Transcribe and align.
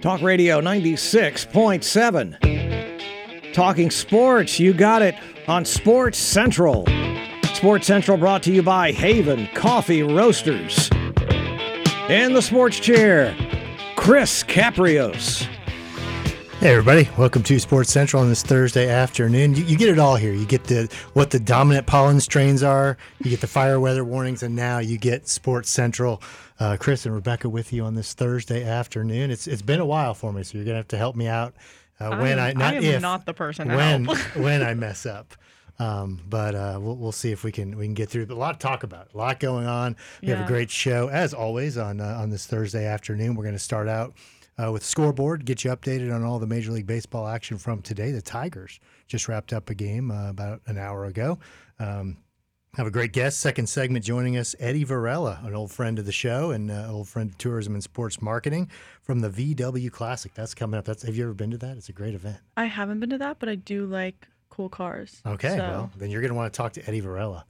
Talk 0.00 0.22
Radio 0.22 0.60
96.7. 0.60 3.52
Talking 3.52 3.90
sports, 3.90 4.60
you 4.60 4.72
got 4.72 5.02
it 5.02 5.16
on 5.48 5.64
Sports 5.64 6.18
Central. 6.18 6.86
Sports 7.54 7.88
Central 7.88 8.16
brought 8.16 8.44
to 8.44 8.52
you 8.52 8.62
by 8.62 8.92
Haven 8.92 9.48
Coffee 9.56 10.04
Roasters. 10.04 10.88
In 12.08 12.32
the 12.32 12.42
sports 12.42 12.78
chair, 12.78 13.34
Chris 13.96 14.44
Caprios. 14.44 15.47
Hey 16.60 16.72
everybody, 16.72 17.08
welcome 17.16 17.44
to 17.44 17.60
Sports 17.60 17.92
Central 17.92 18.20
on 18.20 18.28
this 18.28 18.42
Thursday 18.42 18.88
afternoon. 18.88 19.54
You, 19.54 19.62
you, 19.62 19.78
get 19.78 19.90
it 19.90 20.00
all 20.00 20.16
here. 20.16 20.32
You 20.32 20.44
get 20.44 20.64
the 20.64 20.92
what 21.12 21.30
the 21.30 21.38
dominant 21.38 21.86
pollen 21.86 22.18
strains 22.18 22.64
are, 22.64 22.96
you 23.22 23.30
get 23.30 23.40
the 23.40 23.46
fire 23.46 23.78
weather 23.78 24.02
warnings, 24.02 24.42
and 24.42 24.56
now 24.56 24.80
you 24.80 24.98
get 24.98 25.28
Sports 25.28 25.70
Central. 25.70 26.20
Uh, 26.58 26.76
Chris 26.76 27.06
and 27.06 27.14
Rebecca 27.14 27.48
with 27.48 27.72
you 27.72 27.84
on 27.84 27.94
this 27.94 28.12
Thursday 28.12 28.64
afternoon. 28.64 29.30
It's 29.30 29.46
it's 29.46 29.62
been 29.62 29.78
a 29.78 29.86
while 29.86 30.14
for 30.14 30.32
me, 30.32 30.42
so 30.42 30.58
you're 30.58 30.64
gonna 30.64 30.78
have 30.78 30.88
to 30.88 30.98
help 30.98 31.14
me 31.14 31.28
out 31.28 31.54
uh, 32.00 32.16
when 32.16 32.40
I, 32.40 32.50
am, 32.50 32.56
I 32.56 32.60
not 32.60 32.74
I 32.74 32.76
am 32.78 32.84
if 32.84 33.02
not 33.02 33.24
the 33.24 33.34
person 33.34 33.68
when 33.68 34.06
when 34.34 34.60
I 34.60 34.74
mess 34.74 35.06
up. 35.06 35.34
Um, 35.78 36.20
but 36.28 36.56
uh, 36.56 36.80
we'll, 36.82 36.96
we'll 36.96 37.12
see 37.12 37.30
if 37.30 37.44
we 37.44 37.52
can 37.52 37.78
we 37.78 37.86
can 37.86 37.94
get 37.94 38.08
through. 38.08 38.26
But 38.26 38.34
a 38.34 38.40
lot 38.40 38.58
to 38.58 38.66
talk 38.66 38.82
about, 38.82 39.14
a 39.14 39.16
lot 39.16 39.38
going 39.38 39.68
on. 39.68 39.94
We 40.20 40.28
yeah. 40.28 40.34
have 40.34 40.46
a 40.46 40.48
great 40.48 40.72
show 40.72 41.06
as 41.06 41.32
always 41.32 41.78
on 41.78 42.00
uh, 42.00 42.18
on 42.20 42.30
this 42.30 42.46
Thursday 42.46 42.84
afternoon. 42.84 43.36
We're 43.36 43.44
going 43.44 43.54
to 43.54 43.60
start 43.60 43.86
out 43.86 44.14
uh, 44.62 44.72
with 44.72 44.84
scoreboard, 44.84 45.44
get 45.44 45.64
you 45.64 45.70
updated 45.70 46.14
on 46.14 46.24
all 46.24 46.38
the 46.38 46.46
Major 46.46 46.72
League 46.72 46.86
Baseball 46.86 47.26
action 47.26 47.58
from 47.58 47.82
today. 47.82 48.10
The 48.10 48.22
Tigers 48.22 48.80
just 49.06 49.28
wrapped 49.28 49.52
up 49.52 49.70
a 49.70 49.74
game 49.74 50.10
uh, 50.10 50.28
about 50.28 50.60
an 50.66 50.78
hour 50.78 51.04
ago. 51.04 51.38
Um, 51.78 52.18
have 52.74 52.86
a 52.86 52.90
great 52.90 53.12
guest. 53.12 53.40
Second 53.40 53.66
segment 53.68 54.04
joining 54.04 54.36
us, 54.36 54.54
Eddie 54.58 54.84
Varela, 54.84 55.40
an 55.42 55.54
old 55.54 55.70
friend 55.70 55.98
of 55.98 56.06
the 56.06 56.12
show 56.12 56.50
and 56.50 56.70
uh, 56.70 56.88
old 56.90 57.08
friend 57.08 57.30
of 57.30 57.38
tourism 57.38 57.74
and 57.74 57.82
sports 57.82 58.20
marketing 58.20 58.70
from 59.02 59.20
the 59.20 59.30
VW 59.30 59.90
Classic. 59.90 60.34
That's 60.34 60.54
coming 60.54 60.78
up. 60.78 60.84
That's 60.84 61.02
have 61.02 61.16
you 61.16 61.24
ever 61.24 61.34
been 61.34 61.50
to 61.52 61.58
that? 61.58 61.76
It's 61.76 61.88
a 61.88 61.92
great 61.92 62.14
event. 62.14 62.38
I 62.56 62.66
haven't 62.66 63.00
been 63.00 63.10
to 63.10 63.18
that, 63.18 63.38
but 63.38 63.48
I 63.48 63.54
do 63.54 63.86
like 63.86 64.28
cool 64.50 64.68
cars. 64.68 65.22
Okay, 65.24 65.50
so. 65.50 65.56
well 65.56 65.90
then 65.96 66.10
you're 66.10 66.20
going 66.20 66.30
to 66.30 66.36
want 66.36 66.52
to 66.52 66.56
talk 66.56 66.72
to 66.74 66.86
Eddie 66.86 67.00
Varela 67.00 67.44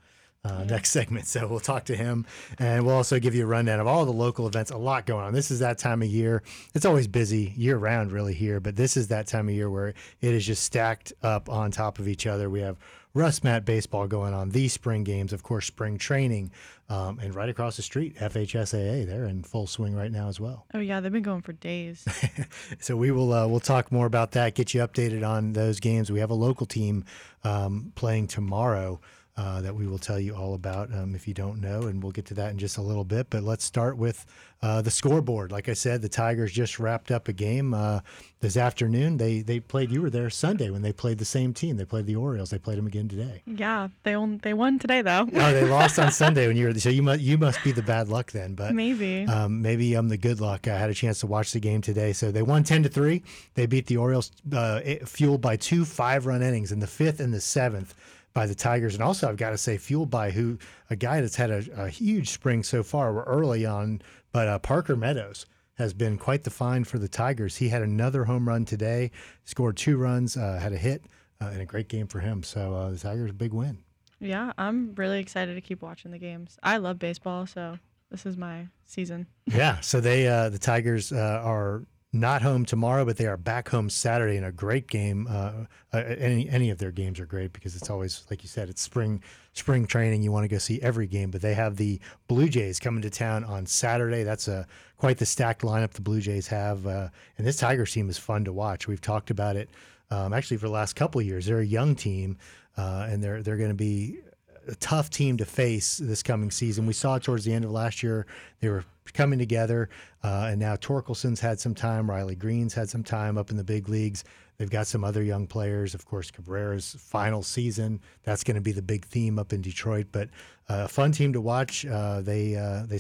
uh, 0.45 0.65
next 0.65 0.91
segment. 0.93 1.27
So 1.27 1.47
we'll 1.47 1.61
talk 1.61 1.85
to 1.87 1.97
him 1.97 2.27
and 2.59 2.85
we'll 2.85 2.95
also 2.95 3.19
give 3.19 3.35
you 3.35 3.45
a 3.45 3.47
rundown 3.47 3.81
of 3.81 3.87
all 3.87 4.05
the 4.05 4.13
local 4.13 4.47
events. 4.47 4.71
A 4.71 4.77
lot 4.77 5.07
going 5.07 5.25
on. 5.25 5.33
This 5.33 5.51
is 5.51 5.61
that 5.61 5.79
time 5.79 6.03
of 6.03 6.09
year. 6.09 6.43
It's 6.75 6.85
always 6.85 7.07
busy 7.07 7.53
year 7.57 7.77
round, 7.77 8.13
really, 8.13 8.35
here, 8.35 8.61
but 8.61 8.77
this 8.77 8.97
is 8.97 9.09
that 9.09 9.27
time 9.27 9.49
of 9.49 9.55
year 9.55 9.71
where 9.71 9.89
it 9.89 10.35
is 10.35 10.47
just 10.47 10.63
stacked 10.63 11.13
up 11.23 11.49
on 11.49 11.71
top 11.71 11.99
of 11.99 12.09
each 12.09 12.27
other. 12.27 12.49
We 12.51 12.61
have 12.61 12.77
RussMatt 13.15 13.65
baseball 13.65 14.07
going 14.07 14.35
on, 14.35 14.51
these 14.51 14.73
spring 14.73 15.03
games, 15.03 15.33
of 15.33 15.43
course, 15.43 15.67
spring 15.67 15.99
training, 15.99 16.53
um, 16.89 17.19
and 17.19 17.35
right 17.35 17.49
across 17.49 17.77
the 17.77 17.83
street, 17.83 18.17
FHSAA. 18.17 19.07
They're 19.07 19.25
in 19.25 19.43
full 19.43 19.67
swing 19.67 19.95
right 19.95 20.13
now 20.13 20.29
as 20.29 20.39
well. 20.39 20.67
Oh 20.73 20.79
yeah, 20.79 21.01
they've 21.01 21.11
been 21.11 21.23
going 21.23 21.43
for 21.43 21.53
days. 21.53 22.07
so 22.81 22.97
we 22.97 23.11
will 23.11 23.33
uh, 23.33 23.47
we'll 23.49 23.61
talk 23.61 23.91
more 23.91 24.07
about 24.07 24.33
that, 24.33 24.55
get 24.55 24.73
you 24.73 24.81
updated 24.83 25.27
on 25.27 25.53
those 25.53 25.81
games. 25.81 26.13
We 26.13 26.21
have 26.21 26.31
a 26.31 26.35
local 26.35 26.67
team 26.67 27.05
um, 27.45 27.93
playing 27.97 28.29
tomorrow. 28.29 29.01
Uh, 29.39 29.61
that 29.61 29.73
we 29.73 29.87
will 29.87 29.99
tell 29.99 30.19
you 30.19 30.35
all 30.35 30.55
about 30.55 30.93
um, 30.93 31.15
if 31.15 31.29
you 31.29 31.33
don't 31.33 31.61
know, 31.61 31.83
and 31.83 32.03
we'll 32.03 32.11
get 32.11 32.25
to 32.27 32.35
that 32.35 32.51
in 32.51 32.59
just 32.59 32.77
a 32.77 32.83
little 32.83 33.05
bit. 33.05 33.29
But 33.31 33.45
let's 33.45 33.63
start 33.63 33.97
with 33.97 34.27
uh, 34.63 34.83
the 34.83 34.91
scoreboard. 34.91 35.53
Like 35.53 35.69
I 35.69 35.75
said, 35.75 36.03
the 36.03 36.09
Tigers 36.09 36.51
just 36.51 36.81
wrapped 36.81 37.13
up 37.13 37.29
a 37.29 37.33
game 37.33 37.73
uh, 37.73 38.01
this 38.41 38.57
afternoon. 38.57 39.17
They 39.17 39.43
they 39.43 39.61
played. 39.61 39.93
You 39.93 40.03
were 40.03 40.11
there 40.11 40.29
Sunday 40.29 40.71
when 40.71 40.83
they 40.83 40.93
played 40.93 41.19
the 41.19 41.25
same 41.25 41.55
team. 41.55 41.77
They 41.77 41.85
played 41.85 42.07
the 42.07 42.17
Orioles. 42.17 42.51
They 42.51 42.59
played 42.59 42.79
them 42.79 42.89
again 42.89 43.07
today. 43.07 43.43
Yeah, 43.47 43.89
they 44.03 44.17
won. 44.17 44.41
They 44.43 44.55
won 44.55 44.81
today 44.81 45.03
though. 45.03 45.29
oh, 45.33 45.53
they 45.53 45.65
lost 45.69 46.01
on 46.01 46.11
Sunday 46.11 46.49
when 46.49 46.57
you 46.57 46.67
were. 46.67 46.75
So 46.75 46.89
you 46.89 47.05
must 47.05 47.21
you 47.21 47.39
must 47.39 47.63
be 47.63 47.71
the 47.71 47.83
bad 47.83 48.09
luck 48.09 48.33
then. 48.33 48.55
But 48.57 48.75
maybe 48.75 49.25
um, 49.27 49.63
maybe 49.63 49.95
I'm 49.95 50.09
the 50.09 50.19
good 50.19 50.41
luck. 50.41 50.67
I 50.67 50.77
had 50.77 50.91
a 50.91 50.95
chance 50.95 51.21
to 51.21 51.29
watch 51.29 51.53
the 51.53 51.61
game 51.61 51.81
today. 51.81 52.13
So 52.13 52.33
they 52.33 52.43
won 52.43 52.65
ten 52.65 52.83
to 52.83 52.89
three. 52.89 53.23
They 53.55 53.67
beat 53.67 53.87
the 53.87 53.99
Orioles, 53.99 54.33
uh, 54.53 54.81
fueled 55.05 55.43
by 55.43 55.55
two 55.55 55.85
five 55.85 56.27
run 56.27 56.43
innings 56.43 56.73
in 56.73 56.81
the 56.81 56.89
fifth 56.89 57.21
and 57.21 57.33
the 57.33 57.41
seventh 57.41 57.95
by 58.39 58.47
the 58.47 58.55
Tigers. 58.55 58.95
And 58.95 59.03
also, 59.03 59.29
I've 59.29 59.37
got 59.37 59.51
to 59.51 59.59
say, 59.59 59.77
fueled 59.79 60.11
by 60.11 60.31
who 60.31 60.59
a 60.91 60.95
guy 60.95 61.21
that's 61.21 61.35
had 61.35 61.51
a, 61.51 61.65
a 61.77 61.89
huge 61.89 62.31
spring 62.31 62.63
so 62.63 62.85
far. 62.85 63.13
We're 63.13 63.25
early 63.25 63.67
on, 63.67 64.01
but 64.31 64.47
uh, 64.47 64.61
Parker 64.61 64.95
Meadows 64.95 65.45
has 65.75 65.93
been 65.93 66.17
quite 66.19 66.45
the 66.45 66.51
find 66.51 66.87
for 66.87 67.01
the 67.01 67.09
Tigers. 67.09 67.57
He 67.57 67.71
had 67.71 67.83
another 67.83 68.27
home 68.27 68.47
run 68.47 68.65
today, 68.65 69.11
scored 69.45 69.77
two 69.77 69.97
runs, 69.97 70.37
uh, 70.37 70.61
had 70.63 70.73
a 70.73 70.77
hit, 70.77 71.03
uh, 71.41 71.51
and 71.53 71.61
a 71.61 71.65
great 71.65 71.89
game 71.89 72.07
for 72.07 72.21
him. 72.21 72.45
So 72.45 72.77
uh, 72.77 72.91
the 72.91 72.99
Tigers, 72.99 73.33
big 73.33 73.53
win. 73.53 73.79
Yeah, 74.21 74.53
I'm 74.57 74.95
really 74.95 75.19
excited 75.19 75.57
to 75.57 75.61
keep 75.61 75.83
watching 75.83 76.13
the 76.13 76.19
games. 76.19 76.61
I 76.63 76.77
love 76.77 77.01
baseball, 77.01 77.45
so 77.45 77.77
this 78.09 78.25
is 78.25 78.37
my 78.37 78.69
season. 78.87 79.27
yeah, 79.47 79.81
so 79.81 80.01
they 80.01 80.29
uh, 80.29 80.49
the 80.49 80.61
Tigers 80.61 81.11
uh, 81.11 81.43
are 81.45 81.83
not 82.13 82.41
home 82.41 82.65
tomorrow, 82.65 83.05
but 83.05 83.19
they 83.19 83.27
are 83.27 83.37
back 83.37 83.69
home 83.69 83.91
Saturday 83.91 84.37
in 84.37 84.45
a 84.45 84.53
great 84.53 84.89
game. 84.89 85.27
Uh, 85.29 85.53
uh, 85.93 85.99
any 85.99 86.49
any 86.49 86.71
of 86.71 86.79
their 86.79 86.91
games 86.91 87.21
are 87.21 87.27
great 87.27 87.53
because 87.53 87.77
it's 87.77 87.91
always 87.91 88.25
like 88.31 88.43
you 88.43 88.49
said, 88.49 88.71
it's 88.71 88.81
spring 88.81 89.23
spring 89.53 89.87
training. 89.87 90.23
You 90.23 90.33
want 90.33 90.45
to 90.45 90.49
go 90.49 90.59
see 90.59 90.81
every 90.81 91.07
game, 91.07 91.31
but 91.31 91.43
they 91.43 91.55
have 91.55 91.77
the 91.77 92.01
Blue 92.27 92.49
Jays 92.49 92.81
coming 92.81 93.03
to 93.03 93.11
town 93.11 93.45
on 93.45 93.67
Saturday. 93.67 94.23
That's 94.23 94.49
a 94.49 94.67
quite 94.97 95.19
the 95.19 95.27
stacked 95.27 95.63
lineup 95.63 95.91
the 95.91 96.01
Blue 96.01 96.21
Jays 96.21 96.49
have, 96.49 96.87
uh, 96.87 97.09
and 97.37 97.47
this 97.47 97.57
Tigers 97.57 97.93
team 97.93 98.09
is 98.09 98.17
fun 98.17 98.45
to 98.47 98.53
watch. 98.53 98.89
We've 98.89 99.01
talked 99.01 99.31
about 99.31 99.57
it 99.57 99.69
um, 100.11 100.33
actually 100.33 100.57
for 100.57 100.67
the 100.67 100.73
last 100.73 100.97
couple 100.97 101.21
of 101.21 101.27
years. 101.27 101.45
They're 101.45 101.61
a 101.61 101.67
young 101.67 101.95
team, 101.95 102.39
uh, 102.79 103.07
and 103.11 103.23
they're 103.23 103.43
they're 103.43 103.59
going 103.59 103.69
to 103.69 103.75
be 103.75 104.21
a 104.69 104.75
tough 104.77 105.11
team 105.11 105.37
to 105.39 105.45
face 105.45 105.99
this 105.99 106.23
coming 106.23 106.51
season. 106.51 106.87
We 106.87 106.93
saw 106.93 107.19
towards 107.19 107.45
the 107.45 107.53
end 107.53 107.65
of 107.65 107.71
last 107.71 108.03
year 108.03 108.27
they 108.61 108.69
were 108.69 108.85
coming 109.15 109.39
together, 109.39 109.89
uh, 110.23 110.49
and 110.51 110.61
now 110.61 110.77
Torkelson's 110.77 111.41
had 111.41 111.59
some 111.59 111.75
time. 111.75 112.09
Riley 112.09 112.37
Greene's 112.37 112.75
had 112.75 112.89
some 112.89 113.03
time 113.03 113.39
up 113.39 113.51
in 113.51 113.57
the 113.57 113.65
big 113.65 113.89
leagues. 113.89 114.25
They've 114.59 114.69
got 114.69 114.89
some 114.89 115.05
other 115.05 115.23
young 115.23 115.47
players. 115.47 115.95
Of 115.95 116.05
course, 116.05 116.31
Cabrera's 116.31 116.97
final 116.99 117.43
season. 117.43 118.01
That's 118.25 118.43
going 118.43 118.57
to 118.57 118.61
be 118.61 118.73
the 118.73 118.83
big 118.83 119.05
theme 119.07 119.39
up 119.39 119.53
in 119.53 119.63
Detroit. 119.63 120.09
But 120.11 120.29
uh, 120.69 120.75
a 120.75 120.75
uh, 120.75 120.89
fun 120.89 121.13
team 121.13 121.33
to 121.33 121.41
watch. 121.41 121.87
Uh, 121.87 122.21
they, 122.21 122.57
uh, 122.57 122.85
they 122.87 122.99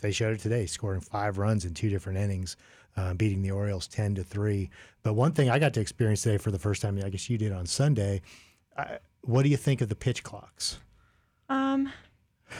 they 0.00 0.12
showed 0.12 0.34
it 0.34 0.40
today, 0.40 0.66
scoring 0.66 1.00
five 1.00 1.36
runs 1.36 1.64
in 1.64 1.74
two 1.74 1.90
different 1.90 2.18
innings, 2.18 2.56
uh, 2.96 3.12
beating 3.14 3.42
the 3.42 3.50
Orioles 3.50 3.88
ten 3.88 4.14
to 4.14 4.24
three. 4.24 4.70
But 5.02 5.14
one 5.14 5.32
thing 5.32 5.50
I 5.50 5.58
got 5.58 5.74
to 5.74 5.80
experience 5.80 6.22
today 6.22 6.38
for 6.38 6.52
the 6.52 6.58
first 6.58 6.80
time, 6.80 6.98
I 7.04 7.08
guess 7.10 7.28
you 7.28 7.36
did 7.36 7.52
on 7.52 7.66
Sunday. 7.66 8.22
what 9.22 9.42
do 9.42 9.48
you 9.48 9.56
think 9.56 9.80
of 9.80 9.88
the 9.88 9.96
pitch 9.96 10.22
clocks? 10.22 10.78
Um, 11.50 11.92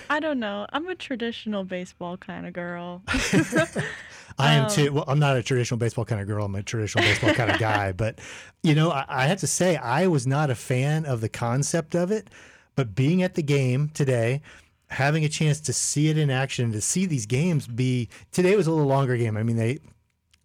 I 0.09 0.21
don't 0.21 0.39
know. 0.39 0.67
I'm 0.73 0.87
a 0.89 0.95
traditional 0.95 1.65
baseball 1.65 2.17
kind 2.17 2.47
of 2.47 2.53
girl. 2.53 3.03
I 4.39 4.55
am 4.55 4.69
too. 4.69 4.89
Um, 4.89 4.95
well, 4.95 5.05
I'm 5.07 5.19
not 5.19 5.37
a 5.37 5.43
traditional 5.43 5.79
baseball 5.79 6.05
kind 6.05 6.21
of 6.21 6.27
girl. 6.27 6.45
I'm 6.45 6.55
a 6.55 6.63
traditional 6.63 7.05
baseball 7.05 7.35
kind 7.35 7.51
of 7.51 7.59
guy. 7.61 7.93
But, 7.93 8.21
you 8.63 8.75
know, 8.75 8.91
I, 8.91 9.05
I 9.09 9.27
have 9.27 9.41
to 9.41 9.47
say, 9.47 9.77
I 9.77 10.07
was 10.07 10.27
not 10.27 10.51
a 10.51 10.55
fan 10.55 11.07
of 11.07 11.21
the 11.21 11.29
concept 11.29 11.95
of 11.95 12.11
it. 12.11 12.29
But 12.77 12.95
being 12.95 13.23
at 13.23 13.35
the 13.35 13.43
game 13.43 13.91
today, 13.95 14.43
having 14.89 15.25
a 15.25 15.29
chance 15.29 15.61
to 15.61 15.73
see 15.73 16.09
it 16.09 16.19
in 16.19 16.31
action, 16.31 16.73
to 16.73 16.81
see 16.81 17.07
these 17.07 17.27
games 17.27 17.67
be 17.67 18.09
today 18.33 18.57
was 18.57 18.67
a 18.67 18.73
little 18.73 18.89
longer 18.89 19.17
game. 19.17 19.37
I 19.37 19.43
mean, 19.43 19.57
they, 19.57 19.79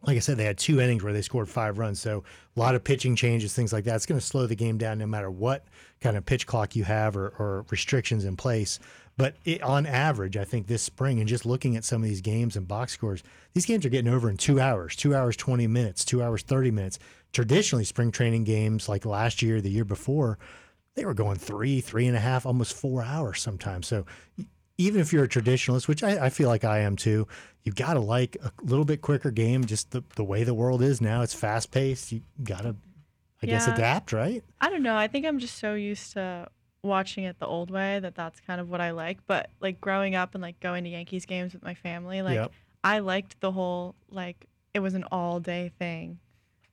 like 0.05 0.17
I 0.17 0.19
said, 0.19 0.37
they 0.37 0.45
had 0.45 0.57
two 0.57 0.79
innings 0.79 1.03
where 1.03 1.13
they 1.13 1.21
scored 1.21 1.49
five 1.49 1.77
runs. 1.77 1.99
So 1.99 2.23
a 2.55 2.59
lot 2.59 2.75
of 2.75 2.83
pitching 2.83 3.15
changes, 3.15 3.53
things 3.53 3.73
like 3.73 3.85
that. 3.85 3.95
It's 3.95 4.05
going 4.05 4.19
to 4.19 4.25
slow 4.25 4.45
the 4.45 4.55
game 4.55 4.77
down 4.77 4.99
no 4.99 5.07
matter 5.07 5.31
what 5.31 5.65
kind 6.01 6.15
of 6.15 6.25
pitch 6.25 6.45
clock 6.45 6.75
you 6.75 6.83
have 6.83 7.17
or, 7.17 7.29
or 7.39 7.65
restrictions 7.71 8.25
in 8.25 8.35
place. 8.35 8.79
But 9.17 9.35
it, 9.45 9.63
on 9.63 9.85
average, 9.85 10.37
I 10.37 10.43
think 10.43 10.67
this 10.67 10.83
spring, 10.83 11.19
and 11.19 11.27
just 11.27 11.45
looking 11.45 11.75
at 11.75 11.85
some 11.85 12.03
of 12.03 12.09
these 12.09 12.21
games 12.21 12.55
and 12.55 12.67
box 12.67 12.91
scores, 12.91 13.23
these 13.53 13.65
games 13.65 13.85
are 13.85 13.89
getting 13.89 14.13
over 14.13 14.29
in 14.29 14.37
two 14.37 14.59
hours, 14.59 14.95
two 14.95 15.15
hours, 15.15 15.37
20 15.37 15.67
minutes, 15.67 16.03
two 16.03 16.21
hours, 16.21 16.43
30 16.43 16.71
minutes. 16.71 16.99
Traditionally, 17.31 17.85
spring 17.85 18.11
training 18.11 18.43
games 18.43 18.89
like 18.89 19.05
last 19.05 19.41
year, 19.41 19.61
the 19.61 19.69
year 19.69 19.85
before, 19.85 20.37
they 20.95 21.05
were 21.05 21.13
going 21.13 21.37
three, 21.37 21.81
three 21.81 22.07
and 22.07 22.15
a 22.15 22.19
half, 22.19 22.45
almost 22.45 22.73
four 22.73 23.03
hours 23.03 23.41
sometimes. 23.41 23.87
So 23.87 24.05
even 24.77 24.99
if 24.99 25.13
you're 25.13 25.23
a 25.23 25.27
traditionalist, 25.27 25.87
which 25.87 26.03
I, 26.03 26.25
I 26.25 26.29
feel 26.29 26.49
like 26.49 26.63
I 26.63 26.79
am 26.79 26.95
too, 26.95 27.27
you 27.63 27.71
got 27.71 27.93
to 27.93 27.99
like 27.99 28.37
a 28.41 28.51
little 28.63 28.85
bit 28.85 29.01
quicker 29.01 29.31
game, 29.31 29.65
just 29.65 29.91
the, 29.91 30.03
the 30.15 30.23
way 30.23 30.43
the 30.43 30.53
world 30.53 30.81
is 30.81 31.01
now. 31.01 31.21
It's 31.21 31.33
fast 31.33 31.71
paced. 31.71 32.11
You 32.11 32.21
got 32.43 32.61
to, 32.61 32.69
I 32.69 33.47
yeah. 33.47 33.51
guess, 33.53 33.67
adapt, 33.67 34.11
right? 34.11 34.43
I 34.59 34.69
don't 34.69 34.83
know. 34.83 34.95
I 34.95 35.07
think 35.07 35.25
I'm 35.25 35.39
just 35.39 35.57
so 35.57 35.73
used 35.75 36.13
to 36.13 36.47
watching 36.83 37.23
it 37.23 37.39
the 37.39 37.47
old 37.47 37.71
way 37.71 37.99
that 37.99 38.15
that's 38.15 38.39
kind 38.41 38.61
of 38.61 38.69
what 38.69 38.81
I 38.81 38.91
like. 38.91 39.19
But 39.27 39.49
like 39.59 39.79
growing 39.81 40.15
up 40.15 40.35
and 40.35 40.41
like 40.41 40.59
going 40.59 40.83
to 40.83 40.89
Yankees 40.89 41.25
games 41.25 41.53
with 41.53 41.63
my 41.63 41.73
family, 41.73 42.21
like 42.21 42.35
yep. 42.35 42.51
I 42.83 42.99
liked 42.99 43.39
the 43.41 43.51
whole 43.51 43.95
like 44.09 44.45
it 44.73 44.79
was 44.79 44.93
an 44.93 45.05
all 45.11 45.39
day 45.39 45.71
thing. 45.79 46.19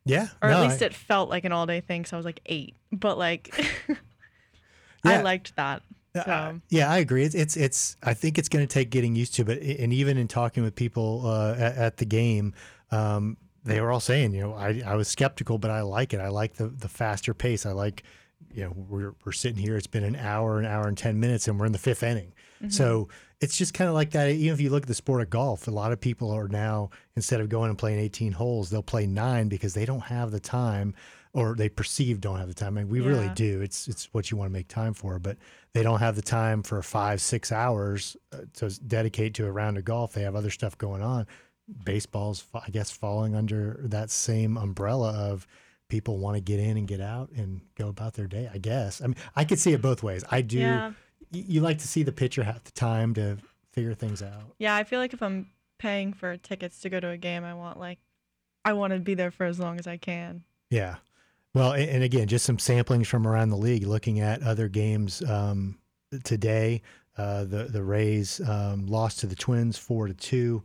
Yeah. 0.05 0.29
Or 0.43 0.51
no, 0.51 0.57
at 0.57 0.69
least 0.69 0.83
I... 0.83 0.87
it 0.87 0.95
felt 0.95 1.31
like 1.31 1.45
an 1.45 1.53
all 1.53 1.67
day 1.67 1.81
thing. 1.81 2.05
So 2.05 2.17
I 2.17 2.19
was 2.19 2.27
like 2.27 2.41
eight, 2.47 2.75
but 2.91 3.17
like 3.17 3.57
yeah. 3.89 3.97
I 5.05 5.23
liked 5.23 5.57
that. 5.57 5.83
So. 6.15 6.21
Uh, 6.21 6.55
yeah, 6.69 6.91
I 6.91 6.99
agree. 6.99 7.25
It's, 7.25 7.35
it's, 7.35 7.57
it's 7.57 7.97
I 8.03 8.13
think 8.13 8.39
it's 8.39 8.49
going 8.49 8.67
to 8.67 8.73
take 8.73 8.91
getting 8.91 9.17
used 9.17 9.35
to, 9.37 9.45
but 9.45 9.59
and 9.59 9.93
even 9.93 10.19
in 10.19 10.29
talking 10.29 10.63
with 10.63 10.75
people 10.75 11.23
uh, 11.25 11.55
at, 11.55 11.77
at, 11.77 11.97
the 11.97 12.05
game, 12.05 12.53
um, 12.91 13.39
they 13.65 13.81
were 13.81 13.91
all 13.91 14.01
saying, 14.01 14.35
you 14.35 14.43
know, 14.43 14.53
I, 14.53 14.83
I 14.85 14.95
was 14.95 15.09
skeptical, 15.09 15.57
but 15.57 15.71
I 15.71 15.81
like 15.81 16.13
it. 16.13 16.21
I 16.21 16.29
like 16.29 16.55
the 16.55 16.69
the 16.69 16.89
faster 16.89 17.33
pace. 17.33 17.65
I 17.65 17.73
like 17.73 18.03
you 18.55 18.65
know, 18.65 18.73
we're, 18.89 19.15
we're 19.25 19.33
sitting 19.33 19.59
here, 19.59 19.77
it's 19.77 19.87
been 19.87 20.05
an 20.05 20.17
hour, 20.17 20.59
an 20.59 20.67
hour 20.67 20.89
and 20.89 20.97
10 20.97 21.19
minutes, 21.19 21.49
and 21.49 21.59
we're 21.59 21.67
in 21.67 21.73
the 21.73 21.79
fifth 21.79 22.03
inning. 22.03 22.33
Mm-hmm. 22.57 22.71
So 22.71 23.09
it's 23.41 23.57
just 23.57 23.75
kind 23.75 23.89
of 23.89 23.95
like 23.95 24.11
that. 24.11 24.31
Even 24.31 24.55
if 24.55 24.61
you 24.61 24.71
look 24.71 24.83
at 24.83 24.89
the 24.89 24.95
sport 24.95 25.23
of 25.23 25.31
golf, 25.31 25.67
a 25.69 25.71
lot 25.71 25.93
of 25.93 26.01
people 26.01 26.31
are 26.31 26.49
now 26.49 26.91
instead 27.17 27.41
of 27.41 27.49
going 27.49 27.71
and 27.71 27.79
playing 27.79 27.99
18 27.99 28.33
holes, 28.33 28.71
they'll 28.71 28.83
play 28.83 29.07
nine 29.07 29.49
because 29.49 29.75
they 29.75 29.85
don't 29.85 30.01
have 30.01 30.31
the 30.31 30.41
time, 30.41 30.95
or 31.35 31.55
they 31.55 31.69
perceive 31.69 32.21
don't 32.21 32.39
have 32.39 32.49
the 32.49 32.55
time. 32.55 32.77
I 32.77 32.83
mean, 32.83 32.91
we 32.91 33.01
yeah. 33.01 33.09
really 33.09 33.29
do. 33.31 33.61
It's 33.61 33.89
it's 33.89 34.09
what 34.13 34.31
you 34.31 34.37
want 34.37 34.49
to 34.49 34.53
make 34.53 34.69
time 34.69 34.95
for, 34.95 35.19
but 35.19 35.37
they 35.73 35.83
don't 35.83 36.01
have 36.01 36.17
the 36.17 36.23
time 36.23 36.63
for 36.63 36.83
five 36.83 37.21
six 37.21 37.53
hours 37.53 38.17
uh, 38.33 38.39
to 38.55 38.69
dedicate 38.81 39.35
to 39.35 39.47
a 39.47 39.51
round 39.51 39.79
of 39.79 39.85
golf. 39.85 40.13
They 40.13 40.23
have 40.23 40.37
other 40.37 40.51
stuff 40.51 40.77
going 40.79 41.03
on. 41.03 41.27
Baseball's, 41.85 42.45
I 42.55 42.71
guess, 42.71 42.91
falling 42.91 43.35
under 43.35 43.81
that 43.85 44.11
same 44.11 44.57
umbrella 44.57 45.13
of 45.13 45.47
people 45.89 46.19
want 46.19 46.37
to 46.37 46.41
get 46.41 46.59
in 46.59 46.77
and 46.77 46.89
get 46.89 47.01
out 47.01 47.31
and 47.31 47.61
go 47.77 47.89
about 47.89 48.15
their 48.15 48.27
day. 48.27 48.51
I 48.53 48.59
guess. 48.59 49.01
I 49.01 49.07
mean, 49.07 49.17
I 49.37 49.45
could 49.45 49.59
see 49.59 49.73
it 49.73 49.81
both 49.81 50.03
ways. 50.03 50.25
I 50.31 50.43
do. 50.43 50.59
Yeah 50.59 50.93
you 51.33 51.61
like 51.61 51.79
to 51.79 51.89
see 51.89 52.03
the 52.03 52.13
pitcher 52.13 52.43
have 52.43 52.63
the 52.65 52.71
time 52.73 53.15
to 53.15 53.39
figure 53.73 53.95
things 53.95 54.23
out. 54.23 54.55
Yeah, 54.59 54.77
I 54.77 54.85
feel 54.85 55.01
like 55.01 55.15
if 55.15 55.23
I'm 55.23 55.51
paying 55.79 56.13
for 56.13 56.37
tickets 56.37 56.81
to 56.81 56.91
go 56.91 57.01
to 57.01 57.09
a 57.09 57.17
game, 57.17 57.45
I 57.45 57.55
want 57.55 57.79
like 57.79 57.99
I 58.65 58.75
want 58.75 58.93
to 58.93 58.99
be 58.99 59.15
there 59.15 59.31
for 59.31 59.47
as 59.47 59.59
long 59.59 59.79
as 59.79 59.87
I 59.87 59.97
can. 59.97 60.45
Yeah. 60.71 60.97
Well, 61.55 61.73
and 61.73 62.03
again, 62.03 62.29
just 62.29 62.47
some 62.47 62.57
samplings 62.57 63.07
from 63.07 63.27
around 63.27 63.51
the 63.51 63.57
league, 63.57 63.87
looking 63.87 64.21
at 64.21 64.43
other 64.43 64.69
games 64.69 65.23
um, 65.29 65.79
today. 66.25 66.83
Uh, 67.19 67.45
the 67.45 67.65
the 67.65 67.83
Rays 67.83 68.41
um, 68.49 68.87
lost 68.87 69.21
to 69.21 69.27
the 69.27 69.37
Twins 69.37 69.77
four 69.77 70.07
to 70.07 70.15
two. 70.15 70.65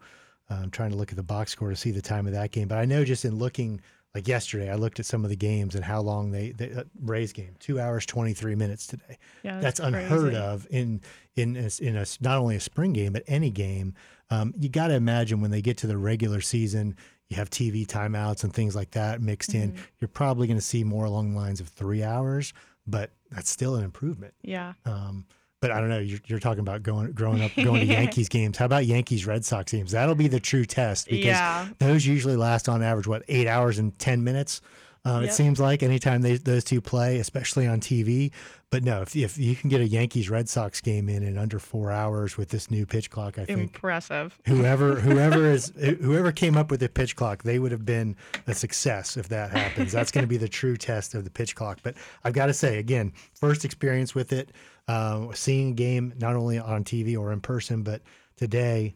I'm 0.50 0.72
trying 0.72 0.92
to 0.92 0.96
look 0.96 1.12
at 1.12 1.18
the 1.18 1.24
box 1.24 1.52
score 1.52 1.70
to 1.70 1.76
see 1.76 1.92
the 1.92 2.02
time 2.02 2.26
of 2.26 2.32
that 2.32 2.52
game, 2.52 2.70
but 2.70 2.78
I 2.78 2.86
know 2.86 3.04
just 3.04 3.26
in 3.26 3.36
looking 3.38 3.82
like 4.16 4.30
yesterday, 4.30 4.72
I 4.72 4.76
looked 4.76 4.98
at 5.00 5.06
some 5.06 5.26
of 5.26 5.30
the 5.30 5.36
games 5.36 5.76
and 5.76 5.84
how 5.84 6.00
long 6.02 6.32
they, 6.32 6.52
they 6.52 6.72
uh, 6.72 6.84
Rays 7.02 7.34
game 7.34 7.56
two 7.60 7.82
hours 7.82 8.06
twenty 8.06 8.34
three 8.34 8.56
minutes 8.56 8.88
today. 8.88 9.18
Yeah, 9.44 9.60
that's, 9.60 9.80
that's 9.80 9.94
unheard 9.94 10.36
of 10.36 10.66
in 10.70 11.02
in 11.36 11.58
a, 11.58 11.70
in 11.84 11.98
a 11.98 12.06
not 12.22 12.38
only 12.38 12.56
a 12.56 12.62
spring 12.62 12.94
game 12.94 13.12
but 13.12 13.24
any 13.28 13.52
game. 13.52 13.94
Um, 14.30 14.54
you 14.58 14.70
got 14.70 14.88
to 14.88 14.94
imagine 14.94 15.42
when 15.42 15.52
they 15.52 15.62
get 15.62 15.78
to 15.80 15.88
the 15.88 15.98
regular 15.98 16.42
season, 16.42 16.96
you 17.30 17.38
have 17.38 17.50
TV 17.50 17.86
timeouts 17.86 18.44
and 18.44 18.54
things 18.54 18.76
like 18.76 18.92
that 18.92 19.22
mixed 19.22 19.52
mm-hmm. 19.52 19.76
in. 19.76 19.80
You're 20.00 20.08
probably 20.08 20.48
going 20.48 20.58
to 20.58 20.66
see 20.66 20.84
more 20.84 21.06
along 21.06 21.32
the 21.32 21.38
lines 21.38 21.60
of 21.60 21.68
three 21.68 22.04
hours, 22.04 22.54
but 22.86 23.12
that's 23.32 23.50
still 23.50 23.76
an 23.76 23.84
improvement. 23.84 24.34
Yeah. 24.42 24.74
Um, 24.86 25.26
but 25.60 25.72
I 25.72 25.80
don't 25.80 25.90
know. 25.90 26.00
You're, 26.00 26.20
you're 26.28 26.40
talking 26.40 26.60
about 26.60 26.84
going, 26.84 27.12
growing 27.14 27.44
up, 27.44 27.52
going 27.56 27.82
to 27.82 27.86
Yankees 27.94 28.30
games. 28.30 28.58
How 28.58 28.66
about 28.66 28.86
Yankees 28.86 29.26
Red 29.26 29.44
Sox 29.44 29.72
games? 29.72 29.92
That'll 29.92 30.16
be 30.16 30.28
the 30.28 30.40
true 30.40 30.66
test 30.66 31.08
because 31.08 31.26
yeah. 31.26 31.68
those 31.80 32.06
usually 32.06 32.36
last 32.36 32.70
on 32.70 32.84
average 32.84 33.08
what 33.08 33.24
eight 33.28 33.48
hours 33.48 33.80
and 33.80 33.98
ten 33.98 34.24
minutes. 34.24 34.62
Uh, 35.06 35.20
yep. 35.22 35.30
It 35.30 35.34
seems 35.34 35.60
like 35.60 35.84
anytime 35.84 36.22
they, 36.22 36.38
those 36.38 36.64
two 36.64 36.82
play, 36.82 37.20
especially 37.20 37.68
on 37.68 37.80
TV. 37.80 38.32
But 38.70 38.84
no, 38.84 39.02
if, 39.02 39.16
if 39.16 39.38
you 39.38 39.56
can 39.56 39.70
get 39.70 39.80
a 39.80 39.88
Yankees 39.88 40.30
Red 40.30 40.50
Sox 40.50 40.82
game 40.82 41.08
in 41.08 41.24
in 41.24 41.38
under 41.38 41.58
four 41.58 41.90
hours 41.90 42.36
with 42.36 42.50
this 42.50 42.70
new 42.70 42.86
pitch 42.86 43.10
clock, 43.10 43.40
I 43.40 43.46
think 43.46 43.60
impressive. 43.60 44.38
Whoever 44.46 44.96
whoever 45.00 45.46
is 45.46 45.72
whoever 45.78 46.34
came 46.34 46.58
up 46.58 46.70
with 46.70 46.82
the 46.82 46.90
pitch 46.90 47.16
clock, 47.16 47.44
they 47.44 47.60
would 47.60 47.72
have 47.72 47.86
been 47.86 48.18
a 48.46 48.54
success 48.54 49.16
if 49.16 49.30
that 49.30 49.52
happens. 49.52 49.94
That's 49.94 50.12
going 50.12 50.24
to 50.24 50.28
be 50.28 50.38
the 50.38 50.50
true 50.50 50.76
test 50.76 51.16
of 51.16 51.24
the 51.24 51.30
pitch 51.30 51.56
clock. 51.56 51.80
But 51.82 51.96
I've 52.26 52.34
got 52.34 52.48
to 52.48 52.54
say 52.54 52.78
again, 52.78 53.14
first 53.34 53.64
experience 53.64 54.14
with 54.14 54.34
it, 54.34 54.52
uh, 54.90 55.32
seeing 55.34 55.72
a 55.72 55.76
game 55.76 56.14
not 56.18 56.36
only 56.36 56.60
on 56.60 56.84
TV 56.84 57.18
or 57.18 57.32
in 57.32 57.40
person, 57.40 57.84
but 57.84 58.02
today 58.36 58.96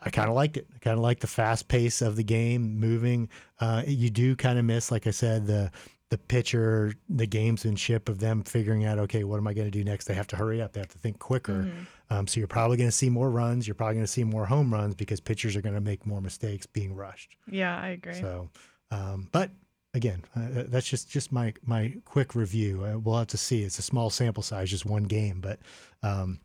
I 0.00 0.10
kind 0.10 0.28
of 0.28 0.34
liked 0.34 0.56
it. 0.56 0.66
I 0.74 0.78
kind 0.78 0.96
of 0.96 1.02
like 1.02 1.20
the 1.20 1.26
fast 1.26 1.68
pace 1.68 2.02
of 2.02 2.16
the 2.16 2.24
game, 2.24 2.78
moving. 2.78 3.28
Uh, 3.60 3.82
you 3.86 4.10
do 4.10 4.36
kind 4.36 4.58
of 4.58 4.64
miss, 4.64 4.90
like 4.90 5.06
I 5.06 5.10
said, 5.10 5.46
the 5.46 5.70
the 6.10 6.18
pitcher, 6.18 6.94
the 7.10 7.26
gamesmanship 7.26 8.08
of 8.08 8.18
them 8.18 8.42
figuring 8.42 8.86
out, 8.86 8.98
okay, 8.98 9.24
what 9.24 9.36
am 9.36 9.46
I 9.46 9.52
going 9.52 9.66
to 9.66 9.70
do 9.70 9.84
next? 9.84 10.06
They 10.06 10.14
have 10.14 10.26
to 10.28 10.36
hurry 10.36 10.62
up. 10.62 10.72
They 10.72 10.80
have 10.80 10.88
to 10.88 10.98
think 10.98 11.18
quicker. 11.18 11.64
Mm-hmm. 11.64 11.82
Um, 12.08 12.26
so 12.26 12.40
you're 12.40 12.46
probably 12.46 12.78
going 12.78 12.88
to 12.88 12.96
see 12.96 13.10
more 13.10 13.30
runs. 13.30 13.68
You're 13.68 13.74
probably 13.74 13.96
going 13.96 14.06
to 14.06 14.12
see 14.12 14.24
more 14.24 14.46
home 14.46 14.72
runs 14.72 14.94
because 14.94 15.20
pitchers 15.20 15.54
are 15.54 15.60
going 15.60 15.74
to 15.74 15.82
make 15.82 16.06
more 16.06 16.22
mistakes 16.22 16.64
being 16.64 16.94
rushed. 16.94 17.36
Yeah, 17.50 17.78
I 17.78 17.88
agree. 17.88 18.14
So, 18.14 18.48
um, 18.90 19.28
but 19.32 19.50
again, 19.92 20.24
uh, 20.34 20.60
uh, 20.60 20.64
that's 20.68 20.88
just 20.88 21.10
just 21.10 21.30
my 21.30 21.52
my 21.66 21.94
quick 22.06 22.34
review. 22.34 22.86
Uh, 22.86 22.98
we'll 22.98 23.18
have 23.18 23.26
to 23.28 23.36
see. 23.36 23.62
It's 23.62 23.78
a 23.78 23.82
small 23.82 24.08
sample 24.08 24.42
size, 24.42 24.70
just 24.70 24.86
one 24.86 25.04
game, 25.04 25.40
but. 25.40 25.58
Um, 26.02 26.40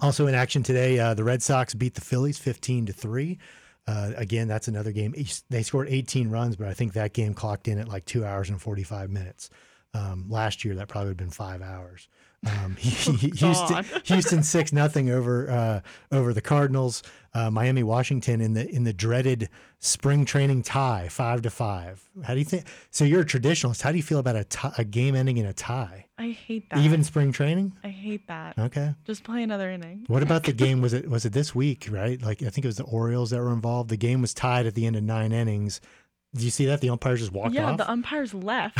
also 0.00 0.26
in 0.26 0.34
action 0.34 0.62
today, 0.62 0.98
uh, 0.98 1.14
the 1.14 1.24
Red 1.24 1.42
Sox 1.42 1.74
beat 1.74 1.94
the 1.94 2.00
Phillies 2.00 2.38
15 2.38 2.86
to 2.86 2.92
3. 2.92 3.38
Uh, 3.86 4.12
again, 4.16 4.48
that's 4.48 4.68
another 4.68 4.92
game. 4.92 5.14
They 5.50 5.62
scored 5.62 5.88
18 5.88 6.30
runs, 6.30 6.56
but 6.56 6.68
I 6.68 6.74
think 6.74 6.94
that 6.94 7.12
game 7.12 7.34
clocked 7.34 7.68
in 7.68 7.78
at 7.78 7.88
like 7.88 8.04
two 8.06 8.24
hours 8.24 8.48
and 8.48 8.60
45 8.60 9.10
minutes. 9.10 9.50
Um, 9.94 10.26
last 10.28 10.64
year, 10.64 10.74
that 10.74 10.88
probably 10.88 11.10
would 11.10 11.20
have 11.20 11.28
been 11.28 11.30
five 11.30 11.62
hours. 11.62 12.08
Um, 12.46 12.76
Houston, 12.78 13.84
Houston 14.04 14.42
six 14.42 14.72
nothing 14.72 15.10
over 15.10 15.50
uh, 15.50 15.80
over 16.12 16.32
the 16.32 16.40
Cardinals. 16.40 17.02
Uh, 17.32 17.50
Miami 17.50 17.82
Washington 17.82 18.40
in 18.40 18.54
the 18.54 18.68
in 18.68 18.84
the 18.84 18.92
dreaded 18.92 19.48
spring 19.80 20.24
training 20.24 20.62
tie, 20.62 21.08
five 21.08 21.42
to 21.42 21.50
five. 21.50 22.02
How 22.22 22.34
do 22.34 22.38
you 22.38 22.44
think? 22.44 22.66
So 22.90 23.04
you're 23.04 23.22
a 23.22 23.26
traditionalist. 23.26 23.82
How 23.82 23.90
do 23.90 23.96
you 23.96 24.02
feel 24.02 24.18
about 24.18 24.36
a, 24.36 24.44
tie, 24.44 24.72
a 24.78 24.84
game 24.84 25.14
ending 25.14 25.36
in 25.36 25.46
a 25.46 25.52
tie? 25.52 26.06
I 26.16 26.30
hate 26.30 26.70
that. 26.70 26.78
Even 26.78 27.02
spring 27.02 27.32
training. 27.32 27.72
I 27.82 27.88
hate 27.88 28.26
that. 28.28 28.56
Okay. 28.58 28.94
Just 29.04 29.24
play 29.24 29.42
another 29.42 29.70
inning. 29.70 30.04
What 30.06 30.22
about 30.22 30.44
the 30.44 30.52
game? 30.64 30.80
Was 30.80 30.92
it 30.92 31.08
was 31.08 31.24
it 31.24 31.32
this 31.32 31.54
week? 31.54 31.88
Right? 31.90 32.20
Like 32.20 32.42
I 32.42 32.50
think 32.50 32.64
it 32.64 32.68
was 32.68 32.76
the 32.76 32.84
Orioles 32.84 33.30
that 33.30 33.40
were 33.40 33.52
involved. 33.52 33.90
The 33.90 33.96
game 33.96 34.20
was 34.20 34.34
tied 34.34 34.66
at 34.66 34.74
the 34.74 34.86
end 34.86 34.96
of 34.96 35.02
nine 35.02 35.32
innings. 35.32 35.80
Did 36.34 36.42
you 36.42 36.50
see 36.50 36.66
that? 36.66 36.80
The 36.80 36.90
umpires 36.90 37.20
just 37.20 37.32
walked 37.32 37.54
yeah, 37.54 37.64
off. 37.64 37.70
Yeah, 37.72 37.76
the 37.76 37.90
umpires 37.90 38.34
left. 38.34 38.78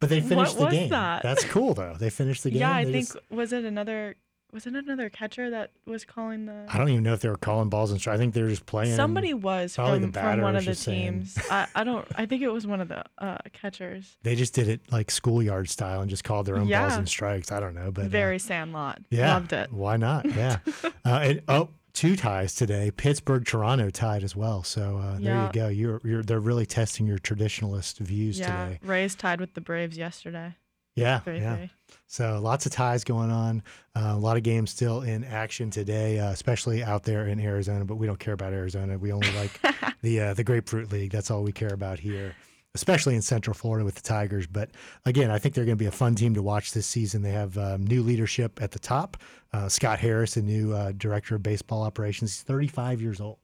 But 0.00 0.08
they 0.08 0.20
finished 0.20 0.58
what 0.58 0.70
the 0.70 0.76
game. 0.76 0.88
That? 0.88 1.22
That's 1.22 1.44
cool 1.44 1.74
though. 1.74 1.94
They 1.98 2.10
finished 2.10 2.42
the 2.42 2.50
game. 2.50 2.60
Yeah, 2.60 2.74
I 2.74 2.84
they 2.84 2.92
think 2.92 3.12
just... 3.12 3.30
was 3.30 3.52
it 3.52 3.64
another 3.64 4.16
was 4.52 4.66
it 4.66 4.74
another 4.74 5.10
catcher 5.10 5.50
that 5.50 5.70
was 5.86 6.04
calling 6.04 6.46
the 6.46 6.66
I 6.68 6.78
don't 6.78 6.88
even 6.88 7.02
know 7.02 7.12
if 7.12 7.20
they 7.20 7.28
were 7.28 7.36
calling 7.36 7.68
balls 7.68 7.90
and 7.90 8.00
strikes. 8.00 8.16
I 8.16 8.18
think 8.18 8.34
they 8.34 8.42
were 8.42 8.48
just 8.48 8.66
playing. 8.66 8.96
Somebody 8.96 9.34
was 9.34 9.76
from, 9.76 10.12
from 10.12 10.40
one 10.40 10.56
of 10.56 10.64
the 10.64 10.74
teams. 10.74 11.38
I, 11.50 11.66
I 11.74 11.84
don't 11.84 12.06
I 12.16 12.26
think 12.26 12.42
it 12.42 12.48
was 12.48 12.66
one 12.66 12.80
of 12.80 12.88
the 12.88 13.04
uh, 13.18 13.38
catchers. 13.52 14.16
They 14.22 14.34
just 14.36 14.54
did 14.54 14.68
it 14.68 14.80
like 14.90 15.10
schoolyard 15.10 15.68
style 15.68 16.00
and 16.00 16.10
just 16.10 16.24
called 16.24 16.46
their 16.46 16.56
own 16.56 16.66
yeah. 16.66 16.82
balls 16.82 16.98
and 16.98 17.08
strikes. 17.08 17.52
I 17.52 17.60
don't 17.60 17.74
know, 17.74 17.90
but 17.90 18.06
very 18.06 18.36
uh, 18.36 18.40
Sandlot. 18.40 19.00
Yeah, 19.10 19.34
loved 19.34 19.52
it. 19.52 19.72
Why 19.72 19.96
not? 19.96 20.24
Yeah. 20.26 20.58
uh, 20.84 20.90
and, 21.04 21.42
oh, 21.48 21.70
two 21.92 22.16
ties 22.16 22.54
today. 22.54 22.90
Pittsburgh, 22.90 23.44
Toronto 23.44 23.90
tied 23.90 24.24
as 24.24 24.34
well. 24.34 24.62
So 24.62 24.98
uh, 24.98 25.18
there 25.18 25.44
you 25.44 25.50
go. 25.52 25.68
You're, 25.68 26.00
you're 26.04 26.22
they're 26.22 26.40
really 26.40 26.66
testing 26.66 27.06
your 27.06 27.18
traditionalist 27.18 27.98
views 27.98 28.38
yeah. 28.38 28.64
today. 28.64 28.78
Rays 28.82 29.14
tied 29.14 29.40
with 29.40 29.54
the 29.54 29.60
Braves 29.60 29.96
yesterday. 29.96 30.54
Yeah, 30.96 31.20
yeah. 31.26 31.66
So 32.06 32.40
lots 32.42 32.66
of 32.66 32.72
ties 32.72 33.04
going 33.04 33.30
on. 33.30 33.62
Uh, 33.94 34.12
a 34.14 34.18
lot 34.18 34.36
of 34.36 34.42
games 34.42 34.70
still 34.70 35.02
in 35.02 35.24
action 35.24 35.70
today, 35.70 36.18
uh, 36.18 36.30
especially 36.30 36.82
out 36.82 37.04
there 37.04 37.26
in 37.26 37.40
Arizona. 37.40 37.84
But 37.84 37.96
we 37.96 38.06
don't 38.06 38.18
care 38.18 38.34
about 38.34 38.52
Arizona. 38.52 38.98
We 38.98 39.12
only 39.12 39.30
like 39.32 39.60
the 40.02 40.20
uh, 40.20 40.34
the 40.34 40.44
Grapefruit 40.44 40.90
League. 40.92 41.10
That's 41.10 41.30
all 41.30 41.42
we 41.42 41.52
care 41.52 41.72
about 41.72 42.00
here, 42.00 42.34
especially 42.74 43.14
in 43.14 43.22
Central 43.22 43.54
Florida 43.54 43.84
with 43.84 43.96
the 43.96 44.02
Tigers. 44.02 44.46
But 44.46 44.70
again, 45.04 45.30
I 45.30 45.38
think 45.38 45.54
they're 45.54 45.64
going 45.64 45.76
to 45.76 45.82
be 45.82 45.86
a 45.86 45.92
fun 45.92 46.14
team 46.14 46.34
to 46.34 46.42
watch 46.42 46.72
this 46.72 46.86
season. 46.86 47.22
They 47.22 47.32
have 47.32 47.58
um, 47.58 47.86
new 47.86 48.02
leadership 48.02 48.60
at 48.62 48.70
the 48.70 48.78
top. 48.78 49.16
Uh, 49.52 49.68
Scott 49.68 49.98
Harris, 49.98 50.34
the 50.34 50.42
new 50.42 50.72
uh, 50.72 50.92
director 50.96 51.34
of 51.34 51.42
baseball 51.42 51.82
operations, 51.82 52.32
he's 52.32 52.42
35 52.42 53.00
years 53.00 53.20
old. 53.20 53.38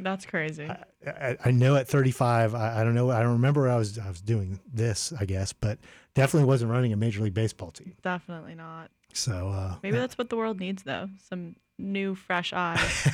That's 0.00 0.24
crazy. 0.24 0.64
I, 0.64 1.10
I, 1.10 1.36
I, 1.46 1.50
know 1.50 1.74
at 1.74 1.88
35, 1.88 2.54
I, 2.54 2.80
I, 2.80 2.84
don't 2.84 2.94
know. 2.94 3.10
I 3.10 3.20
don't 3.20 3.32
remember 3.32 3.68
I 3.68 3.74
was 3.74 3.98
I 3.98 4.08
was 4.08 4.20
doing 4.20 4.60
this, 4.72 5.12
I 5.18 5.24
guess, 5.24 5.52
but 5.52 5.78
definitely 6.14 6.46
wasn't 6.46 6.70
running 6.70 6.92
a 6.92 6.96
major 6.96 7.20
league 7.22 7.34
baseball 7.34 7.72
team. 7.72 7.94
Definitely 8.02 8.54
not. 8.54 8.90
So 9.12 9.48
uh, 9.48 9.74
maybe 9.82 9.96
that's 9.96 10.16
what 10.16 10.30
the 10.30 10.36
world 10.36 10.60
needs, 10.60 10.84
though. 10.84 11.08
Some 11.28 11.56
new, 11.78 12.14
fresh 12.14 12.52
eyes. 12.52 13.08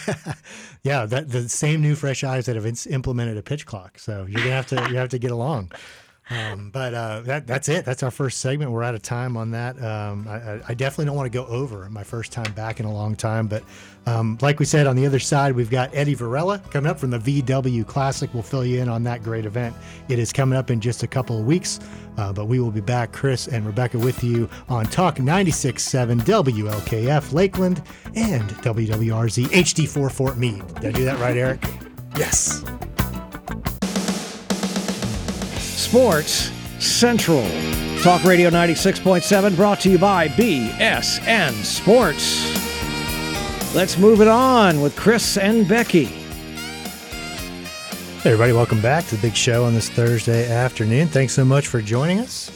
yeah, 0.83 1.07
that 1.07 1.31
the 1.31 1.49
same 1.49 1.83
new, 1.83 1.95
fresh 1.95 2.25
eyes 2.25 2.47
that 2.47 2.57
have 2.57 2.87
implemented 2.87 3.37
a 3.37 3.43
pitch 3.43 3.67
clock. 3.67 3.99
So 3.99 4.27
you're 4.29 4.43
gonna 4.43 4.57
have 4.57 4.67
to 4.69 4.89
you 4.91 4.97
have 4.97 5.11
to 5.11 5.19
get 5.19 5.31
along. 5.31 5.73
Um, 6.31 6.71
but 6.71 6.95
uh, 6.95 7.21
that 7.23 7.47
that's 7.47 7.69
it. 7.69 7.85
That's 7.85 8.03
our 8.03 8.11
first 8.11 8.41
segment. 8.41 8.71
We're 8.71 8.83
out 8.83 8.95
of 8.95 9.03
time 9.03 9.37
on 9.37 9.51
that. 9.51 9.77
Um, 9.83 10.27
I, 10.27 10.61
I, 10.69 10.75
definitely 10.75 11.05
don't 11.05 11.17
want 11.17 11.31
to 11.31 11.39
go 11.39 11.45
over 11.47 11.87
my 11.91 12.03
first 12.03 12.33
time 12.33 12.51
back 12.55 12.81
in 12.81 12.87
a 12.87 12.93
long 12.93 13.15
time. 13.15 13.47
But 13.47 13.63
um, 14.07 14.39
like 14.41 14.59
we 14.59 14.65
said, 14.65 14.87
on 14.87 14.97
the 14.97 15.05
other 15.05 15.19
side, 15.19 15.55
we've 15.55 15.69
got 15.69 15.95
Eddie 15.95 16.15
Varela 16.15 16.61
coming 16.71 16.91
up 16.91 16.99
from 16.99 17.11
the 17.11 17.19
VW 17.19 17.87
Classic. 17.87 18.33
We'll 18.33 18.43
fill 18.43 18.65
you 18.65 18.81
in 18.81 18.89
on 18.89 19.03
that 19.03 19.23
great 19.23 19.45
event. 19.45 19.77
It 20.09 20.19
is 20.19 20.33
coming 20.33 20.59
up 20.59 20.71
in 20.71 20.81
just 20.81 21.03
a 21.03 21.07
couple 21.07 21.39
of 21.39 21.45
weeks. 21.45 21.79
Uh, 22.17 22.33
but 22.33 22.47
we 22.47 22.59
will 22.59 22.71
be 22.71 22.81
back, 22.81 23.13
Chris 23.13 23.49
and 23.49 23.67
Rebecca, 23.67 23.99
with 23.99 24.23
you 24.25 24.49
on 24.69 24.87
Talk 24.87 25.17
96.7 25.17 26.21
WLKF 26.21 27.33
Lakeland 27.33 27.83
and 28.15 28.49
WWRZ 28.49 29.47
HD4 29.47 30.11
Fort 30.11 30.39
Meade. 30.39 30.67
Did 30.77 30.85
I 30.87 30.93
do 30.93 31.05
that 31.05 31.19
right, 31.19 31.37
Eric? 31.37 31.63
Yes. 32.17 32.65
Sports 35.95 36.51
Central. 36.81 37.47
Talk 38.03 38.25
Radio 38.25 38.51
96.7 38.51 39.55
brought 39.55 39.79
to 39.83 39.89
you 39.89 39.97
by 39.97 40.27
BSN 40.27 41.53
Sports. 41.63 42.43
Let's 43.77 43.97
move 43.97 44.21
it 44.21 44.27
on 44.27 44.81
with 44.81 44.97
Chris 44.97 45.39
and 45.39 45.69
Becky. 45.69 46.07
Hey 46.07 48.33
everybody, 48.33 48.53
welcome 48.53 48.81
back 48.81 49.07
to 49.07 49.15
the 49.15 49.23
big 49.23 49.37
show 49.37 49.67
on 49.67 49.75
this 49.75 49.89
Thursday 49.89 50.51
afternoon. 50.51 51.07
Thanks 51.07 51.33
so 51.33 51.45
much 51.45 51.69
for 51.69 51.81
joining 51.81 52.19
us. 52.19 52.51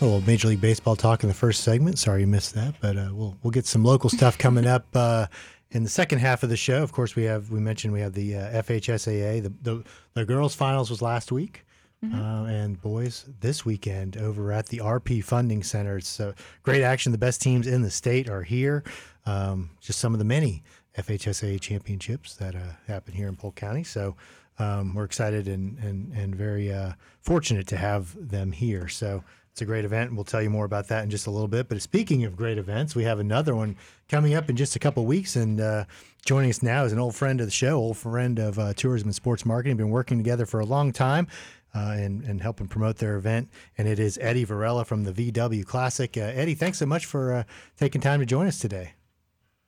A 0.00 0.04
little 0.04 0.20
Major 0.22 0.48
League 0.48 0.60
Baseball 0.60 0.96
talk 0.96 1.22
in 1.22 1.28
the 1.28 1.34
first 1.34 1.62
segment. 1.62 2.00
Sorry 2.00 2.22
you 2.22 2.26
missed 2.26 2.56
that, 2.56 2.74
but 2.80 2.96
uh, 2.96 3.10
we'll 3.12 3.36
we'll 3.44 3.52
get 3.52 3.66
some 3.66 3.84
local 3.84 4.10
stuff 4.10 4.36
coming 4.36 4.66
up 4.66 4.88
uh, 4.96 5.28
in 5.70 5.84
the 5.84 5.88
second 5.88 6.18
half 6.18 6.42
of 6.42 6.48
the 6.48 6.56
show, 6.56 6.82
of 6.82 6.90
course, 6.90 7.14
we 7.14 7.22
have 7.22 7.52
we 7.52 7.60
mentioned 7.60 7.92
we 7.92 8.00
have 8.00 8.14
the 8.14 8.34
uh, 8.34 8.62
FHSAA. 8.62 9.44
The, 9.44 9.52
the, 9.62 9.84
the 10.14 10.24
girls' 10.24 10.56
finals 10.56 10.90
was 10.90 11.02
last 11.02 11.30
week, 11.30 11.64
mm-hmm. 12.04 12.20
uh, 12.20 12.44
and 12.46 12.80
boys 12.80 13.24
this 13.40 13.64
weekend 13.64 14.16
over 14.16 14.52
at 14.52 14.66
the 14.66 14.78
RP 14.78 15.22
Funding 15.22 15.62
Center. 15.62 15.98
It's 15.98 16.20
uh, 16.20 16.32
great 16.62 16.82
action. 16.82 17.12
The 17.12 17.18
best 17.18 17.40
teams 17.40 17.66
in 17.66 17.82
the 17.82 17.90
state 17.90 18.28
are 18.28 18.42
here. 18.42 18.84
Um, 19.26 19.70
just 19.80 19.98
some 19.98 20.12
of 20.12 20.18
the 20.18 20.24
many 20.24 20.62
FHSA 20.98 21.60
championships 21.60 22.34
that 22.36 22.54
uh, 22.54 22.74
happen 22.86 23.14
here 23.14 23.28
in 23.28 23.36
Polk 23.36 23.54
County. 23.54 23.84
So 23.84 24.16
um, 24.58 24.94
we're 24.94 25.04
excited 25.04 25.48
and 25.48 25.78
and 25.78 26.12
and 26.12 26.34
very 26.34 26.72
uh, 26.72 26.92
fortunate 27.20 27.66
to 27.68 27.76
have 27.76 28.14
them 28.28 28.52
here. 28.52 28.88
So 28.88 29.24
it's 29.54 29.62
a 29.62 29.64
great 29.64 29.84
event, 29.84 30.12
we'll 30.12 30.24
tell 30.24 30.42
you 30.42 30.50
more 30.50 30.64
about 30.64 30.88
that 30.88 31.04
in 31.04 31.10
just 31.10 31.28
a 31.28 31.30
little 31.30 31.46
bit. 31.46 31.68
But 31.68 31.80
speaking 31.80 32.24
of 32.24 32.34
great 32.34 32.58
events, 32.58 32.96
we 32.96 33.04
have 33.04 33.20
another 33.20 33.54
one 33.54 33.76
coming 34.08 34.34
up 34.34 34.50
in 34.50 34.56
just 34.56 34.74
a 34.74 34.80
couple 34.80 35.06
weeks. 35.06 35.36
And 35.36 35.60
uh, 35.60 35.84
joining 36.26 36.50
us 36.50 36.60
now 36.60 36.82
is 36.82 36.92
an 36.92 36.98
old 36.98 37.14
friend 37.14 37.40
of 37.40 37.46
the 37.46 37.52
show, 37.52 37.76
old 37.76 37.96
friend 37.96 38.40
of 38.40 38.58
uh, 38.58 38.74
tourism 38.74 39.06
and 39.06 39.14
sports 39.14 39.46
marketing. 39.46 39.76
Been 39.76 39.90
working 39.90 40.18
together 40.18 40.44
for 40.44 40.58
a 40.58 40.66
long 40.66 40.92
time. 40.92 41.28
Uh, 41.74 41.96
and, 41.98 42.22
and 42.22 42.40
helping 42.40 42.68
promote 42.68 42.98
their 42.98 43.16
event. 43.16 43.48
And 43.76 43.88
it 43.88 43.98
is 43.98 44.16
Eddie 44.20 44.44
Varela 44.44 44.84
from 44.84 45.02
the 45.02 45.12
VW 45.12 45.66
Classic. 45.66 46.16
Uh, 46.16 46.20
Eddie, 46.20 46.54
thanks 46.54 46.78
so 46.78 46.86
much 46.86 47.04
for 47.04 47.32
uh, 47.32 47.44
taking 47.76 48.00
time 48.00 48.20
to 48.20 48.26
join 48.26 48.46
us 48.46 48.60
today. 48.60 48.92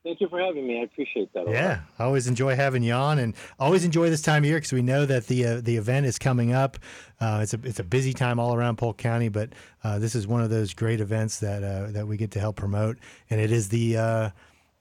Thank 0.07 0.21
you 0.21 0.29
for 0.29 0.41
having 0.41 0.69
me. 0.69 0.79
I 0.79 0.85
appreciate 0.85 1.33
that. 1.33 1.49
Yeah, 1.49 1.81
I 1.99 2.05
always 2.05 2.29
enjoy 2.29 2.55
having 2.55 2.85
you 2.85 2.93
on, 2.93 3.19
and 3.19 3.35
always 3.59 3.85
enjoy 3.85 4.09
this 4.09 4.23
time 4.23 4.45
of 4.45 4.49
year 4.49 4.59
because 4.59 4.73
we 4.73 4.81
know 4.81 5.05
that 5.05 5.27
the 5.27 5.45
uh, 5.45 5.61
the 5.61 5.77
event 5.77 6.07
is 6.07 6.17
coming 6.17 6.53
up. 6.53 6.79
Uh, 7.21 7.41
it's 7.43 7.55
a 7.55 7.59
it's 7.65 7.81
a 7.81 7.85
busy 7.85 8.13
time 8.13 8.39
all 8.39 8.55
around 8.55 8.77
Polk 8.77 8.99
County, 8.99 9.29
but 9.29 9.51
uh, 9.83 9.99
this 9.99 10.15
is 10.15 10.25
one 10.25 10.43
of 10.43 10.49
those 10.49 10.75
great 10.75 11.01
events 11.01 11.41
that 11.41 11.65
uh, 11.65 11.91
that 11.91 12.07
we 12.07 12.17
get 12.17 12.31
to 12.31 12.39
help 12.39 12.55
promote, 12.55 12.99
and 13.31 13.41
it 13.41 13.51
is 13.51 13.71
the 13.71 13.97
uh, 13.97 14.31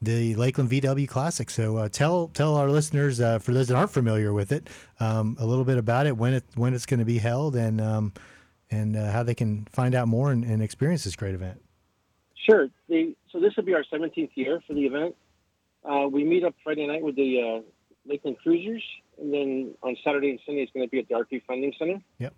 the 0.06 0.36
Lakeland 0.36 0.70
VW 0.70 1.08
Classic. 1.08 1.50
So 1.50 1.78
uh, 1.78 1.90
tell 1.90 2.30
tell 2.30 2.56
our 2.56 2.70
listeners, 2.70 3.18
for 3.18 3.54
those 3.54 3.68
that 3.68 3.76
aren't 3.76 3.92
familiar 3.92 4.34
with 4.34 4.52
it, 4.52 4.70
um, 5.00 5.36
a 5.40 5.46
little 5.46 5.66
bit 5.66 5.78
about 5.78 6.08
it, 6.08 6.16
when 6.16 6.34
it 6.34 6.44
when 6.56 6.74
it's 6.74 6.86
going 6.86 7.00
to 7.00 7.06
be 7.06 7.18
held, 7.18 7.56
and 7.56 7.82
um, 7.82 8.14
and 8.72 8.96
how 8.96 9.24
they 9.24 9.36
can 9.36 9.68
find 9.72 9.96
out 9.96 10.08
more 10.08 10.32
and, 10.32 10.44
and 10.44 10.62
experience 10.62 11.04
this 11.04 11.16
great 11.16 11.36
event. 11.36 11.62
Sure. 12.50 12.70
The, 12.90 13.16
so 13.32 13.40
this 13.40 13.56
will 13.56 13.64
be 13.64 13.74
our 13.74 13.84
17th 13.92 14.32
year 14.36 14.62
for 14.68 14.74
the 14.74 14.86
event. 14.86 15.16
Uh, 15.84 16.08
we 16.08 16.24
meet 16.24 16.44
up 16.44 16.54
Friday 16.64 16.88
night 16.88 17.04
with 17.04 17.16
the 17.16 17.42
uh, 17.42 17.62
Lakeland 18.08 18.38
Cruisers, 18.42 18.84
and 19.20 19.34
then 19.34 19.76
on 19.84 19.96
Saturday 20.04 20.30
and 20.30 20.40
Sunday 20.46 20.62
it's 20.62 20.72
going 20.72 20.86
to 20.86 20.90
be 20.90 21.00
at 21.00 21.08
the 21.08 21.16
RP 21.16 21.42
Funding 21.46 21.74
Center. 21.78 22.02
Yep. 22.20 22.34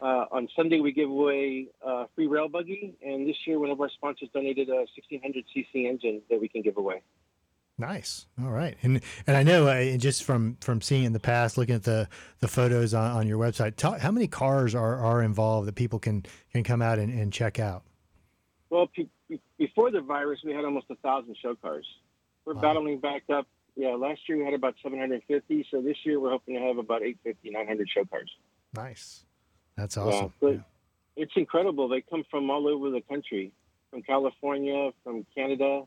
Uh, 0.00 0.26
on 0.30 0.48
Sunday 0.54 0.80
we 0.80 0.92
give 0.92 1.08
away 1.08 1.68
a 1.82 2.06
free 2.14 2.26
rail 2.26 2.48
buggy, 2.48 2.94
and 3.04 3.26
this 3.26 3.36
year 3.46 3.58
one 3.58 3.70
of 3.70 3.80
our 3.80 3.88
sponsors 3.90 4.28
donated 4.34 4.68
a 4.68 4.86
1600 4.94 5.44
cc 5.54 5.88
engine 5.88 6.20
that 6.28 6.40
we 6.40 6.48
can 6.48 6.62
give 6.62 6.76
away. 6.76 7.02
Nice. 7.78 8.26
All 8.42 8.50
right, 8.50 8.74
and 8.82 9.02
and 9.26 9.36
I 9.36 9.42
know 9.42 9.66
uh, 9.66 9.96
just 9.98 10.24
from 10.24 10.56
from 10.60 10.80
seeing 10.80 11.04
in 11.04 11.12
the 11.12 11.20
past, 11.20 11.58
looking 11.58 11.74
at 11.74 11.82
the 11.82 12.08
the 12.40 12.48
photos 12.48 12.94
on, 12.94 13.10
on 13.10 13.26
your 13.26 13.38
website, 13.38 13.76
talk, 13.76 14.00
how 14.00 14.10
many 14.10 14.26
cars 14.26 14.74
are, 14.74 14.96
are 14.96 15.22
involved 15.22 15.68
that 15.68 15.74
people 15.74 15.98
can 15.98 16.24
can 16.52 16.64
come 16.64 16.80
out 16.80 16.98
and, 16.98 17.12
and 17.12 17.32
check 17.32 17.58
out? 17.58 17.82
Well, 18.70 18.88
before 19.58 19.90
the 19.90 20.00
virus, 20.00 20.40
we 20.42 20.52
had 20.52 20.64
almost 20.64 20.86
a 20.90 20.96
thousand 20.96 21.36
show 21.40 21.54
cars. 21.54 21.86
We're 22.46 22.54
wow. 22.54 22.62
battling 22.62 22.98
back 22.98 23.24
up. 23.30 23.46
Yeah, 23.76 23.94
last 23.94 24.20
year 24.26 24.38
we 24.38 24.44
had 24.44 24.54
about 24.54 24.74
750. 24.82 25.66
So 25.70 25.82
this 25.82 25.96
year 26.04 26.18
we're 26.18 26.30
hoping 26.30 26.54
to 26.54 26.60
have 26.62 26.78
about 26.78 27.02
850, 27.02 27.50
900 27.50 27.88
show 27.90 28.04
cars. 28.06 28.30
Nice. 28.74 29.25
That's 29.76 29.96
awesome. 29.96 30.32
Yeah, 30.40 30.48
yeah. 30.50 30.56
It's 31.16 31.32
incredible. 31.36 31.88
They 31.88 32.02
come 32.02 32.24
from 32.30 32.50
all 32.50 32.68
over 32.68 32.90
the 32.90 33.00
country, 33.00 33.52
from 33.90 34.02
California, 34.02 34.90
from 35.02 35.24
Canada, 35.34 35.82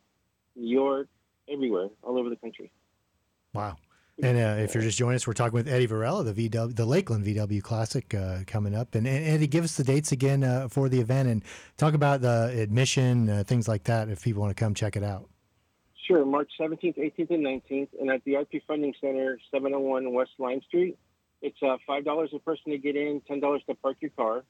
New 0.55 0.67
York, 0.67 1.07
everywhere, 1.51 1.89
all 2.03 2.17
over 2.17 2.29
the 2.29 2.35
country. 2.35 2.71
Wow. 3.53 3.77
And 4.21 4.37
uh, 4.37 4.61
if 4.61 4.73
you're 4.73 4.83
just 4.83 4.97
joining 4.97 5.15
us, 5.15 5.25
we're 5.25 5.33
talking 5.33 5.53
with 5.53 5.67
Eddie 5.67 5.85
Varela, 5.85 6.23
the 6.23 6.49
VW, 6.49 6.75
the 6.75 6.85
Lakeland 6.85 7.25
VW 7.25 7.63
Classic 7.63 8.13
uh, 8.13 8.39
coming 8.45 8.75
up. 8.75 8.95
And, 8.95 9.07
and, 9.07 9.25
Eddie, 9.25 9.47
give 9.47 9.63
us 9.63 9.77
the 9.77 9.83
dates 9.83 10.11
again 10.11 10.43
uh, 10.43 10.67
for 10.67 10.89
the 10.89 10.99
event 10.99 11.29
and 11.29 11.43
talk 11.77 11.93
about 11.93 12.21
the 12.21 12.53
admission, 12.57 13.29
uh, 13.29 13.43
things 13.45 13.67
like 13.67 13.85
that, 13.85 14.09
if 14.09 14.23
people 14.23 14.41
want 14.41 14.55
to 14.55 14.61
come 14.61 14.73
check 14.73 14.97
it 14.97 15.03
out. 15.03 15.29
Sure, 16.05 16.25
March 16.25 16.51
17th, 16.59 16.97
18th, 16.97 17.29
and 17.29 17.45
19th, 17.45 17.87
and 17.99 18.09
at 18.09 18.23
the 18.25 18.33
RP 18.33 18.61
Funding 18.67 18.93
Center, 18.99 19.39
701 19.51 20.11
West 20.11 20.31
Lime 20.37 20.61
Street. 20.67 20.97
It's 21.41 21.57
uh, 21.61 21.77
$5 21.87 22.33
a 22.33 22.39
person 22.39 22.71
to 22.71 22.77
get 22.77 22.95
in, 22.95 23.21
$10 23.29 23.65
to 23.65 23.75
park 23.75 23.97
your 24.01 24.11
car 24.11 24.43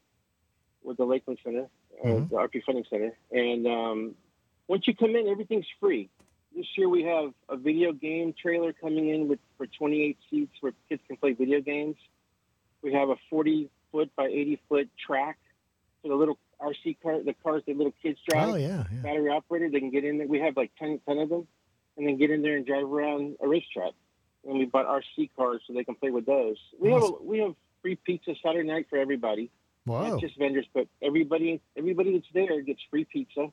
with 0.84 0.98
the 0.98 1.06
Lakeland 1.06 1.40
Center, 1.44 1.68
uh, 2.04 2.08
mm-hmm. 2.08 2.36
the 2.36 2.42
RP 2.42 2.64
Funding 2.66 2.86
Center. 2.90 3.12
And 3.32 3.68
um, 3.68 4.16
once 4.68 4.88
you 4.88 4.96
come 4.96 5.16
in, 5.16 5.28
everything's 5.28 5.68
free 5.80 6.10
this 6.56 6.66
year 6.78 6.90
we 6.90 7.04
have 7.04 7.32
a 7.48 7.58
video 7.58 7.92
game 7.92 8.34
trailer 8.40 8.74
coming 8.74 9.10
in 9.10 9.28
with 9.28 9.40
for 9.58 9.68
28 9.68 10.18
seats 10.30 10.52
where 10.62 10.74
kids 10.88 11.02
can 11.08 11.18
play 11.18 11.34
video 11.34 11.62
games. 11.62 11.96
We 12.82 12.94
have 12.94 13.10
a 13.10 13.16
40 13.30 13.70
foot 13.92 14.10
by 14.16 14.26
80 14.26 14.62
foot 14.68 14.90
track 15.06 15.38
for 16.02 16.10
the 16.10 16.16
little 16.16 16.38
RC 16.62 16.98
car, 17.02 17.22
the 17.24 17.34
cars 17.44 17.64
that 17.68 17.78
little 17.78 17.94
kids 18.02 18.20
drive. 18.28 18.50
Oh 18.50 18.56
yeah, 18.56 18.84
yeah. 18.92 19.02
battery 19.02 19.30
operated. 19.30 19.72
They 19.72 19.80
can 19.80 19.92
get 19.92 20.04
in 20.04 20.18
there. 20.18 20.28
We 20.28 20.40
have 20.40 20.58
like 20.58 20.72
10, 20.80 21.00
10 21.08 21.18
of 21.18 21.30
them, 21.30 21.48
and 21.98 22.08
then 22.08 22.18
get 22.18 22.32
in 22.32 22.42
there 22.42 22.58
and 22.58 22.66
drive 22.66 22.84
around 22.84 23.38
a 23.42 23.48
racetrack. 23.48 23.94
And 24.48 24.58
we 24.58 24.66
bought 24.66 24.88
RC 24.88 25.32
cars 25.36 25.62
so 25.68 25.74
they 25.74 25.84
can 25.84 25.96
play 25.96 26.12
with 26.12 26.26
those. 26.26 26.58
We 26.80 26.92
awesome. 26.92 27.14
have 27.14 27.22
a, 27.22 27.24
we 27.24 27.40
have 27.40 27.56
free 27.82 27.96
pizza 27.96 28.34
Saturday 28.44 28.68
night 28.68 28.88
for 28.90 28.98
everybody. 28.98 29.52
Wow. 29.86 30.08
Not 30.08 30.22
just 30.22 30.38
vendors, 30.38 30.68
but 30.74 30.88
everybody 31.02 31.62
everybody 31.78 32.14
that's 32.14 32.28
there 32.34 32.62
gets 32.62 32.80
free 32.90 33.06
pizza. 33.06 33.48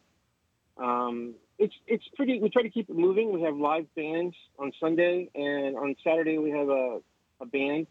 Um, 0.76 1.35
it's 1.59 1.75
it's 1.87 2.05
pretty. 2.14 2.40
We 2.40 2.50
try 2.50 2.62
to 2.62 2.71
keep 2.71 2.90
it 2.90 2.97
moving. 2.97 3.33
We 3.33 3.43
have 3.43 3.57
live 3.57 3.87
bands 3.95 4.37
on 4.59 4.73
Sunday, 4.78 5.31
and 5.35 5.76
on 5.76 5.97
Saturday 6.05 6.38
we 6.38 6.50
have 6.50 6.69
a, 6.69 7.00
a 7.40 7.47
band 7.47 7.87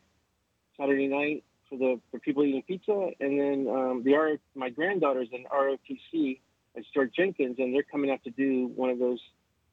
Saturday 0.77 1.07
night 1.07 1.43
for 1.69 1.77
the 1.77 1.99
for 2.11 2.19
people 2.19 2.43
eating 2.43 2.61
pizza, 2.61 3.09
and 3.19 3.39
then 3.39 3.67
um, 3.67 4.03
the 4.03 4.15
R, 4.15 4.37
my 4.53 4.69
granddaughter's 4.69 5.29
in 5.31 5.45
ROTC 5.45 6.39
at 6.77 6.83
Stuart 6.91 7.13
Jenkins, 7.15 7.55
and 7.57 7.73
they're 7.73 7.83
coming 7.83 8.11
out 8.11 8.23
to 8.25 8.29
do 8.29 8.71
one 8.75 8.89
of 8.89 8.99
those 8.99 9.19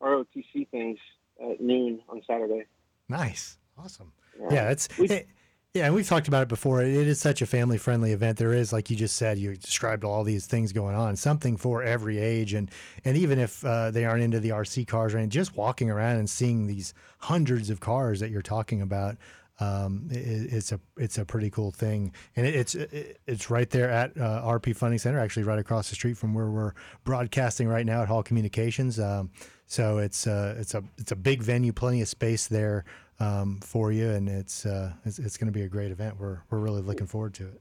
ROTC 0.01 0.69
things 0.71 0.99
at 1.41 1.61
noon 1.61 2.01
on 2.09 2.23
Saturday. 2.27 2.65
Nice, 3.13 3.59
awesome. 3.79 4.13
Yeah, 4.41 4.55
yeah 4.55 4.71
it's. 4.71 4.89
Hey, 4.97 5.27
yeah, 5.75 5.87
and 5.87 5.95
we've 5.95 6.07
talked 6.07 6.29
about 6.29 6.43
it 6.43 6.49
before. 6.49 6.83
It 6.83 6.91
is 6.91 7.19
such 7.19 7.41
a 7.41 7.47
family 7.47 7.79
friendly 7.79 8.13
event. 8.13 8.37
There 8.37 8.53
is, 8.53 8.75
like 8.75 8.91
you 8.91 8.97
just 8.97 9.17
said, 9.17 9.39
you 9.39 9.57
described 9.57 10.05
all 10.05 10.23
these 10.23 10.47
things 10.47 10.71
going 10.71 10.95
on, 10.95 11.17
something 11.17 11.57
for 11.57 11.83
every 11.83 12.19
age. 12.19 12.53
And, 12.53 12.71
and 13.07 13.17
even 13.17 13.39
if 13.39 13.65
uh, 13.65 13.91
they 13.91 14.05
aren't 14.05 14.23
into 14.23 14.39
the 14.39 14.51
RC 14.51 14.87
cars 14.87 15.15
or 15.15 15.17
anything, 15.19 15.31
just 15.31 15.57
walking 15.57 15.91
around 15.91 16.17
and 16.17 16.29
seeing 16.29 16.67
these 16.67 16.93
hundreds 17.21 17.71
of 17.71 17.81
cars 17.81 18.21
that 18.21 18.31
you're 18.31 18.43
talking 18.43 18.83
about, 18.83 19.17
um, 19.61 20.09
it, 20.11 20.53
it's 20.53 20.73
a 20.73 20.81
it's 20.99 21.17
a 21.17 21.25
pretty 21.25 21.49
cool 21.49 21.71
thing. 21.71 22.13
And 22.37 22.47
it, 22.47 22.55
it's 22.55 22.75
it, 22.75 23.21
it's 23.27 23.49
right 23.49 23.71
there 23.71 23.91
at 23.91 24.15
uh, 24.19 24.43
RP 24.43 24.77
Funding 24.77 24.99
Center, 24.99 25.21
actually 25.21 25.45
right 25.45 25.59
across 25.59 25.89
the 25.89 25.95
street 25.95 26.19
from 26.19 26.35
where 26.35 26.51
we're 26.51 26.73
broadcasting 27.05 27.67
right 27.67 27.87
now 27.87 28.03
at 28.03 28.09
Hall 28.09 28.23
Communications. 28.23 29.01
Um, 29.01 29.31
so 29.67 29.97
it's 29.99 30.27
uh, 30.27 30.55
it's 30.59 30.75
a 30.75 30.85
it's 30.99 31.13
a 31.13 31.17
big 31.17 31.43
venue, 31.43 31.73
plenty 31.73 32.03
of 32.03 32.09
space 32.09 32.47
there 32.47 32.85
um, 33.21 33.61
for 33.63 33.93
you, 33.93 34.11
and 34.11 34.29
it's 34.29 34.67
uh, 34.67 34.93
it's, 35.05 35.19
it's 35.19 35.37
going 35.37 35.47
to 35.47 35.53
be 35.53 35.63
a 35.63 35.69
great 35.69 35.91
event. 35.91 36.19
We're 36.19 36.41
we're 36.51 36.59
really 36.59 36.83
looking 36.83 37.07
forward 37.07 37.35
to 37.35 37.47
it. 37.47 37.61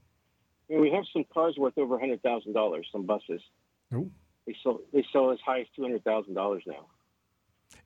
And 0.70 0.80
we 0.80 0.90
have 0.90 1.04
some 1.12 1.24
cars 1.32 1.56
worth 1.58 1.76
over 1.76 1.98
hundred 1.98 2.22
thousand 2.22 2.52
dollars. 2.52 2.86
Some 2.92 3.04
buses. 3.04 3.40
Ooh. 3.94 4.10
They 4.46 4.56
sell 4.62 4.80
they 4.92 5.04
sell 5.12 5.30
as 5.30 5.38
high 5.44 5.60
as 5.60 5.66
two 5.76 5.82
hundred 5.82 6.04
thousand 6.04 6.34
dollars 6.34 6.62
now. 6.66 6.86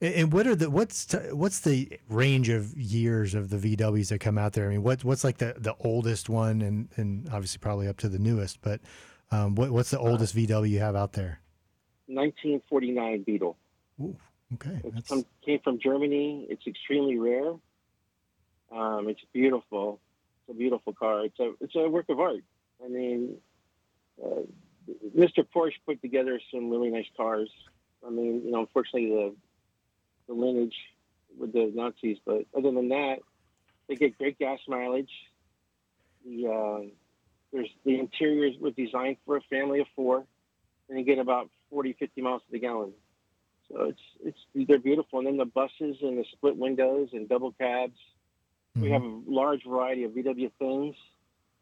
And 0.00 0.32
what 0.32 0.46
are 0.46 0.54
the 0.54 0.68
what's 0.68 1.06
t- 1.06 1.32
what's 1.32 1.61
the 1.61 1.99
range 2.08 2.49
of 2.49 2.76
years 2.76 3.35
of 3.35 3.50
the 3.50 3.56
VWs 3.76 4.08
that 4.08 4.18
come 4.18 4.37
out 4.37 4.52
there? 4.52 4.66
I 4.66 4.70
mean, 4.70 4.82
what 4.82 5.04
what's 5.04 5.25
like 5.25 5.38
the, 5.38 5.54
the 5.56 5.75
oldest 5.80 6.28
one, 6.28 6.61
and 6.61 6.88
and 6.96 7.28
obviously 7.32 7.58
probably 7.58 7.88
up 7.88 7.96
to 7.99 8.08
the 8.08 8.18
newest, 8.18 8.61
but 8.61 8.80
um, 9.30 9.54
what 9.54 9.70
what's 9.70 9.90
the 9.90 9.99
oldest 9.99 10.37
VW 10.37 10.68
you 10.68 10.80
have 10.80 10.96
out 10.96 11.12
there? 11.12 11.40
1949 12.08 13.23
Beetle. 13.23 13.56
Ooh, 14.00 14.16
okay. 14.55 14.81
It 14.85 15.26
came 15.45 15.61
from 15.61 15.79
Germany. 15.79 16.47
It's 16.49 16.67
extremely 16.67 17.19
rare. 17.19 17.55
Um, 18.73 19.09
it's 19.09 19.21
beautiful. 19.33 20.00
It's 20.41 20.55
a 20.55 20.59
beautiful 20.59 20.93
car. 20.93 21.25
It's 21.25 21.38
a 21.38 21.53
it's 21.61 21.75
a 21.76 21.88
work 21.88 22.07
of 22.09 22.21
art. 22.21 22.43
I 22.85 22.88
mean, 22.88 23.37
uh, 24.23 24.43
Mr. 25.17 25.45
Porsche 25.55 25.75
put 25.85 26.00
together 26.00 26.41
some 26.53 26.71
really 26.71 26.91
nice 26.91 27.07
cars. 27.17 27.50
I 28.07 28.11
mean, 28.11 28.43
you 28.45 28.50
know, 28.50 28.61
unfortunately 28.61 29.11
the 29.11 29.35
the 30.29 30.35
lineage 30.35 30.75
with 31.38 31.53
the 31.53 31.71
Nazis, 31.75 32.19
but 32.25 32.47
other 32.57 32.73
than 32.73 32.88
that, 32.88 33.17
they 33.88 33.95
get 33.95 34.19
great 34.19 34.38
gas 34.38 34.59
mileage. 34.69 35.11
The 36.25 36.49
uh, 36.49 36.87
there's 37.53 37.69
the 37.85 37.99
interiors 37.99 38.57
were 38.61 38.71
designed 38.71 39.17
for 39.25 39.37
a 39.37 39.41
family 39.43 39.81
of 39.81 39.87
four, 39.95 40.25
and 40.88 40.99
you 40.99 41.05
get 41.05 41.19
about 41.19 41.50
40, 41.71 41.95
50 41.99 42.21
miles 42.21 42.43
to 42.43 42.53
the 42.53 42.59
gallon. 42.59 42.93
So 43.70 43.85
it's 43.85 44.00
it's 44.54 44.68
they're 44.68 44.78
beautiful. 44.78 45.18
And 45.18 45.28
then 45.28 45.37
the 45.37 45.44
buses 45.44 45.96
and 46.02 46.18
the 46.18 46.25
split 46.32 46.56
windows 46.56 47.11
and 47.12 47.28
double 47.28 47.52
cabs. 47.52 47.99
Mm-hmm. 48.76 48.82
We 48.82 48.90
have 48.90 49.02
a 49.02 49.20
large 49.26 49.64
variety 49.64 50.04
of 50.04 50.12
VW 50.12 50.50
things. 50.58 50.94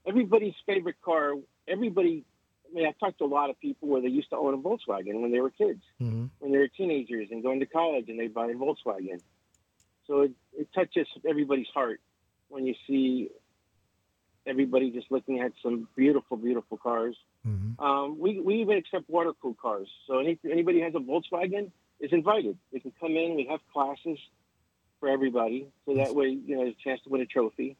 Everybody's 0.06 0.54
favorite 0.66 1.00
car. 1.02 1.34
Everybody. 1.66 2.24
I 2.70 2.74
mean, 2.74 2.86
I've 2.86 2.98
talked 2.98 3.18
to 3.18 3.24
a 3.24 3.26
lot 3.26 3.50
of 3.50 3.60
people 3.60 3.88
where 3.88 4.00
they 4.00 4.08
used 4.08 4.30
to 4.30 4.36
own 4.36 4.54
a 4.54 4.58
Volkswagen 4.58 5.20
when 5.20 5.30
they 5.30 5.40
were 5.40 5.50
kids, 5.50 5.82
mm-hmm. 6.00 6.26
when 6.40 6.50
they 6.50 6.58
were 6.58 6.68
teenagers 6.68 7.28
and 7.30 7.42
going 7.42 7.60
to 7.60 7.66
college, 7.66 8.08
and 8.08 8.18
they 8.18 8.26
buy 8.26 8.46
a 8.46 8.54
Volkswagen. 8.54 9.20
So 10.06 10.22
it, 10.22 10.32
it 10.52 10.68
touches 10.74 11.06
everybody's 11.28 11.68
heart 11.72 12.00
when 12.48 12.66
you 12.66 12.74
see 12.86 13.30
everybody 14.46 14.90
just 14.90 15.10
looking 15.10 15.40
at 15.40 15.52
some 15.62 15.88
beautiful, 15.96 16.36
beautiful 16.36 16.76
cars. 16.76 17.16
Mm-hmm. 17.46 17.84
Um, 17.84 18.18
we, 18.18 18.40
we 18.40 18.60
even 18.60 18.76
accept 18.76 19.08
water 19.08 19.32
cooled 19.40 19.58
cars. 19.58 19.88
So 20.06 20.18
any, 20.18 20.38
anybody 20.50 20.80
has 20.80 20.94
a 20.94 20.98
Volkswagen 20.98 21.70
is 22.00 22.12
invited. 22.12 22.58
They 22.72 22.80
can 22.80 22.92
come 23.00 23.16
in. 23.16 23.36
We 23.36 23.46
have 23.50 23.60
classes 23.72 24.18
for 25.00 25.08
everybody. 25.08 25.68
So 25.86 25.94
that 25.94 26.14
way, 26.14 26.28
you 26.28 26.56
know, 26.56 26.62
there's 26.62 26.74
a 26.74 26.82
chance 26.82 27.00
to 27.02 27.10
win 27.10 27.20
a 27.20 27.26
trophy. 27.26 27.76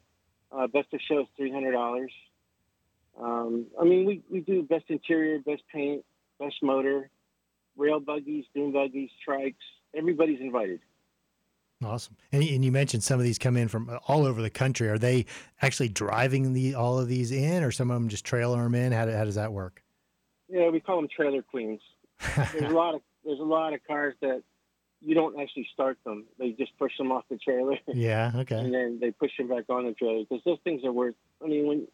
Uh, 0.53 0.67
best 0.67 0.93
of 0.93 1.01
show 1.09 1.21
is 1.21 1.27
$300. 1.41 2.07
Um, 3.21 3.67
I 3.81 3.85
mean, 3.85 4.07
we, 4.07 4.23
we 4.31 4.41
do 4.41 4.63
best 4.63 4.85
interior, 4.89 5.39
best 5.39 5.63
paint, 5.73 6.05
best 6.39 6.57
motor, 6.63 7.11
rail 7.77 8.01
buggies, 8.01 8.45
dune 8.55 8.73
buggies, 8.73 9.11
trikes. 9.27 9.55
Everybody's 9.95 10.41
invited. 10.41 10.81
Awesome. 11.85 12.17
And, 12.33 12.43
and 12.43 12.65
you 12.65 12.73
mentioned 12.73 13.03
some 13.03 13.19
of 13.19 13.25
these 13.25 13.39
come 13.39 13.57
in 13.57 13.69
from 13.69 13.99
all 14.07 14.25
over 14.25 14.43
the 14.43 14.51
country. 14.51 14.89
Are 14.89 14.99
they 14.99 15.27
actually 15.61 15.89
driving 15.89 16.53
the 16.53 16.75
all 16.75 16.99
of 16.99 17.09
these 17.09 17.31
in, 17.31 17.63
or 17.63 17.71
some 17.71 17.91
of 17.91 17.95
them 17.95 18.09
just 18.09 18.25
trailer 18.25 18.63
them 18.63 18.75
in? 18.75 18.93
How, 18.93 19.11
how 19.11 19.25
does 19.25 19.35
that 19.35 19.53
work? 19.53 19.83
Yeah, 20.49 20.69
we 20.71 20.81
call 20.81 20.97
them 20.97 21.09
trailer 21.15 21.43
queens. 21.43 21.81
there's 22.53 22.71
a 22.71 22.75
lot 22.75 22.95
of 22.95 23.01
there's 23.25 23.41
a 23.41 23.45
lot 23.45 23.73
of 23.73 23.81
cars 23.87 24.15
that 24.21 24.43
you 25.01 25.15
don't 25.15 25.39
actually 25.39 25.69
start 25.73 25.99
them. 26.05 26.25
They 26.39 26.51
just 26.51 26.77
push 26.79 26.97
them 26.97 27.13
off 27.13 27.25
the 27.31 27.37
trailer. 27.37 27.79
Yeah. 27.95 28.33
Okay. 28.35 28.59
And 28.59 28.73
then 28.75 28.99
they 29.01 29.11
push 29.11 29.31
them 29.39 29.49
back 29.49 29.65
on 29.69 29.87
the 29.87 29.93
trailer 29.93 30.25
because 30.29 30.43
those 30.45 30.59
things 30.65 30.85
are 30.85 30.93
worth. 30.93 31.15
I 31.43 31.47
mean, 31.47 31.67
when 31.67 31.87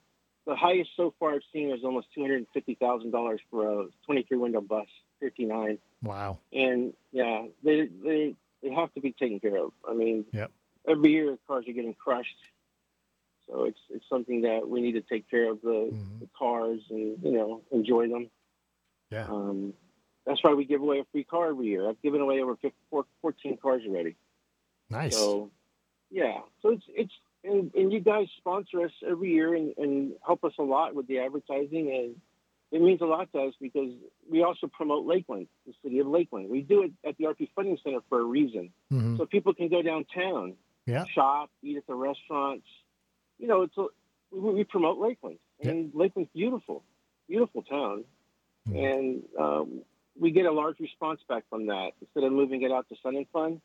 the 0.46 0.54
highest 0.54 0.90
so 0.96 1.14
far 1.18 1.34
I've 1.34 1.42
seen 1.52 1.68
was 1.68 1.80
almost 1.84 2.08
two 2.14 2.22
hundred 2.22 2.38
and 2.38 2.46
fifty 2.54 2.75
thousand 2.75 3.10
dollars 3.10 3.40
for 3.50 3.82
a 3.82 3.87
twenty-three 4.06 4.38
window 4.38 4.60
bus, 4.60 4.87
fifty-nine. 5.20 5.78
Wow. 6.02 6.38
And 6.52 6.94
yeah, 7.12 7.46
they 7.62 7.88
they 8.02 8.34
they 8.62 8.70
have 8.70 8.92
to 8.94 9.00
be 9.00 9.12
taken 9.12 9.40
care 9.40 9.58
of. 9.58 9.72
I 9.88 9.94
mean, 9.94 10.25
yep. 10.32 10.50
every 10.88 11.12
year 11.12 11.37
cars 11.46 11.66
are 11.68 11.72
getting 11.72 11.94
crushed, 11.94 12.37
so 13.46 13.64
it's 13.64 13.80
it's 13.90 14.04
something 14.08 14.42
that 14.42 14.68
we 14.68 14.80
need 14.80 14.92
to 14.92 15.02
take 15.02 15.28
care 15.30 15.50
of 15.50 15.60
the, 15.62 15.90
mm-hmm. 15.92 16.20
the 16.20 16.28
cars 16.38 16.80
and 16.90 17.18
you 17.22 17.32
know 17.32 17.62
enjoy 17.70 18.08
them. 18.08 18.30
Yeah. 19.10 19.26
Um, 19.26 19.75
that's 20.30 20.42
why 20.44 20.54
we 20.54 20.64
give 20.64 20.80
away 20.80 21.00
a 21.00 21.04
free 21.12 21.25
car 21.25 21.50
every 21.50 21.66
year. 21.66 21.88
I've 21.88 22.00
given 22.02 22.20
away 22.20 22.40
over 22.40 22.56
15, 22.56 23.04
14 23.20 23.58
cars 23.60 23.82
already. 23.87 24.16
Nice. 24.88 25.16
So, 25.16 25.50
yeah. 26.10 26.38
So 26.62 26.70
it's 26.70 26.84
it's 26.88 27.12
and, 27.42 27.72
and 27.75 27.92
you 27.92 28.00
guys 28.00 28.26
sponsor 28.38 28.84
us 28.84 28.92
every 29.06 29.30
year 29.32 29.54
and, 29.54 29.75
and 29.76 30.12
help 30.25 30.44
us 30.44 30.52
a 30.58 30.62
lot 30.62 30.94
with 30.94 31.06
the 31.06 31.18
advertising 31.18 31.90
and 31.92 32.16
it 32.72 32.80
means 32.80 33.00
a 33.00 33.04
lot 33.04 33.32
to 33.32 33.40
us 33.40 33.54
because 33.60 33.90
we 34.30 34.44
also 34.44 34.68
promote 34.68 35.04
Lakeland, 35.04 35.49
the 35.66 35.72
city 35.82 35.99
of 35.99 36.06
Lakeland. 36.06 36.49
We 36.49 36.62
do 36.62 36.84
it 36.84 36.92
at 37.04 37.16
the 37.18 37.25
RP 37.25 37.49
Funding 37.56 37.76
Center 37.82 37.99
for 38.08 38.20
a 38.20 38.25
reason, 38.25 38.70
mm-hmm. 38.92 39.16
so 39.16 39.26
people 39.26 39.54
can 39.54 39.68
go 39.68 39.82
downtown, 39.82 40.54
yeah. 40.87 41.04
shop, 41.12 41.50
eat 41.64 41.78
at 41.78 41.87
the 41.88 41.94
restaurants. 41.94 42.66
You 43.38 43.49
know, 43.49 43.62
it's 43.62 43.76
a, 43.76 43.87
we, 44.30 44.54
we 44.54 44.64
promote 44.64 44.99
Lakeland, 44.99 45.38
and 45.60 45.90
yeah. 45.92 46.00
Lakeland's 46.00 46.30
beautiful, 46.32 46.84
beautiful 47.28 47.62
town, 47.62 48.04
mm-hmm. 48.68 48.76
and 48.76 49.22
um, 49.37 49.82
we 50.20 50.30
get 50.30 50.44
a 50.44 50.52
large 50.52 50.78
response 50.78 51.20
back 51.28 51.44
from 51.48 51.66
that. 51.66 51.92
Instead 52.00 52.24
of 52.24 52.32
moving 52.32 52.62
it 52.62 52.70
out 52.70 52.86
to 52.90 52.96
Sun 53.02 53.16
and 53.16 53.26
Fun, 53.32 53.60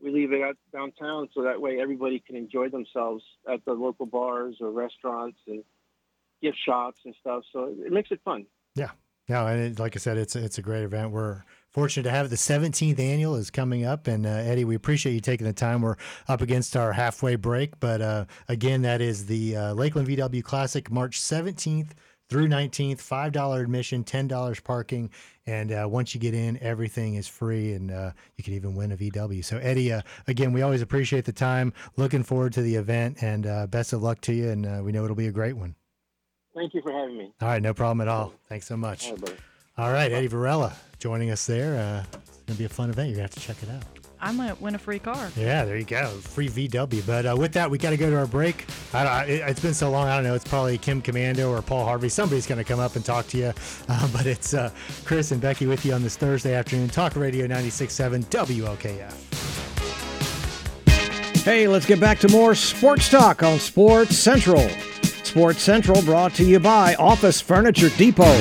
we 0.00 0.12
leave 0.12 0.32
it 0.32 0.42
out 0.42 0.56
downtown 0.72 1.28
so 1.34 1.42
that 1.42 1.60
way 1.60 1.80
everybody 1.80 2.22
can 2.24 2.36
enjoy 2.36 2.68
themselves 2.68 3.24
at 3.50 3.64
the 3.64 3.72
local 3.72 4.06
bars 4.06 4.56
or 4.60 4.70
restaurants 4.70 5.38
and 5.48 5.64
gift 6.42 6.58
shops 6.64 7.00
and 7.04 7.14
stuff. 7.20 7.42
So 7.52 7.74
it 7.84 7.90
makes 7.90 8.10
it 8.10 8.20
fun. 8.24 8.46
Yeah. 8.74 8.90
No, 9.28 9.46
and 9.46 9.60
it, 9.60 9.78
like 9.78 9.94
I 9.96 9.98
said, 9.98 10.16
it's 10.16 10.36
it's 10.36 10.56
a 10.56 10.62
great 10.62 10.84
event. 10.84 11.10
We're 11.10 11.42
fortunate 11.68 12.04
to 12.04 12.10
have 12.10 12.26
it. 12.26 12.28
The 12.30 12.36
17th 12.36 12.98
annual 12.98 13.34
is 13.34 13.50
coming 13.50 13.84
up, 13.84 14.06
and 14.06 14.24
uh, 14.24 14.30
Eddie, 14.30 14.64
we 14.64 14.74
appreciate 14.74 15.12
you 15.12 15.20
taking 15.20 15.46
the 15.46 15.52
time. 15.52 15.82
We're 15.82 15.96
up 16.28 16.40
against 16.40 16.76
our 16.78 16.94
halfway 16.94 17.36
break, 17.36 17.78
but 17.78 18.00
uh, 18.00 18.24
again, 18.48 18.82
that 18.82 19.02
is 19.02 19.26
the 19.26 19.54
uh, 19.54 19.74
Lakeland 19.74 20.08
VW 20.08 20.42
Classic, 20.42 20.90
March 20.90 21.20
17th 21.20 21.90
through 22.28 22.48
19th. 22.48 23.00
Five 23.00 23.32
dollar 23.32 23.60
admission, 23.60 24.04
ten 24.04 24.28
dollars 24.28 24.60
parking, 24.60 25.10
and 25.46 25.72
uh, 25.72 25.86
once 25.88 26.14
you 26.14 26.20
get 26.20 26.34
in, 26.34 26.58
everything 26.62 27.14
is 27.14 27.26
free, 27.26 27.72
and 27.72 27.90
uh, 27.90 28.10
you 28.36 28.44
can 28.44 28.54
even 28.54 28.74
win 28.74 28.92
a 28.92 28.96
VW. 28.96 29.44
So, 29.44 29.58
Eddie, 29.58 29.92
uh, 29.92 30.02
again, 30.26 30.52
we 30.52 30.62
always 30.62 30.82
appreciate 30.82 31.24
the 31.24 31.32
time. 31.32 31.72
Looking 31.96 32.22
forward 32.22 32.52
to 32.54 32.62
the 32.62 32.74
event, 32.76 33.22
and 33.22 33.70
best 33.70 33.92
of 33.92 34.02
luck 34.02 34.20
to 34.22 34.32
you. 34.32 34.50
And 34.50 34.84
we 34.84 34.92
know 34.92 35.04
it'll 35.04 35.16
be 35.16 35.28
a 35.28 35.32
great 35.32 35.56
one. 35.56 35.74
Thank 36.54 36.74
you 36.74 36.82
for 36.82 36.92
having 36.92 37.16
me. 37.16 37.32
All 37.40 37.48
right, 37.48 37.62
no 37.62 37.72
problem 37.72 38.00
at 38.00 38.08
all. 38.08 38.32
Thanks 38.48 38.66
so 38.66 38.76
much. 38.76 39.08
All 39.08 39.16
right, 39.16 39.38
all 39.78 39.92
right 39.92 40.10
Eddie 40.10 40.26
Varela 40.26 40.74
joining 40.98 41.30
us 41.30 41.46
there. 41.46 41.78
Uh, 41.78 42.18
it's 42.18 42.38
going 42.38 42.56
to 42.56 42.58
be 42.58 42.64
a 42.64 42.68
fun 42.68 42.90
event. 42.90 43.10
You're 43.10 43.18
going 43.18 43.28
to 43.28 43.34
have 43.34 43.42
to 43.42 43.54
check 43.54 43.62
it 43.62 43.68
out. 43.70 44.07
I 44.20 44.32
might 44.32 44.60
win 44.60 44.74
a 44.74 44.78
free 44.78 44.98
car. 44.98 45.30
Yeah, 45.36 45.64
there 45.64 45.76
you 45.76 45.84
go. 45.84 46.08
Free 46.08 46.48
VW. 46.48 47.06
But 47.06 47.26
uh, 47.26 47.36
with 47.38 47.52
that, 47.52 47.70
we 47.70 47.78
got 47.78 47.90
to 47.90 47.96
go 47.96 48.10
to 48.10 48.16
our 48.16 48.26
break. 48.26 48.66
I 48.92 49.24
it, 49.24 49.42
has 49.42 49.60
been 49.60 49.74
so 49.74 49.90
long. 49.90 50.08
I 50.08 50.16
don't 50.16 50.24
know. 50.24 50.34
It's 50.34 50.46
probably 50.46 50.76
Kim 50.78 51.00
Komando 51.00 51.50
or 51.50 51.62
Paul 51.62 51.84
Harvey. 51.84 52.08
Somebody's 52.08 52.46
going 52.46 52.58
to 52.58 52.64
come 52.64 52.80
up 52.80 52.96
and 52.96 53.04
talk 53.04 53.26
to 53.28 53.38
you. 53.38 53.52
Uh, 53.90 54.06
but 54.12 54.26
it's 54.26 54.52
uh, 54.52 54.70
Chris 55.06 55.30
and 55.30 55.40
Becky 55.40 55.64
with 55.64 55.86
you 55.86 55.94
on 55.94 56.02
this 56.02 56.14
Thursday 56.14 56.54
afternoon. 56.54 56.88
Talk 56.88 57.16
Radio 57.16 57.46
96.7 57.46 58.26
WLKF. 58.26 59.14
Hey, 61.42 61.66
let's 61.66 61.86
get 61.86 61.98
back 61.98 62.18
to 62.20 62.28
more 62.28 62.54
sports 62.54 63.08
talk 63.08 63.42
on 63.42 63.58
Sports 63.58 64.14
Central. 64.16 64.68
Sports 65.22 65.62
Central 65.62 66.02
brought 66.02 66.34
to 66.34 66.44
you 66.44 66.60
by 66.60 66.94
Office 66.96 67.40
Furniture 67.40 67.88
Depot. 67.96 68.36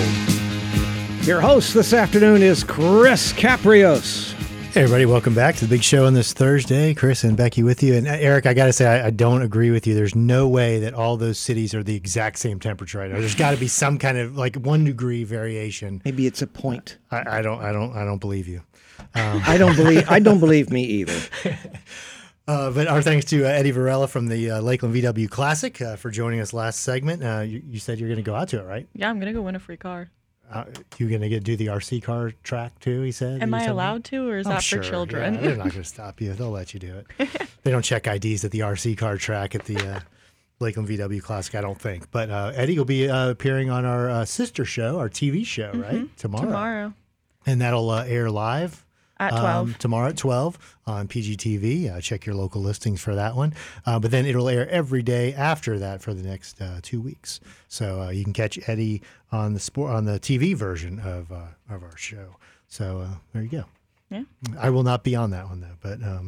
Your 1.21 1.39
host 1.39 1.73
this 1.73 1.93
afternoon 1.93 2.41
is 2.41 2.63
Chris 2.65 3.31
Caprios. 3.31 4.37
Hey, 4.73 4.84
everybody, 4.84 5.06
welcome 5.08 5.34
back 5.34 5.56
to 5.56 5.65
the 5.65 5.69
big 5.69 5.82
show 5.82 6.06
on 6.06 6.13
this 6.13 6.34
Thursday. 6.34 6.93
Chris 6.93 7.23
and 7.23 7.36
Becky 7.36 7.63
with 7.63 7.82
you. 7.82 7.95
And 7.95 8.08
uh, 8.08 8.12
Eric, 8.12 8.45
I 8.45 8.53
got 8.53 8.65
to 8.65 8.73
say, 8.73 8.86
I, 8.86 9.08
I, 9.08 9.10
don't 9.10 9.41
agree 9.41 9.71
with 9.71 9.88
you. 9.88 9.95
There's 9.95 10.13
no 10.13 10.47
way 10.47 10.80
that 10.80 10.93
all 10.93 11.17
those 11.17 11.39
cities 11.39 11.73
are 11.73 11.82
the 11.82 11.95
exact 11.95 12.38
same 12.38 12.60
temperature 12.60 12.99
right 12.99 13.10
now. 13.10 13.19
There's 13.19 13.34
got 13.34 13.51
to 13.51 13.58
be 13.58 13.67
some 13.67 13.97
kind 13.97 14.19
of 14.19 14.38
like 14.38 14.56
one 14.58 14.84
degree 14.84 15.23
variation. 15.23 16.01
Maybe 16.06 16.27
it's 16.27 16.43
a 16.43 16.47
point. 16.47 16.97
I, 17.10 17.39
I 17.39 17.41
don't, 17.41 17.63
I 17.63 17.71
don't, 17.71 17.95
I 17.97 18.06
don't 18.06 18.19
believe 18.19 18.47
you. 18.47 18.62
Um, 19.15 19.41
I 19.47 19.58
don't 19.58 19.75
believe, 19.75 20.08
I 20.10 20.19
don't 20.19 20.39
believe 20.39 20.69
me 20.69 20.84
either. 20.84 21.19
Uh, 22.47 22.71
but 22.71 22.88
our 22.88 23.01
thanks 23.01 23.25
to 23.25 23.43
uh, 23.43 23.49
Eddie 23.49 23.71
Varela 23.71 24.08
from 24.08 24.27
the 24.27 24.51
uh, 24.51 24.62
Lakeland 24.62 24.95
VW 24.95 25.30
Classic 25.30 25.82
uh, 25.82 25.97
for 25.97 26.10
joining 26.10 26.39
us 26.39 26.53
last 26.53 26.80
segment. 26.80 27.21
Uh, 27.21 27.41
you, 27.41 27.62
you, 27.67 27.77
said 27.77 27.99
you're 27.99 28.08
going 28.08 28.15
to 28.15 28.23
go 28.23 28.36
out 28.36 28.47
to 28.47 28.60
it, 28.62 28.63
right? 28.63 28.88
Yeah, 28.93 29.10
I'm 29.10 29.19
going 29.19 29.27
to 29.27 29.38
go 29.38 29.41
win 29.41 29.56
a 29.56 29.60
free 29.60 29.75
car. 29.75 30.10
Uh, 30.51 30.63
you're 30.97 31.10
going 31.10 31.21
to 31.21 31.29
get 31.29 31.43
do 31.43 31.57
the 31.57 31.67
RC 31.67 32.01
car 32.03 32.31
track 32.43 32.79
too. 32.79 33.01
He 33.01 33.12
said. 33.12 33.41
Am 33.41 33.53
I 33.53 33.65
allowed 33.65 34.05
to, 34.05 34.29
or 34.29 34.38
is 34.38 34.47
oh, 34.47 34.51
that 34.51 34.63
sure. 34.63 34.81
for 34.81 34.89
children? 34.89 35.36
Yeah, 35.36 35.41
they're 35.41 35.57
not 35.57 35.69
going 35.71 35.83
to 35.83 35.83
stop 35.83 36.21
you. 36.21 36.33
They'll 36.33 36.51
let 36.51 36.73
you 36.73 36.79
do 36.79 37.03
it. 37.19 37.49
they 37.63 37.71
don't 37.71 37.81
check 37.81 38.07
IDs 38.07 38.45
at 38.45 38.51
the 38.51 38.60
RC 38.60 38.97
car 38.97 39.17
track 39.17 39.55
at 39.55 39.65
the 39.65 39.77
uh, 39.77 39.99
Lakeland 40.60 40.88
VW 40.88 41.21
Classic, 41.21 41.53
I 41.55 41.62
don't 41.62 41.79
think. 41.79 42.10
But 42.12 42.29
uh, 42.29 42.53
Eddie 42.55 42.77
will 42.77 42.86
be 42.86 43.10
uh, 43.10 43.29
appearing 43.29 43.69
on 43.69 43.83
our 43.86 44.25
sister 44.25 44.63
show, 44.63 44.99
our 44.99 45.10
TV 45.10 45.45
show, 45.45 45.71
mm-hmm. 45.71 45.81
right 45.81 46.17
tomorrow. 46.17 46.45
Tomorrow. 46.45 46.93
And 47.45 47.62
that'll 47.62 47.91
air 47.93 48.31
live 48.31 48.87
at 49.19 49.32
12. 49.32 49.45
Um, 49.45 49.75
tomorrow 49.80 50.10
at 50.10 50.17
12 50.17 50.77
on 50.86 51.08
PGTV. 51.08 51.95
Uh, 51.95 52.01
check 52.01 52.25
your 52.25 52.36
local 52.36 52.62
listings 52.62 53.01
for 53.01 53.15
that 53.15 53.36
one. 53.36 53.53
Uh, 53.86 53.99
but 53.99 54.12
then 54.12 54.25
it'll 54.25 54.49
air 54.49 54.69
every 54.69 55.01
day 55.01 55.34
after 55.34 55.80
that 55.80 56.01
for 56.01 56.13
the 56.13 56.27
next 56.27 56.62
uh, 56.62 56.80
two 56.82 57.01
weeks. 57.01 57.39
So 57.67 58.01
uh, 58.03 58.10
you 58.10 58.23
can 58.23 58.34
catch 58.34 58.60
Eddie 58.67 59.01
on 59.32 59.53
the 59.53 59.60
sport 59.60 59.91
on 59.91 60.06
the 60.06 60.19
TV 60.19 60.56
version 60.56 60.99
of 60.99 61.32
uh, 61.32 61.47
of 61.69 61.84
our 61.84 61.97
show. 61.97 62.36
So 62.67 62.99
uh, 62.99 63.15
there 63.34 63.43
you 63.43 63.49
go. 63.49 63.65
Yeah. 64.10 64.23
I 64.58 64.69
will 64.69 64.84
not 64.84 65.03
be 65.03 65.15
on 65.15 65.32
that 65.32 65.47
one 65.47 65.62
though, 65.62 65.77
but. 65.82 66.01
Um, 66.03 66.27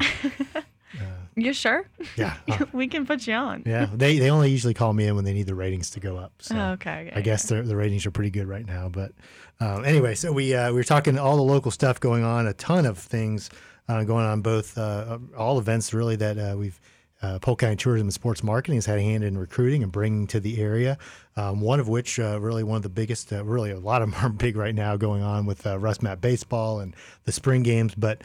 Uh, 0.96 1.04
you 1.36 1.54
sure? 1.54 1.86
Yeah, 2.16 2.36
uh, 2.50 2.66
we 2.74 2.88
can 2.88 3.06
put 3.06 3.28
you 3.28 3.34
on. 3.34 3.64
Yeah, 3.66 3.88
they 3.94 4.20
they 4.20 4.30
only 4.30 4.50
usually 4.50 4.74
call 4.74 4.94
me 4.94 5.08
in 5.08 5.16
when 5.16 5.26
they 5.26 5.34
need 5.34 5.48
the 5.48 5.56
ratings 5.56 5.92
to 5.92 6.00
go 6.00 6.18
up. 6.18 6.34
So 6.40 6.56
oh, 6.56 6.72
okay, 6.72 7.08
okay, 7.08 7.12
I 7.16 7.22
guess 7.22 7.48
the 7.48 7.62
the 7.62 7.76
ratings 7.76 8.06
are 8.06 8.12
pretty 8.12 8.32
good 8.32 8.48
right 8.48 8.66
now. 8.66 8.90
But 8.90 9.12
um, 9.60 9.86
anyway, 9.86 10.16
so 10.16 10.32
we 10.32 10.54
uh, 10.54 10.70
we 10.70 10.76
were 10.76 10.84
talking 10.84 11.18
all 11.18 11.36
the 11.36 11.44
local 11.44 11.72
stuff 11.72 12.00
going 12.00 12.24
on, 12.24 12.48
a 12.48 12.54
ton 12.54 12.86
of 12.86 12.98
things 12.98 13.50
uh, 13.88 14.04
going 14.04 14.26
on, 14.26 14.42
both 14.42 14.78
uh, 14.78 15.20
all 15.38 15.60
events 15.60 15.94
really 15.94 16.16
that 16.18 16.38
uh, 16.38 16.56
we've. 16.58 16.80
Uh, 17.22 17.38
Polk 17.38 17.60
County 17.60 17.76
Tourism 17.76 18.08
and 18.08 18.14
Sports 18.14 18.44
Marketing 18.44 18.78
has 18.78 18.86
had 18.86 18.98
a 18.98 19.02
hand 19.02 19.26
in 19.26 19.38
recruiting 19.38 19.84
and 19.84 19.92
bringing 19.92 20.26
to 20.28 20.40
the 20.40 20.62
area. 20.62 20.98
Um, 21.36 21.60
one 21.60 21.82
of 21.82 21.90
which, 21.90 22.18
really, 22.18 22.64
one 22.64 22.78
of 22.78 22.84
the 22.84 22.88
biggest, 22.88 23.32
really, 23.32 23.72
a 23.72 23.78
lot 23.78 24.02
of 24.02 24.10
them 24.10 24.20
are 24.26 24.30
big 24.30 24.56
right 24.56 24.74
now 24.74 24.96
going 24.96 25.22
on 25.22 25.46
with 25.46 25.64
RussMatt 25.64 26.22
Baseball 26.22 26.80
and 26.80 26.96
the 27.26 27.34
spring 27.34 27.62
games. 27.62 27.94
But 27.94 28.22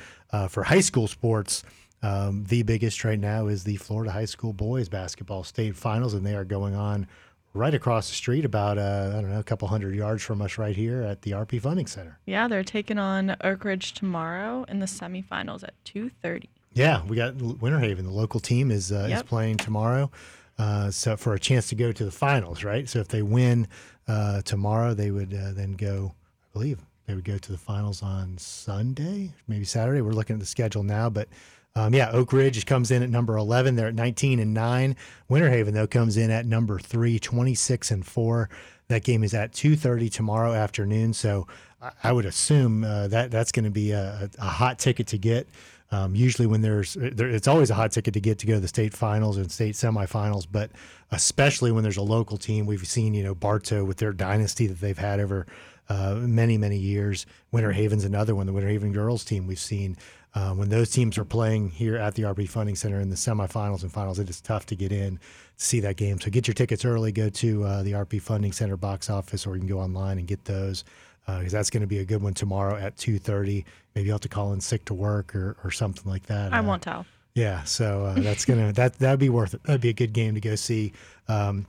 for 0.48 0.62
high 0.62 0.78
school 0.78 1.08
sports, 1.08 1.64
um, 2.04 2.44
the 2.44 2.62
biggest 2.62 3.02
right 3.02 3.18
now 3.18 3.46
is 3.46 3.64
the 3.64 3.76
Florida 3.76 4.12
High 4.12 4.26
School 4.26 4.52
Boys 4.52 4.90
Basketball 4.90 5.42
State 5.42 5.74
Finals, 5.74 6.12
and 6.12 6.24
they 6.24 6.34
are 6.34 6.44
going 6.44 6.74
on 6.74 7.06
right 7.54 7.72
across 7.72 8.08
the 8.08 8.14
street, 8.14 8.44
about 8.44 8.76
uh, 8.76 9.14
I 9.16 9.22
don't 9.22 9.30
know, 9.30 9.38
a 9.38 9.44
couple 9.44 9.68
hundred 9.68 9.94
yards 9.94 10.22
from 10.22 10.42
us, 10.42 10.58
right 10.58 10.76
here 10.76 11.00
at 11.02 11.22
the 11.22 11.30
RP 11.30 11.62
Funding 11.62 11.86
Center. 11.86 12.18
Yeah, 12.26 12.46
they're 12.46 12.62
taking 12.62 12.98
on 12.98 13.36
Oak 13.42 13.64
Ridge 13.64 13.94
tomorrow 13.94 14.66
in 14.68 14.80
the 14.80 14.86
semifinals 14.86 15.62
at 15.64 15.72
two 15.84 16.10
thirty. 16.20 16.50
Yeah, 16.74 17.02
we 17.06 17.16
got 17.16 17.36
Winter 17.36 17.78
Haven. 17.78 18.04
The 18.04 18.12
local 18.12 18.38
team 18.38 18.70
is 18.70 18.92
uh, 18.92 19.06
yep. 19.08 19.16
is 19.16 19.22
playing 19.22 19.56
tomorrow, 19.56 20.10
uh, 20.58 20.90
so 20.90 21.16
for 21.16 21.32
a 21.32 21.40
chance 21.40 21.68
to 21.68 21.74
go 21.74 21.90
to 21.90 22.04
the 22.04 22.10
finals, 22.10 22.64
right? 22.64 22.86
So 22.86 22.98
if 22.98 23.08
they 23.08 23.22
win 23.22 23.66
uh, 24.06 24.42
tomorrow, 24.42 24.92
they 24.92 25.10
would 25.10 25.32
uh, 25.32 25.52
then 25.52 25.72
go. 25.72 26.12
I 26.42 26.46
believe 26.52 26.80
they 27.06 27.14
would 27.14 27.24
go 27.24 27.38
to 27.38 27.52
the 27.52 27.58
finals 27.58 28.02
on 28.02 28.36
Sunday, 28.36 29.32
maybe 29.48 29.64
Saturday. 29.64 30.02
We're 30.02 30.12
looking 30.12 30.34
at 30.34 30.40
the 30.40 30.46
schedule 30.46 30.82
now, 30.82 31.08
but 31.08 31.28
Um, 31.76 31.92
yeah, 31.92 32.10
Oak 32.12 32.32
Ridge 32.32 32.64
comes 32.66 32.92
in 32.92 33.02
at 33.02 33.10
number 33.10 33.36
11. 33.36 33.74
They're 33.74 33.88
at 33.88 33.96
19 33.96 34.38
and 34.38 34.54
9. 34.54 34.96
Winter 35.28 35.50
Haven, 35.50 35.74
though, 35.74 35.88
comes 35.88 36.16
in 36.16 36.30
at 36.30 36.46
number 36.46 36.78
3, 36.78 37.18
26 37.18 37.90
and 37.90 38.06
4. 38.06 38.48
That 38.86 39.02
game 39.02 39.24
is 39.24 39.34
at 39.34 39.50
2.30 39.52 40.12
tomorrow 40.12 40.52
afternoon. 40.52 41.12
So 41.14 41.48
I 42.02 42.12
would 42.12 42.26
assume 42.26 42.84
uh, 42.84 43.08
that 43.08 43.32
that's 43.32 43.50
going 43.50 43.64
to 43.64 43.72
be 43.72 43.90
a, 43.90 44.30
a, 44.38 44.44
hot 44.46 44.78
ticket 44.78 45.08
to 45.08 45.18
get. 45.18 45.48
Um, 45.90 46.14
usually, 46.14 46.46
when 46.46 46.60
there's, 46.60 46.94
there, 46.94 47.28
it's 47.28 47.48
always 47.48 47.70
a 47.70 47.74
hot 47.74 47.90
ticket 47.90 48.14
to 48.14 48.20
get 48.20 48.38
to 48.38 48.46
go 48.46 48.54
to 48.54 48.60
the 48.60 48.68
state 48.68 48.94
finals 48.94 49.36
and 49.36 49.50
state 49.50 49.74
semifinals, 49.74 50.46
but 50.50 50.70
especially 51.10 51.72
when 51.72 51.82
there's 51.82 51.96
a 51.96 52.02
local 52.02 52.36
team. 52.36 52.66
We've 52.66 52.86
seen, 52.86 53.14
you 53.14 53.24
know, 53.24 53.34
Bartow 53.34 53.84
with 53.84 53.98
their 53.98 54.12
dynasty 54.12 54.66
that 54.68 54.80
they've 54.80 54.96
had 54.96 55.18
over 55.18 55.46
uh, 55.88 56.14
many, 56.20 56.56
many 56.56 56.78
years. 56.78 57.26
Winter 57.52 57.72
Haven's 57.72 58.04
another 58.04 58.34
one, 58.34 58.46
the 58.46 58.52
Winter 58.52 58.70
Haven 58.70 58.92
girls 58.92 59.24
team 59.24 59.46
we've 59.46 59.58
seen. 59.58 59.96
Uh, 60.34 60.52
when 60.52 60.68
those 60.68 60.90
teams 60.90 61.16
are 61.16 61.24
playing 61.24 61.70
here 61.70 61.96
at 61.96 62.14
the 62.16 62.24
RP 62.24 62.48
Funding 62.48 62.74
Center 62.74 63.00
in 63.00 63.08
the 63.08 63.16
semifinals 63.16 63.82
and 63.82 63.92
finals, 63.92 64.18
it 64.18 64.28
is 64.28 64.40
tough 64.40 64.66
to 64.66 64.74
get 64.74 64.90
in 64.90 65.16
to 65.16 65.64
see 65.64 65.78
that 65.80 65.96
game. 65.96 66.20
So 66.20 66.28
get 66.30 66.48
your 66.48 66.54
tickets 66.54 66.84
early. 66.84 67.12
Go 67.12 67.28
to 67.30 67.64
uh, 67.64 67.82
the 67.84 67.92
RP 67.92 68.20
Funding 68.20 68.50
Center 68.50 68.76
box 68.76 69.08
office, 69.08 69.46
or 69.46 69.54
you 69.54 69.60
can 69.60 69.68
go 69.68 69.78
online 69.78 70.18
and 70.18 70.26
get 70.26 70.44
those 70.44 70.84
because 71.26 71.54
uh, 71.54 71.56
that's 71.56 71.70
going 71.70 71.80
to 71.80 71.86
be 71.86 71.98
a 71.98 72.04
good 72.04 72.22
one 72.22 72.34
tomorrow 72.34 72.76
at 72.76 72.96
2.30 72.96 73.64
maybe 73.94 74.06
you'll 74.06 74.14
have 74.14 74.20
to 74.20 74.28
call 74.28 74.52
in 74.52 74.60
sick 74.60 74.84
to 74.84 74.94
work 74.94 75.34
or, 75.34 75.56
or 75.64 75.70
something 75.70 76.10
like 76.10 76.24
that 76.26 76.52
i 76.52 76.58
uh, 76.58 76.62
won't 76.62 76.82
tell 76.82 77.06
yeah 77.34 77.62
so 77.64 78.04
uh, 78.04 78.14
that's 78.14 78.44
gonna 78.44 78.72
that 78.72 78.94
that'd 78.98 79.18
be 79.18 79.28
worth 79.28 79.54
it 79.54 79.62
that'd 79.64 79.80
be 79.80 79.88
a 79.88 79.94
good 79.94 80.12
game 80.12 80.34
to 80.34 80.40
go 80.40 80.54
see 80.54 80.92
um, 81.28 81.66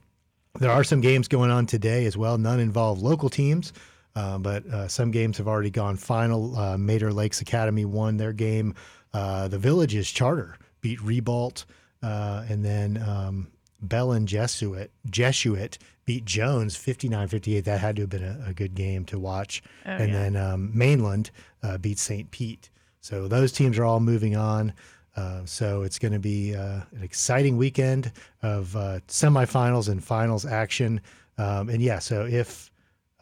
there 0.60 0.72
are 0.72 0.84
some 0.84 1.02
games 1.02 1.28
going 1.28 1.52
on 1.52 1.66
today 1.66 2.06
as 2.06 2.18
well 2.18 2.38
none 2.38 2.60
involve 2.60 3.02
local 3.02 3.30
teams 3.30 3.72
uh, 4.16 4.38
but 4.38 4.66
uh, 4.68 4.88
some 4.88 5.12
games 5.12 5.38
have 5.38 5.48
already 5.48 5.70
gone 5.70 5.96
final 5.96 6.56
uh, 6.58 6.78
mater 6.78 7.12
lakes 7.12 7.42
academy 7.42 7.86
won 7.86 8.18
their 8.18 8.34
game 8.34 8.74
the 9.14 9.58
villages 9.60 10.12
charter 10.12 10.58
beat 10.82 11.02
Ribault, 11.02 11.66
and 12.02 12.64
then 12.64 13.02
um, 13.02 13.48
Belen 13.82 14.28
Jesuit 14.28 14.92
Jesuit 15.10 15.78
beat 16.06 16.26
Jones 16.26 16.78
59-58. 16.78 17.64
That 17.64 17.80
had 17.80 17.96
to 17.98 18.04
have 18.04 18.10
been 18.10 18.24
a, 18.24 18.50
a 18.50 18.54
good 18.54 18.76
game 18.76 19.06
to 19.06 19.20
watch. 19.20 19.62
Oh, 19.86 19.92
and 19.92 20.12
yeah. 20.12 20.20
then 20.20 20.36
um, 20.36 20.72
Mainland 20.74 21.32
uh, 21.64 21.78
beat 21.78 22.00
St. 22.00 22.30
Pete. 22.32 22.70
So 23.02 23.28
those 23.28 23.52
teams 23.52 23.78
are 23.78 23.86
all 23.86 24.00
moving 24.00 24.36
on. 24.36 24.74
Uh, 25.16 25.46
so 25.46 25.84
it's 25.84 25.98
going 25.98 26.12
to 26.12 26.20
be 26.20 26.56
uh, 26.56 26.82
an 26.92 27.02
exciting 27.02 27.58
weekend 27.58 28.12
of 28.42 28.76
uh, 28.76 29.00
semifinals 29.08 29.88
and 29.90 30.04
finals 30.04 30.46
action. 30.46 31.02
Um, 31.38 31.70
and 31.70 31.82
yeah, 31.82 32.00
so 32.00 32.26
if 32.26 32.70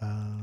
uh, 0.02 0.42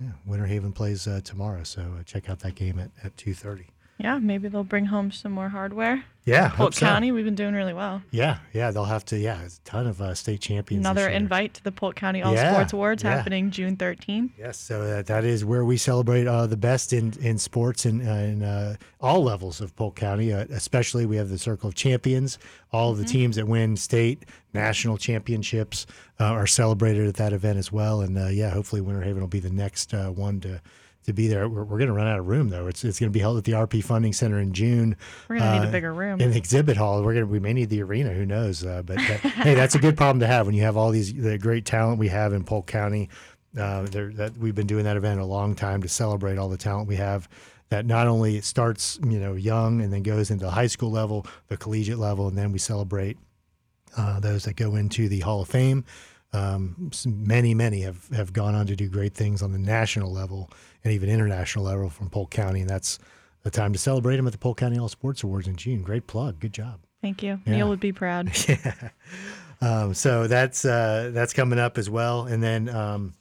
yeah, 0.00 0.12
Winter 0.24 0.46
Haven 0.46 0.72
plays 0.72 1.06
uh, 1.06 1.20
tomorrow, 1.22 1.62
so 1.62 1.96
check 2.06 2.30
out 2.30 2.40
that 2.40 2.54
game 2.54 2.78
at, 2.78 2.90
at 3.04 3.16
two 3.16 3.34
thirty. 3.34 3.66
Yeah, 4.00 4.18
maybe 4.18 4.48
they'll 4.48 4.64
bring 4.64 4.86
home 4.86 5.12
some 5.12 5.32
more 5.32 5.50
hardware. 5.50 6.04
Yeah, 6.24 6.50
Polk 6.50 6.74
County, 6.74 7.12
we've 7.12 7.24
been 7.24 7.34
doing 7.34 7.54
really 7.54 7.72
well. 7.72 8.02
Yeah, 8.10 8.38
yeah, 8.52 8.70
they'll 8.70 8.84
have 8.84 9.04
to. 9.06 9.18
Yeah, 9.18 9.40
a 9.42 9.48
ton 9.64 9.86
of 9.86 10.02
uh, 10.02 10.14
state 10.14 10.40
champions. 10.40 10.84
Another 10.84 11.08
invite 11.08 11.54
to 11.54 11.64
the 11.64 11.72
Polk 11.72 11.96
County 11.96 12.22
All 12.22 12.34
yeah, 12.34 12.52
Sports 12.52 12.72
Awards 12.72 13.02
yeah. 13.02 13.16
happening 13.16 13.50
June 13.50 13.76
13th. 13.76 14.30
Yes, 14.38 14.58
so 14.58 14.84
that, 14.86 15.06
that 15.06 15.24
is 15.24 15.44
where 15.44 15.64
we 15.64 15.78
celebrate 15.78 16.26
uh, 16.26 16.46
the 16.46 16.58
best 16.58 16.92
in 16.92 17.14
in 17.20 17.38
sports 17.38 17.86
and 17.86 18.06
uh, 18.06 18.12
in 18.12 18.42
uh, 18.42 18.76
all 19.00 19.24
levels 19.24 19.60
of 19.60 19.74
Polk 19.76 19.96
County. 19.96 20.32
Uh, 20.32 20.44
especially, 20.50 21.06
we 21.06 21.16
have 21.16 21.30
the 21.30 21.38
Circle 21.38 21.68
of 21.68 21.74
Champions. 21.74 22.38
All 22.70 22.90
of 22.90 22.98
the 22.98 23.04
mm-hmm. 23.04 23.12
teams 23.12 23.36
that 23.36 23.48
win 23.48 23.76
state, 23.76 24.24
national 24.52 24.98
championships 24.98 25.86
uh, 26.20 26.24
are 26.24 26.46
celebrated 26.46 27.08
at 27.08 27.14
that 27.14 27.32
event 27.32 27.58
as 27.58 27.72
well. 27.72 28.02
And 28.02 28.34
yeah, 28.34 28.50
hopefully, 28.50 28.82
Winter 28.82 29.02
Haven 29.02 29.20
will 29.20 29.28
be 29.28 29.40
the 29.40 29.50
next 29.50 29.94
one 29.94 30.40
to 30.40 30.60
to 31.04 31.12
be 31.12 31.28
there. 31.28 31.48
We're, 31.48 31.64
we're 31.64 31.78
going 31.78 31.88
to 31.88 31.94
run 31.94 32.06
out 32.06 32.18
of 32.18 32.28
room 32.28 32.48
though. 32.48 32.66
It's 32.66 32.84
it's 32.84 33.00
going 33.00 33.10
to 33.10 33.16
be 33.16 33.20
held 33.20 33.38
at 33.38 33.44
the 33.44 33.52
RP 33.52 33.82
Funding 33.82 34.12
Center 34.12 34.38
in 34.38 34.52
June. 34.52 34.96
We're 35.28 35.38
going 35.38 35.50
to 35.50 35.56
uh, 35.56 35.60
need 35.60 35.66
a 35.66 35.68
uh, 35.68 35.72
bigger 35.72 35.92
room 35.92 36.20
in 36.20 36.30
the 36.30 36.36
exhibit 36.36 36.76
hall. 36.76 37.02
We're 37.02 37.14
going 37.14 37.26
to 37.26 37.30
we 37.30 37.40
may 37.40 37.52
need 37.52 37.70
the 37.70 37.82
arena. 37.82 38.10
Who 38.10 38.26
knows? 38.26 38.64
Uh, 38.64 38.82
but 38.84 38.96
that, 38.96 39.20
hey, 39.20 39.54
that's 39.54 39.74
a 39.74 39.78
good 39.78 39.96
problem 39.96 40.20
to 40.20 40.26
have 40.26 40.46
when 40.46 40.54
you 40.54 40.62
have 40.62 40.76
all 40.76 40.90
these 40.90 41.12
the 41.14 41.38
great 41.38 41.64
talent 41.64 41.98
we 41.98 42.08
have 42.08 42.32
in 42.32 42.44
Polk 42.44 42.66
County. 42.66 43.08
Uh, 43.58 43.82
that 43.82 44.32
we've 44.38 44.54
been 44.54 44.68
doing 44.68 44.84
that 44.84 44.96
event 44.96 45.18
a 45.18 45.24
long 45.24 45.56
time 45.56 45.82
to 45.82 45.88
celebrate 45.88 46.38
all 46.38 46.48
the 46.48 46.56
talent 46.56 46.86
we 46.86 46.94
have. 46.94 47.28
That 47.70 47.84
not 47.84 48.06
only 48.06 48.40
starts 48.40 48.98
you 49.02 49.18
know 49.18 49.34
young 49.34 49.80
and 49.80 49.92
then 49.92 50.02
goes 50.02 50.30
into 50.30 50.44
the 50.44 50.50
high 50.52 50.68
school 50.68 50.90
level, 50.90 51.26
the 51.48 51.56
collegiate 51.56 51.98
level, 51.98 52.28
and 52.28 52.38
then 52.38 52.52
we 52.52 52.58
celebrate 52.58 53.16
uh, 53.96 54.20
those 54.20 54.44
that 54.44 54.56
go 54.56 54.76
into 54.76 55.08
the 55.08 55.20
Hall 55.20 55.42
of 55.42 55.48
Fame. 55.48 55.84
Um, 56.32 56.90
many, 57.06 57.54
many 57.54 57.80
have, 57.80 58.06
have 58.10 58.32
gone 58.32 58.54
on 58.54 58.66
to 58.68 58.76
do 58.76 58.88
great 58.88 59.14
things 59.14 59.42
on 59.42 59.50
the 59.52 59.58
national 59.58 60.12
level 60.12 60.48
and 60.84 60.92
even 60.92 61.08
international 61.08 61.64
level 61.64 61.90
from 61.90 62.10
Polk 62.10 62.30
County. 62.30 62.60
And 62.60 62.70
that's 62.70 62.98
the 63.42 63.50
time 63.50 63.72
to 63.72 63.78
celebrate 63.78 64.16
them 64.16 64.26
at 64.26 64.32
the 64.32 64.38
Polk 64.38 64.58
County 64.58 64.78
All 64.78 64.88
Sports 64.88 65.22
Awards 65.22 65.46
in 65.48 65.56
June. 65.56 65.82
Great 65.82 66.06
plug. 66.06 66.40
Good 66.40 66.52
job. 66.52 66.80
Thank 67.00 67.22
you. 67.22 67.40
Yeah. 67.46 67.56
Neil 67.56 67.68
would 67.68 67.80
be 67.80 67.92
proud. 67.92 68.30
yeah. 68.48 68.90
Um, 69.62 69.94
so 69.94 70.26
that's 70.26 70.64
uh, 70.64 71.10
that's 71.12 71.32
coming 71.32 71.58
up 71.58 71.78
as 71.78 71.90
well. 71.90 72.26
And 72.26 72.42
then 72.42 72.68
um, 72.68 73.14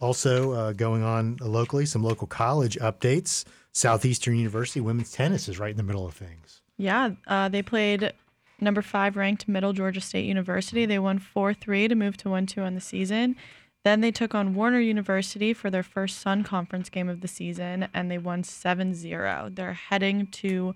also 0.00 0.52
uh, 0.52 0.72
going 0.72 1.02
on 1.02 1.36
locally, 1.40 1.86
some 1.86 2.02
local 2.02 2.26
college 2.26 2.78
updates. 2.78 3.44
Southeastern 3.72 4.36
University 4.36 4.80
women's 4.80 5.12
tennis 5.12 5.48
is 5.48 5.58
right 5.58 5.70
in 5.70 5.76
the 5.76 5.82
middle 5.82 6.06
of 6.06 6.14
things. 6.14 6.62
Yeah, 6.78 7.10
uh, 7.26 7.48
they 7.48 7.62
played 7.62 8.12
number 8.60 8.82
five 8.82 9.16
ranked 9.16 9.46
Middle 9.46 9.72
Georgia 9.72 10.00
State 10.00 10.24
University. 10.24 10.86
They 10.86 10.98
won 10.98 11.18
4 11.18 11.54
3 11.54 11.88
to 11.88 11.94
move 11.94 12.16
to 12.18 12.30
1 12.30 12.46
2 12.46 12.62
on 12.62 12.74
the 12.74 12.80
season. 12.80 13.36
Then 13.84 14.00
they 14.00 14.10
took 14.10 14.34
on 14.34 14.54
Warner 14.54 14.80
University 14.80 15.52
for 15.52 15.70
their 15.70 15.82
first 15.82 16.18
Sun 16.18 16.44
Conference 16.44 16.88
game 16.88 17.08
of 17.08 17.20
the 17.20 17.28
season, 17.28 17.88
and 17.94 18.10
they 18.10 18.18
won 18.18 18.42
7 18.44 18.94
0. 18.94 19.50
They're 19.52 19.72
heading 19.72 20.26
to 20.26 20.74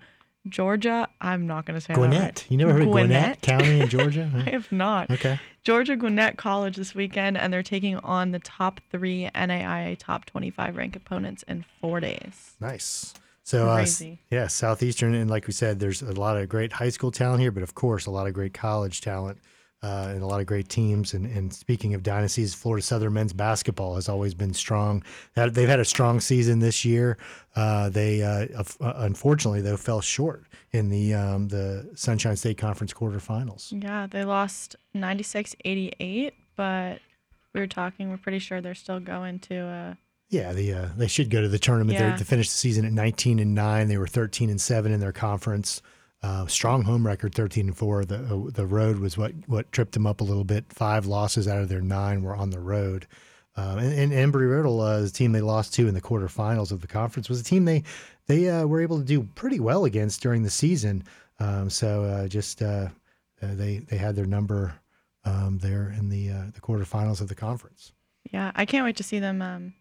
Georgia. 0.49 1.09
I'm 1.21 1.47
not 1.47 1.67
going 1.67 1.75
to 1.75 1.81
say 1.81 1.95
Gwinnett. 1.95 2.23
Right. 2.23 2.47
You 2.49 2.57
never 2.57 2.73
heard 2.73 2.89
Gwinnett, 2.89 3.41
Gwinnett 3.41 3.43
County 3.43 3.81
in 3.81 3.89
Georgia? 3.91 4.31
I 4.35 4.51
have 4.51 4.71
not. 4.73 5.11
Okay. 5.11 5.39
Georgia 5.65 5.97
Gwinnett 5.97 6.37
College 6.37 6.77
this 6.77 6.95
weekend, 6.95 7.37
and 7.37 7.53
they're 7.53 7.63
taking 7.63 7.97
on 7.99 8.33
the 8.33 8.41
top 8.41 8.81
three 8.91 9.29
NAIA 9.35 9.97
top 9.99 10.25
25 10.25 10.77
ranked 10.77 10.97
opponents 10.97 11.45
in 11.47 11.65
four 11.81 12.01
days. 12.01 12.57
Nice. 12.61 13.15
So, 13.45 13.69
uh, 13.69 13.85
yeah, 14.31 14.47
Southeastern, 14.47 15.15
and 15.15 15.29
like 15.29 15.49
we 15.49 15.53
said, 15.53 15.81
there's 15.81 16.01
a 16.01 16.13
lot 16.13 16.37
of 16.37 16.49
great 16.49 16.73
high 16.73 16.91
school 16.91 17.11
talent 17.11 17.41
here, 17.41 17.51
but 17.51 17.65
of 17.65 17.75
course, 17.75 18.07
a 18.07 18.11
lot 18.11 18.29
of 18.29 18.35
great 18.35 18.55
college 18.55 19.01
talent 19.01 19.39
uh, 19.83 20.09
and 20.11 20.23
a 20.23 20.27
lot 20.27 20.41
of 20.41 20.47
great 20.47 20.69
teams. 20.69 21.13
And, 21.15 21.27
and, 21.27 21.53
speaking 21.53 21.95
of 21.95 22.03
dynasties, 22.03 22.55
Florida 22.55 22.83
Southern 22.83 23.15
men's 23.15 23.33
basketball 23.33 23.97
has 23.97 24.09
always 24.09 24.33
been 24.33 24.55
strong. 24.55 25.03
They've 25.35 25.69
had 25.69 25.81
a 25.81 25.85
strong 25.85 26.21
season 26.21 26.61
this 26.61 26.85
year. 26.85 27.19
Uh, 27.57 27.91
they 27.91 28.23
uh, 28.23 28.47
uh 28.59 28.93
unfortunately 28.97 29.61
though 29.61 29.77
fell 29.77 30.01
short 30.01 30.45
in 30.73 30.89
the 30.89 31.15
um, 31.15 31.49
the 31.49 31.91
Sunshine 31.95 32.37
State 32.37 32.59
Conference 32.59 32.93
quarterfinals. 32.93 33.73
Yeah, 33.83 34.07
they 34.07 34.25
lost 34.25 34.77
96-88, 34.95 36.33
but 36.57 37.01
we 37.53 37.61
were 37.61 37.67
talking. 37.67 38.11
We're 38.11 38.17
pretty 38.17 38.39
sure 38.39 38.61
they're 38.61 38.75
still 38.75 39.01
going 39.01 39.39
to. 39.41 39.57
Uh, 39.59 39.95
yeah, 40.31 40.53
the 40.53 40.73
uh, 40.73 40.89
they 40.97 41.09
should 41.09 41.29
go 41.29 41.43
to 41.43 41.49
the 41.49 41.59
tournament. 41.59 41.99
Yeah. 41.99 42.17
They 42.17 42.25
finished 42.25 42.53
the 42.53 42.57
season 42.57 42.87
at 42.87 42.93
19 42.93 43.39
and 43.39 43.55
nine. 43.55 43.89
They 43.89 43.99
were 43.99 44.07
13 44.07 44.49
and 44.49 44.61
seven 44.61 44.93
in 44.93 45.01
their 45.01 45.13
conference. 45.13 45.83
Uh, 46.23 46.47
strong 46.47 46.83
home 46.83 47.05
record, 47.05 47.35
13 47.35 47.67
and 47.67 47.77
four. 47.77 48.05
The 48.05 48.19
uh, 48.19 48.51
the 48.51 48.67
road 48.67 48.99
was 48.99 49.19
what 49.19 49.33
what 49.47 49.73
tripped 49.73 49.93
them 49.93 50.07
up 50.07 50.21
a 50.21 50.25
little 50.25 50.45
bit. 50.45 50.73
Five 50.73 51.07
losses 51.07 51.49
out 51.49 51.61
of 51.61 51.69
their 51.69 51.81
nine 51.81 52.23
were 52.23 52.37
on 52.37 52.51
the 52.51 52.61
road. 52.61 53.07
Um, 53.57 53.79
and, 53.79 54.13
and 54.13 54.13
Embry 54.13 54.51
Riddle, 54.51 54.81
uh, 54.81 55.01
the 55.03 55.11
team 55.11 55.33
they 55.33 55.41
lost 55.41 55.75
to 55.75 55.87
in 55.87 55.95
the 55.95 56.01
quarterfinals 56.01 56.73
of 56.73 56.81
the 56.81 56.87
conference, 56.87 57.29
was 57.29 57.41
a 57.41 57.45
team 57.45 57.65
they 57.65 57.83
they 58.29 58.49
uh, 58.49 58.65
were 58.67 58.81
able 58.81 58.99
to 58.99 59.05
do 59.05 59.25
pretty 59.35 59.59
well 59.59 59.85
against 59.85 60.23
during 60.23 60.43
the 60.43 60.51
season. 60.51 61.03
Um, 61.41 61.69
so 61.69 62.05
uh, 62.05 62.29
just 62.29 62.63
uh, 62.63 62.89
they 63.41 63.79
they 63.79 63.97
had 63.97 64.15
their 64.15 64.27
number 64.27 64.75
um, 65.25 65.59
there 65.59 65.93
in 65.99 66.09
the 66.09 66.29
the 66.29 66.61
quarterfinals 66.61 67.21
of 67.21 67.29
the 67.29 67.35
conference. 67.35 67.93
Yeah, 68.33 68.53
I 68.55 68.65
can't 68.65 68.85
wait 68.85 68.97
to 68.99 69.03
see 69.03 69.19
them 69.19 69.43
um, 69.43 69.75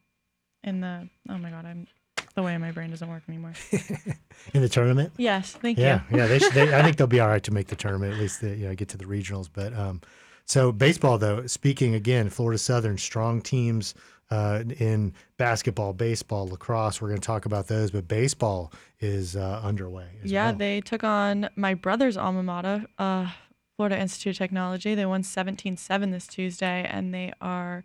in 0.63 0.81
the 0.81 1.07
oh 1.29 1.37
my 1.37 1.51
god, 1.51 1.65
I'm 1.65 1.87
the 2.31 2.43
way 2.43 2.57
my 2.57 2.71
brain 2.71 2.89
doesn't 2.89 3.09
work 3.09 3.23
anymore. 3.27 3.53
in 4.53 4.61
the 4.61 4.69
tournament? 4.69 5.13
Yes, 5.17 5.53
thank 5.53 5.77
yeah, 5.77 6.01
you. 6.09 6.17
yeah, 6.17 6.27
they, 6.27 6.39
should, 6.39 6.53
they 6.53 6.73
I 6.73 6.81
think 6.81 6.97
they'll 6.97 7.07
be 7.07 7.19
all 7.19 7.27
right 7.27 7.43
to 7.43 7.51
make 7.51 7.67
the 7.67 7.75
tournament. 7.75 8.13
At 8.13 8.19
least 8.19 8.41
they, 8.41 8.55
you 8.55 8.67
know 8.67 8.75
get 8.75 8.89
to 8.89 8.97
the 8.97 9.05
regionals. 9.05 9.49
But 9.51 9.73
um, 9.73 10.01
so 10.45 10.71
baseball 10.71 11.17
though, 11.17 11.45
speaking 11.47 11.95
again, 11.95 12.29
Florida 12.29 12.57
Southern 12.57 12.97
strong 12.97 13.41
teams. 13.41 13.93
Uh, 14.29 14.63
in 14.79 15.13
basketball, 15.35 15.91
baseball, 15.91 16.47
lacrosse. 16.47 17.01
We're 17.01 17.09
going 17.09 17.19
to 17.19 17.27
talk 17.27 17.45
about 17.45 17.67
those, 17.67 17.91
but 17.91 18.07
baseball 18.07 18.71
is 19.01 19.35
uh, 19.35 19.59
underway. 19.61 20.07
yeah, 20.23 20.45
well. 20.45 20.55
they 20.55 20.79
took 20.79 21.03
on 21.03 21.49
my 21.57 21.73
brother's 21.73 22.15
alma 22.15 22.41
mater, 22.41 22.85
uh, 22.97 23.29
Florida 23.75 23.99
Institute 23.99 24.35
of 24.35 24.37
Technology. 24.37 24.95
They 24.95 25.05
won 25.05 25.23
17 25.23 25.75
7 25.75 26.11
this 26.11 26.27
Tuesday, 26.27 26.87
and 26.89 27.13
they 27.13 27.33
are 27.41 27.83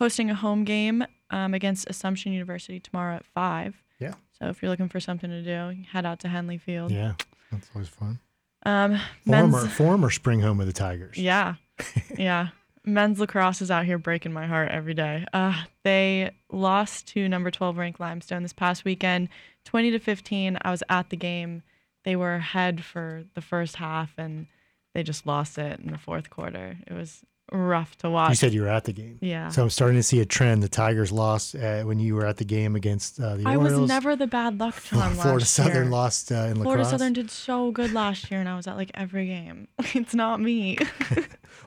hosting 0.00 0.30
a 0.30 0.34
home 0.34 0.64
game 0.64 1.04
um, 1.30 1.54
against 1.54 1.88
Assumption 1.88 2.32
University 2.32 2.80
tomorrow 2.80 3.16
at 3.16 3.24
five. 3.24 3.83
Yeah. 3.98 4.14
So 4.38 4.48
if 4.48 4.62
you're 4.62 4.70
looking 4.70 4.88
for 4.88 5.00
something 5.00 5.30
to 5.30 5.42
do, 5.42 5.82
head 5.92 6.04
out 6.06 6.20
to 6.20 6.28
Henley 6.28 6.58
Field. 6.58 6.90
Yeah, 6.90 7.14
that's 7.52 7.68
always 7.74 7.88
fun. 7.88 8.18
Um, 8.66 8.98
former 9.26 9.66
former 9.68 10.10
spring 10.10 10.40
home 10.40 10.60
of 10.60 10.66
the 10.66 10.72
Tigers. 10.72 11.18
Yeah, 11.18 11.54
yeah. 12.18 12.48
Men's 12.86 13.18
lacrosse 13.18 13.62
is 13.62 13.70
out 13.70 13.86
here 13.86 13.96
breaking 13.96 14.32
my 14.34 14.46
heart 14.46 14.70
every 14.70 14.92
day. 14.92 15.24
Uh, 15.32 15.54
they 15.84 16.32
lost 16.52 17.08
to 17.08 17.28
number 17.30 17.50
12 17.50 17.78
ranked 17.78 17.98
Limestone 17.98 18.42
this 18.42 18.52
past 18.52 18.84
weekend, 18.84 19.30
20 19.64 19.92
to 19.92 19.98
15. 19.98 20.58
I 20.60 20.70
was 20.70 20.82
at 20.90 21.08
the 21.08 21.16
game. 21.16 21.62
they 22.04 22.14
were 22.14 22.34
ahead 22.34 22.84
for 22.84 23.24
the 23.34 23.40
first 23.40 23.76
half 23.76 24.12
and 24.18 24.46
they 24.92 25.02
just 25.02 25.26
lost 25.26 25.56
it 25.56 25.80
in 25.80 25.92
the 25.92 25.98
fourth 25.98 26.28
quarter. 26.28 26.76
It 26.86 26.92
was 26.92 27.24
rough 27.52 27.96
to 27.98 28.10
watch. 28.10 28.30
You 28.30 28.34
said 28.36 28.52
you 28.54 28.62
were 28.62 28.68
at 28.68 28.84
the 28.84 28.92
game. 28.92 29.18
Yeah. 29.20 29.48
So 29.50 29.62
I'm 29.62 29.70
starting 29.70 29.96
to 29.98 30.02
see 30.02 30.20
a 30.20 30.24
trend. 30.24 30.62
The 30.62 30.68
Tigers 30.68 31.12
lost 31.12 31.54
uh, 31.54 31.82
when 31.82 31.98
you 31.98 32.14
were 32.14 32.26
at 32.26 32.38
the 32.38 32.44
game 32.44 32.74
against 32.74 33.20
uh, 33.20 33.36
the 33.36 33.44
I 33.46 33.56
Orioles. 33.56 33.80
was 33.80 33.88
never 33.88 34.16
the 34.16 34.26
bad 34.26 34.58
luck 34.58 34.74
charm 34.84 35.14
Florida 35.14 35.40
last 35.40 35.54
Southern 35.54 35.74
year. 35.84 35.84
lost 35.92 36.32
uh, 36.32 36.34
in 36.34 36.54
Florida 36.56 36.70
lacrosse. 36.82 36.90
Southern 36.90 37.12
did 37.12 37.30
so 37.30 37.70
good 37.70 37.92
last 37.92 38.30
year, 38.30 38.40
and 38.40 38.48
I 38.48 38.56
was 38.56 38.66
at 38.66 38.76
like 38.76 38.90
every 38.94 39.26
game. 39.26 39.68
it's 39.78 40.14
not 40.14 40.40
me. 40.40 40.78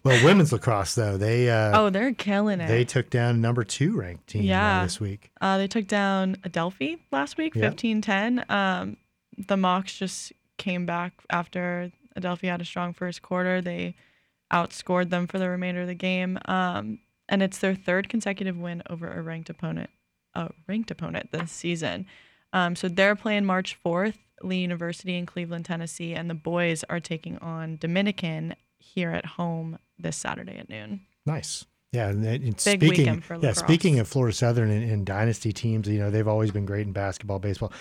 Well, 0.03 0.23
women's 0.23 0.51
lacrosse 0.53 0.95
though 0.95 1.17
they 1.17 1.49
uh, 1.49 1.79
oh, 1.81 1.89
they're 1.89 2.13
killing 2.13 2.61
it. 2.61 2.67
they 2.67 2.85
took 2.85 3.09
down 3.09 3.41
number 3.41 3.63
two 3.63 3.97
ranked 3.97 4.27
team 4.27 4.41
uh, 4.41 4.45
Yeah. 4.45 4.83
this 4.83 4.99
week. 4.99 5.31
Uh, 5.41 5.57
they 5.57 5.67
took 5.67 5.87
down 5.87 6.37
Adelphi 6.43 6.97
last 7.11 7.37
week, 7.37 7.53
fifteen 7.53 8.01
ten. 8.01 8.45
Um, 8.49 8.97
the 9.37 9.55
Mocs 9.55 9.97
just 9.97 10.33
came 10.57 10.85
back 10.85 11.13
after 11.29 11.91
Adelphi 12.15 12.47
had 12.47 12.61
a 12.61 12.65
strong 12.65 12.93
first 12.93 13.21
quarter. 13.21 13.59
They 13.61 13.95
outscored 14.51 15.09
them 15.09 15.27
for 15.27 15.39
the 15.39 15.49
remainder 15.49 15.81
of 15.81 15.87
the 15.87 15.95
game, 15.95 16.39
um, 16.45 16.99
and 17.29 17.43
it's 17.43 17.57
their 17.57 17.75
third 17.75 18.09
consecutive 18.09 18.57
win 18.57 18.83
over 18.89 19.11
a 19.11 19.21
ranked 19.21 19.49
opponent, 19.49 19.89
a 20.33 20.51
ranked 20.67 20.91
opponent 20.91 21.31
this 21.31 21.51
season. 21.51 22.05
Um, 22.53 22.75
so 22.75 22.87
they're 22.87 23.15
playing 23.15 23.45
March 23.45 23.75
fourth, 23.75 24.17
Lee 24.41 24.57
University 24.59 25.17
in 25.17 25.25
Cleveland, 25.25 25.65
Tennessee, 25.65 26.13
and 26.13 26.29
the 26.29 26.35
boys 26.35 26.83
are 26.89 26.99
taking 26.99 27.37
on 27.39 27.77
Dominican 27.77 28.55
here 28.79 29.11
at 29.11 29.25
home 29.25 29.79
this 29.99 30.15
Saturday 30.15 30.57
at 30.57 30.69
noon. 30.69 31.01
Nice. 31.25 31.65
Yeah, 31.91 32.09
and, 32.09 32.25
and 32.25 32.59
speaking 32.59 33.23
yeah, 33.41 33.53
speaking 33.53 33.99
of 33.99 34.07
Florida 34.07 34.35
Southern 34.35 34.69
and, 34.69 34.91
and 34.91 35.05
dynasty 35.05 35.53
teams, 35.53 35.87
you 35.87 35.99
know 35.99 36.11
they've 36.11 36.27
always 36.27 36.51
been 36.51 36.65
great 36.65 36.85
in 36.85 36.91
basketball, 36.93 37.39
baseball. 37.39 37.71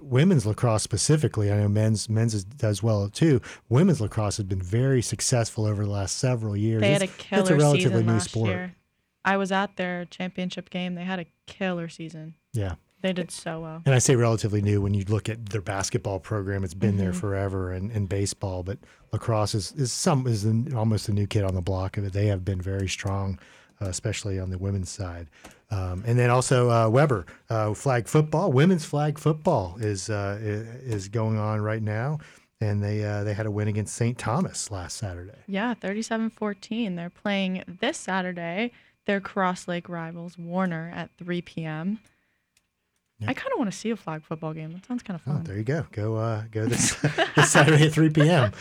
Women's 0.00 0.46
lacrosse 0.46 0.82
specifically, 0.82 1.50
I 1.52 1.56
know 1.58 1.68
men's 1.68 2.08
men's 2.08 2.34
is, 2.34 2.44
does 2.44 2.82
well 2.82 3.08
too. 3.08 3.40
Women's 3.68 4.00
lacrosse 4.00 4.36
has 4.38 4.46
been 4.46 4.62
very 4.62 5.02
successful 5.02 5.64
over 5.66 5.84
the 5.84 5.90
last 5.90 6.18
several 6.18 6.56
years. 6.56 6.80
They 6.80 6.92
had 6.92 7.02
a 7.02 7.04
It's- 7.04 7.18
killer 7.18 7.40
it's 7.42 7.50
a 7.50 7.56
relatively 7.56 7.90
season 7.90 8.06
new 8.06 8.12
last 8.12 8.30
sport. 8.30 8.48
year. 8.50 8.74
I 9.24 9.36
was 9.36 9.50
at 9.50 9.76
their 9.76 10.04
championship 10.04 10.70
game. 10.70 10.94
They 10.94 11.04
had 11.04 11.18
a 11.18 11.26
killer 11.46 11.88
season. 11.88 12.34
Yeah, 12.52 12.74
They 13.02 13.12
did 13.12 13.30
so 13.32 13.60
well. 13.60 13.82
and 13.84 13.94
I 13.94 13.98
say 13.98 14.14
relatively 14.16 14.62
new 14.62 14.80
when 14.80 14.94
you 14.94 15.04
look 15.08 15.28
at 15.28 15.46
their 15.50 15.60
basketball 15.60 16.20
program. 16.20 16.62
It's 16.62 16.74
been 16.74 16.96
there 16.96 17.12
Mhm. 17.12 17.16
forever, 17.20 17.72
and, 17.72 17.90
and 17.90 18.08
baseball, 18.08 18.62
but 18.62 18.78
lacrosse 19.12 19.54
is 19.54 19.72
is 19.72 19.92
some 19.92 20.26
is 20.28 20.44
an, 20.44 20.72
almost 20.74 21.08
a 21.08 21.12
new 21.12 21.26
kid 21.26 21.42
on 21.42 21.54
the 21.54 21.60
block 21.60 21.96
of 21.96 22.04
it. 22.04 22.12
They 22.12 22.26
have 22.26 22.44
been 22.44 22.60
very 22.60 22.88
strong, 22.88 23.38
especially 23.80 24.38
on 24.38 24.50
the 24.50 24.58
women's 24.58 24.90
side. 24.90 25.28
Um, 25.70 26.04
and 26.06 26.18
then 26.18 26.30
also 26.30 26.70
uh, 26.70 26.88
Webber 26.88 27.26
uh, 27.50 27.74
flag 27.74 28.06
football, 28.06 28.52
women's 28.52 28.84
flag 28.84 29.18
football 29.18 29.76
is 29.80 30.08
uh, 30.08 30.38
is 30.40 31.08
going 31.08 31.38
on 31.38 31.60
right 31.60 31.82
now, 31.82 32.18
and 32.60 32.82
they 32.82 33.04
uh, 33.04 33.24
they 33.24 33.34
had 33.34 33.46
a 33.46 33.50
win 33.50 33.68
against 33.68 33.94
St. 33.94 34.16
Thomas 34.16 34.70
last 34.70 34.96
Saturday. 34.96 35.38
Yeah, 35.46 35.74
37-14. 35.74 36.96
They're 36.96 37.10
playing 37.10 37.64
this 37.80 37.96
Saturday. 37.96 38.72
Their 39.06 39.20
Cross 39.20 39.68
Lake 39.68 39.88
rivals 39.88 40.36
Warner 40.36 40.92
at 40.94 41.10
3 41.18 41.42
p.m. 41.42 42.00
Yeah. 43.18 43.30
I 43.30 43.34
kind 43.34 43.50
of 43.52 43.58
want 43.58 43.72
to 43.72 43.76
see 43.76 43.90
a 43.90 43.96
flag 43.96 44.24
football 44.24 44.52
game. 44.52 44.72
That 44.72 44.84
sounds 44.84 45.02
kind 45.02 45.18
of 45.18 45.26
Oh, 45.26 45.36
fun. 45.36 45.44
there 45.44 45.56
you 45.56 45.64
go. 45.64 45.86
Go 45.92 46.16
uh, 46.16 46.42
go 46.50 46.66
this, 46.72 46.94
this 47.34 47.50
Saturday 47.50 47.86
at 47.86 47.92
3 47.92 48.10
p.m. 48.10 48.52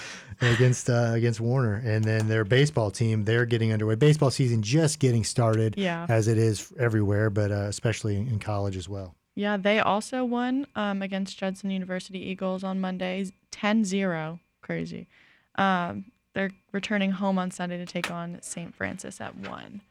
against 0.41 0.89
uh, 0.89 1.11
against 1.13 1.41
Warner, 1.41 1.81
and 1.83 2.03
then 2.05 2.27
their 2.29 2.45
baseball 2.45 2.89
team 2.89 3.25
they're 3.25 3.45
getting 3.45 3.73
underway. 3.73 3.95
Baseball 3.95 4.31
season 4.31 4.61
just 4.61 4.99
getting 4.99 5.23
started, 5.25 5.75
Yeah. 5.77 6.05
as 6.07 6.27
it 6.29 6.37
is 6.37 6.71
everywhere, 6.79 7.29
but 7.29 7.51
uh, 7.51 7.55
especially 7.67 8.15
in 8.15 8.39
college 8.39 8.77
as 8.77 8.87
well. 8.87 9.15
Yeah, 9.35 9.57
they 9.57 9.79
also 9.79 10.23
won 10.23 10.65
um, 10.77 11.01
against 11.01 11.37
Judson 11.37 11.69
University 11.69 12.19
Eagles 12.19 12.63
on 12.63 12.79
Monday, 12.79 13.29
10-0. 13.51 14.39
Crazy. 14.61 15.07
Um, 15.55 16.05
they're 16.33 16.51
returning 16.71 17.11
home 17.11 17.37
on 17.37 17.51
Sunday 17.51 17.77
to 17.77 17.85
take 17.85 18.09
on 18.09 18.37
St. 18.41 18.73
Francis 18.73 19.19
at 19.19 19.35
1. 19.35 19.81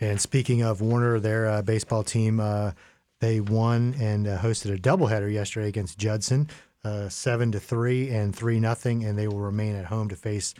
And 0.00 0.18
speaking 0.18 0.62
of 0.62 0.80
Warner, 0.80 1.20
their 1.20 1.46
uh, 1.46 1.60
baseball 1.62 2.02
team, 2.02 2.40
uh, 2.40 2.72
they 3.20 3.40
won 3.40 3.94
and 3.98 4.26
uh, 4.26 4.38
hosted 4.38 4.74
a 4.74 4.78
doubleheader 4.78 5.32
yesterday 5.32 5.68
against 5.68 5.98
Judson, 5.98 6.48
uh, 6.84 7.08
seven 7.08 7.52
to 7.52 7.60
three 7.60 8.10
and 8.10 8.34
three 8.34 8.58
nothing, 8.60 9.04
and 9.04 9.18
they 9.18 9.28
will 9.28 9.40
remain 9.40 9.76
at 9.76 9.86
home 9.86 10.08
to 10.08 10.16
face 10.16 10.54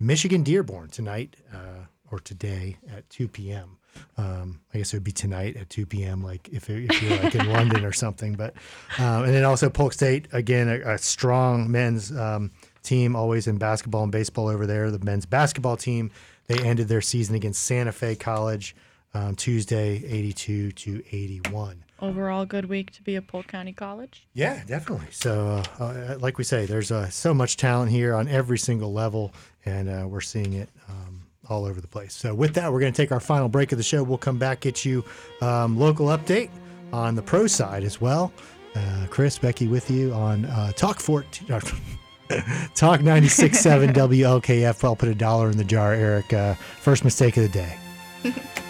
Michigan 0.00 0.42
Dearborn 0.42 0.88
tonight 0.88 1.36
uh, 1.52 1.86
or 2.10 2.20
today 2.20 2.78
at 2.94 3.08
2 3.10 3.28
p.m. 3.28 3.78
Um, 4.16 4.60
I 4.72 4.78
guess 4.78 4.92
it 4.92 4.96
would 4.96 5.04
be 5.04 5.12
tonight 5.12 5.56
at 5.56 5.70
2 5.70 5.86
p.m. 5.86 6.22
Like 6.22 6.48
if, 6.50 6.68
if 6.68 7.02
you're 7.02 7.22
like 7.22 7.34
in 7.34 7.48
London 7.52 7.84
or 7.84 7.92
something. 7.92 8.34
But 8.34 8.54
um, 8.98 9.24
and 9.24 9.34
then 9.34 9.44
also 9.44 9.70
Polk 9.70 9.92
State 9.92 10.28
again, 10.32 10.68
a, 10.68 10.94
a 10.94 10.98
strong 10.98 11.70
men's 11.70 12.16
um, 12.16 12.50
team, 12.82 13.14
always 13.14 13.46
in 13.46 13.58
basketball 13.58 14.02
and 14.02 14.12
baseball 14.12 14.48
over 14.48 14.66
there. 14.66 14.90
The 14.90 15.04
men's 15.04 15.26
basketball 15.26 15.76
team 15.76 16.10
they 16.46 16.58
ended 16.58 16.88
their 16.88 17.00
season 17.00 17.34
against 17.34 17.62
Santa 17.62 17.92
Fe 17.92 18.16
College 18.16 18.76
um, 19.14 19.34
Tuesday, 19.34 20.02
82 20.06 20.72
to 20.72 21.02
81. 21.10 21.84
Overall, 22.04 22.44
good 22.44 22.66
week 22.66 22.90
to 22.92 23.02
be 23.02 23.16
a 23.16 23.22
Polk 23.22 23.46
County 23.46 23.72
College. 23.72 24.26
Yeah, 24.34 24.62
definitely. 24.66 25.06
So, 25.10 25.62
uh, 25.80 25.82
uh, 25.82 26.18
like 26.20 26.36
we 26.36 26.44
say, 26.44 26.66
there's 26.66 26.92
uh, 26.92 27.08
so 27.08 27.32
much 27.32 27.56
talent 27.56 27.90
here 27.90 28.14
on 28.14 28.28
every 28.28 28.58
single 28.58 28.92
level, 28.92 29.32
and 29.64 29.88
uh, 29.88 30.06
we're 30.06 30.20
seeing 30.20 30.52
it 30.52 30.68
um, 30.90 31.22
all 31.48 31.64
over 31.64 31.80
the 31.80 31.88
place. 31.88 32.12
So, 32.12 32.34
with 32.34 32.52
that, 32.56 32.70
we're 32.70 32.80
going 32.80 32.92
to 32.92 33.02
take 33.02 33.10
our 33.10 33.20
final 33.20 33.48
break 33.48 33.72
of 33.72 33.78
the 33.78 33.84
show. 33.84 34.02
We'll 34.02 34.18
come 34.18 34.36
back, 34.38 34.60
get 34.60 34.84
you 34.84 35.02
um, 35.40 35.78
local 35.78 36.08
update 36.08 36.50
on 36.92 37.14
the 37.14 37.22
pro 37.22 37.46
side 37.46 37.84
as 37.84 38.02
well. 38.02 38.34
Uh, 38.74 39.06
Chris, 39.08 39.38
Becky, 39.38 39.66
with 39.66 39.90
you 39.90 40.12
on 40.12 40.44
uh, 40.44 40.72
Talk 40.72 41.00
14. 41.00 41.48
Talk 41.48 43.00
96.7 43.00 43.94
WLKF. 43.94 44.84
I'll 44.84 44.94
put 44.94 45.08
a 45.08 45.14
dollar 45.14 45.48
in 45.48 45.56
the 45.56 45.64
jar, 45.64 45.94
Eric. 45.94 46.34
Uh, 46.34 46.52
first 46.52 47.02
mistake 47.02 47.38
of 47.38 47.44
the 47.44 47.48
day. 47.48 47.78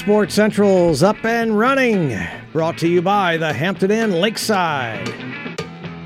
Sports 0.00 0.32
Central's 0.34 1.02
up 1.02 1.22
and 1.26 1.58
running. 1.58 2.18
Brought 2.54 2.78
to 2.78 2.88
you 2.88 3.02
by 3.02 3.36
the 3.36 3.52
Hampton 3.52 3.90
Inn 3.90 4.12
Lakeside. 4.12 5.06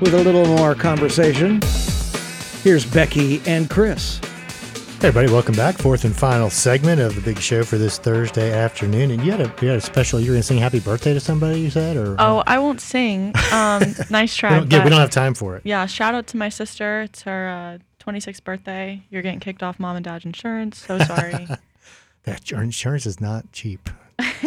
With 0.01 0.13
a 0.13 0.21
little 0.21 0.45
more 0.45 0.75
conversation, 0.75 1.61
here's 2.61 2.85
Becky 2.85 3.41
and 3.45 3.69
Chris. 3.69 4.19
Hey 4.99 5.07
everybody, 5.07 5.31
welcome 5.31 5.55
back. 5.55 5.77
Fourth 5.77 6.03
and 6.03 6.13
final 6.13 6.49
segment 6.49 6.99
of 6.99 7.15
the 7.15 7.21
big 7.21 7.39
show 7.39 7.63
for 7.63 7.77
this 7.77 7.97
Thursday 7.97 8.51
afternoon. 8.51 9.11
And 9.11 9.23
you 9.23 9.31
had 9.31 9.39
a 9.39 9.53
you 9.61 9.69
had 9.69 9.77
a 9.77 9.81
special. 9.81 10.19
You 10.19 10.31
were 10.31 10.35
gonna 10.35 10.43
sing 10.43 10.57
happy 10.57 10.81
birthday 10.81 11.13
to 11.13 11.21
somebody. 11.21 11.61
You 11.61 11.69
said, 11.69 11.95
or 11.95 12.17
Oh, 12.19 12.43
I 12.45 12.59
won't 12.59 12.81
sing. 12.81 13.33
Um, 13.53 13.95
nice 14.09 14.35
we 14.35 14.39
try. 14.39 14.59
don't, 14.59 14.69
yeah, 14.69 14.83
we 14.83 14.89
don't 14.89 14.99
have 14.99 15.09
time 15.09 15.33
for 15.35 15.55
it. 15.55 15.61
Yeah, 15.63 15.85
shout 15.85 16.13
out 16.13 16.27
to 16.27 16.37
my 16.37 16.49
sister. 16.49 17.03
It's 17.03 17.21
her 17.21 17.79
uh, 17.79 18.03
26th 18.03 18.43
birthday. 18.43 19.03
You're 19.09 19.21
getting 19.21 19.39
kicked 19.39 19.63
off 19.63 19.79
mom 19.79 19.95
and 19.95 20.03
dad's 20.03 20.25
insurance. 20.25 20.79
So 20.85 20.99
sorry. 20.99 21.47
That 22.25 22.51
your 22.51 22.61
insurance 22.61 23.05
is 23.05 23.21
not 23.21 23.51
cheap. 23.51 23.89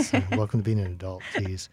So 0.02 0.22
welcome 0.32 0.60
to 0.60 0.64
being 0.64 0.78
an 0.78 0.86
adult. 0.86 1.22
Jeez. 1.34 1.68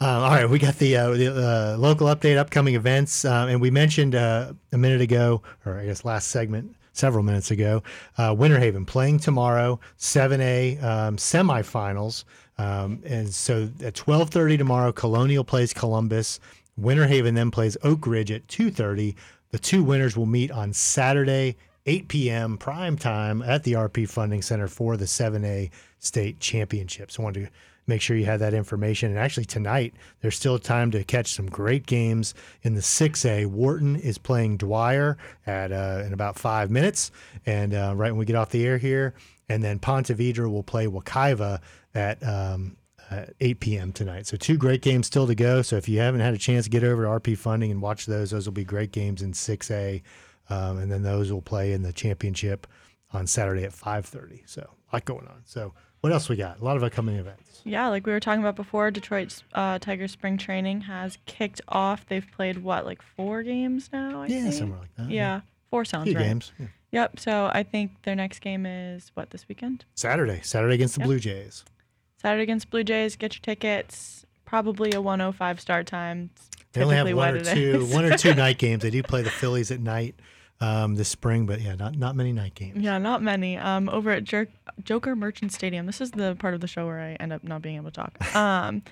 Um, 0.00 0.08
all 0.22 0.30
right, 0.30 0.48
we 0.48 0.58
got 0.58 0.76
the, 0.76 0.96
uh, 0.96 1.10
the 1.10 1.28
uh, 1.28 1.76
local 1.78 2.08
update, 2.08 2.36
upcoming 2.36 2.74
events, 2.74 3.24
uh, 3.24 3.46
and 3.48 3.60
we 3.60 3.70
mentioned 3.70 4.14
uh, 4.14 4.52
a 4.72 4.76
minute 4.76 5.00
ago, 5.00 5.40
or 5.64 5.78
I 5.78 5.86
guess 5.86 6.04
last 6.04 6.28
segment, 6.28 6.74
several 6.92 7.22
minutes 7.22 7.50
ago, 7.50 7.82
uh, 8.18 8.34
Winter 8.36 8.58
Haven 8.58 8.84
playing 8.84 9.20
tomorrow, 9.20 9.80
7A 9.98 10.82
um, 10.82 11.16
semifinals, 11.16 12.24
um, 12.58 13.00
and 13.04 13.32
so 13.32 13.68
at 13.82 13.94
12:30 13.94 14.58
tomorrow, 14.58 14.92
Colonial 14.92 15.44
plays 15.44 15.72
Columbus. 15.72 16.40
Winter 16.76 17.06
Haven 17.06 17.34
then 17.34 17.50
plays 17.50 17.76
Oak 17.82 18.06
Ridge 18.06 18.30
at 18.30 18.46
2:30. 18.48 19.14
The 19.50 19.58
two 19.58 19.82
winners 19.82 20.16
will 20.16 20.26
meet 20.26 20.50
on 20.50 20.72
Saturday, 20.72 21.56
8 21.86 22.08
p.m. 22.08 22.56
prime 22.56 22.96
time 22.96 23.42
at 23.42 23.62
the 23.64 23.74
RP 23.74 24.08
Funding 24.08 24.42
Center 24.42 24.68
for 24.68 24.96
the 24.96 25.04
7A 25.04 25.70
state 25.98 26.40
championships. 26.40 27.18
I 27.18 27.22
wanted 27.22 27.46
to 27.46 27.52
make 27.86 28.00
sure 28.00 28.16
you 28.16 28.24
had 28.24 28.40
that 28.40 28.54
information. 28.54 29.10
And 29.10 29.18
actually, 29.18 29.44
tonight, 29.44 29.94
there's 30.20 30.36
still 30.36 30.58
time 30.58 30.90
to 30.92 31.04
catch 31.04 31.34
some 31.34 31.46
great 31.46 31.86
games 31.86 32.34
in 32.62 32.74
the 32.74 32.80
6A. 32.80 33.46
Wharton 33.46 33.96
is 33.96 34.16
playing 34.16 34.56
Dwyer 34.56 35.18
at 35.46 35.72
uh, 35.72 36.02
in 36.06 36.14
about 36.14 36.38
five 36.38 36.70
minutes, 36.70 37.10
and 37.44 37.74
uh, 37.74 37.92
right 37.94 38.10
when 38.10 38.18
we 38.18 38.24
get 38.24 38.36
off 38.36 38.50
the 38.50 38.64
air 38.66 38.78
here. 38.78 39.14
And 39.50 39.62
then 39.62 39.78
Ponte 39.78 40.06
Vedra 40.06 40.50
will 40.50 40.62
play 40.62 40.86
Wekiva 40.86 41.60
at 41.94 42.26
um, 42.26 42.78
at 43.10 43.34
8 43.40 43.60
p.m. 43.60 43.92
tonight. 43.92 44.26
So 44.26 44.38
two 44.38 44.56
great 44.56 44.80
games 44.80 45.06
still 45.06 45.26
to 45.26 45.34
go. 45.34 45.60
So 45.60 45.76
if 45.76 45.88
you 45.88 45.98
haven't 45.98 46.22
had 46.22 46.32
a 46.32 46.38
chance 46.38 46.64
to 46.64 46.70
get 46.70 46.82
over 46.82 47.02
to 47.02 47.08
RP 47.08 47.36
Funding 47.36 47.70
and 47.70 47.82
watch 47.82 48.06
those, 48.06 48.30
those 48.30 48.46
will 48.46 48.54
be 48.54 48.64
great 48.64 48.92
games 48.92 49.20
in 49.20 49.32
6A, 49.32 50.02
um, 50.50 50.78
and 50.78 50.90
then 50.90 51.02
those 51.02 51.32
will 51.32 51.42
play 51.42 51.72
in 51.72 51.82
the 51.82 51.92
championship 51.92 52.66
on 53.12 53.26
Saturday 53.26 53.64
at 53.64 53.72
5:30. 53.72 54.42
So 54.46 54.68
a 54.92 54.96
lot 54.96 55.04
going 55.04 55.26
on. 55.26 55.42
So 55.44 55.72
what 56.00 56.12
else 56.12 56.28
we 56.28 56.36
got? 56.36 56.60
A 56.60 56.64
lot 56.64 56.76
of 56.76 56.82
upcoming 56.82 57.16
events. 57.16 57.62
yeah, 57.64 57.88
like 57.88 58.04
we 58.06 58.12
were 58.12 58.20
talking 58.20 58.40
about 58.42 58.56
before, 58.56 58.90
Detroit's 58.90 59.42
uh, 59.54 59.78
Tiger 59.78 60.06
Spring 60.06 60.36
Training 60.36 60.82
has 60.82 61.16
kicked 61.24 61.62
off. 61.68 62.04
They've 62.06 62.26
played 62.36 62.58
what, 62.58 62.84
like 62.84 63.00
four 63.00 63.42
games 63.42 63.88
now? 63.92 64.22
I 64.22 64.26
yeah, 64.26 64.42
think? 64.42 64.54
somewhere 64.54 64.80
like 64.80 64.94
that. 64.96 65.08
Yeah, 65.10 65.40
four 65.70 65.82
a 65.82 65.86
sounds 65.86 66.04
few 66.08 66.16
right. 66.16 66.24
games. 66.26 66.52
Yeah. 66.58 66.66
Yep. 66.92 67.20
So 67.20 67.50
I 67.52 67.62
think 67.62 68.02
their 68.02 68.14
next 68.14 68.40
game 68.40 68.66
is 68.66 69.10
what 69.14 69.30
this 69.30 69.48
weekend? 69.48 69.84
Saturday, 69.94 70.40
Saturday 70.42 70.74
against 70.74 70.94
the 70.94 71.00
Yep. 71.00 71.06
Blue 71.06 71.18
Jays. 71.18 71.64
Saturday 72.20 72.42
against 72.44 72.70
Blue 72.70 72.84
Jays. 72.84 73.16
Get 73.16 73.34
your 73.34 73.40
tickets. 73.42 74.24
Probably 74.44 74.92
a 74.92 75.00
105 75.00 75.60
start 75.60 75.86
time. 75.86 76.30
They 76.72 76.82
only 76.82 76.96
have 76.96 77.12
one 77.12 77.34
or 77.34 77.40
two, 77.40 77.86
one 77.86 78.04
or 78.04 78.16
two 78.16 78.34
night 78.34 78.58
games. 78.58 78.82
They 78.82 78.90
do 78.90 79.02
play 79.02 79.22
the 79.22 79.30
Phillies 79.30 79.70
at 79.70 79.80
night 79.80 80.14
um, 80.60 80.94
this 80.94 81.08
spring, 81.08 81.46
but 81.46 81.60
yeah, 81.60 81.74
not 81.74 81.96
not 81.96 82.16
many 82.16 82.32
night 82.32 82.54
games. 82.54 82.82
Yeah, 82.82 82.98
not 82.98 83.22
many. 83.22 83.56
Um, 83.58 83.88
over 83.88 84.10
at 84.10 84.24
Jer- 84.24 84.48
Joker 84.82 85.14
Marchant 85.16 85.52
Stadium. 85.52 85.86
This 85.86 86.00
is 86.00 86.12
the 86.12 86.36
part 86.36 86.54
of 86.54 86.60
the 86.60 86.66
show 86.68 86.86
where 86.86 87.00
I 87.00 87.14
end 87.14 87.32
up 87.32 87.44
not 87.44 87.62
being 87.62 87.76
able 87.76 87.90
to 87.90 88.00
talk. 88.00 88.16
Um, 88.34 88.82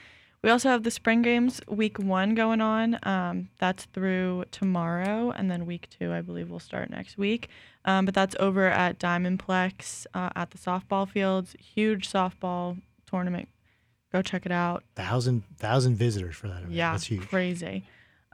we 0.43 0.51
also 0.51 0.69
have 0.71 0.83
the 0.83 0.91
spring 0.91 1.23
games, 1.23 1.61
week 1.69 2.01
one 2.01 2.35
going 2.35 2.61
on. 2.61 2.99
Um, 3.05 3.49
that's 3.61 3.85
through 3.85 4.47
tomorrow, 4.51 5.31
and 5.31 5.49
then 5.49 5.67
week 5.67 5.87
two, 5.89 6.13
I 6.13 6.21
believe, 6.21 6.51
will 6.51 6.59
start 6.59 6.91
next 6.91 7.17
week. 7.17 7.49
Um, 7.85 8.07
but 8.07 8.15
that's 8.15 8.35
over 8.41 8.67
at 8.67 8.99
Diamondplex 8.99 10.07
uh, 10.15 10.31
at 10.35 10.51
the 10.51 10.59
softball 10.59 11.09
fields. 11.09 11.55
Huge 11.61 12.11
softball 12.11 12.81
tournament. 13.07 13.49
Go 14.11 14.21
check 14.21 14.45
it 14.45 14.51
out. 14.53 14.83
Thousand 14.97 15.45
thousand 15.59 15.95
visitors 15.95 16.35
for 16.35 16.49
that 16.49 16.59
event. 16.59 16.73
Yeah, 16.73 16.91
that's 16.91 17.05
huge. 17.05 17.29
crazy. 17.29 17.85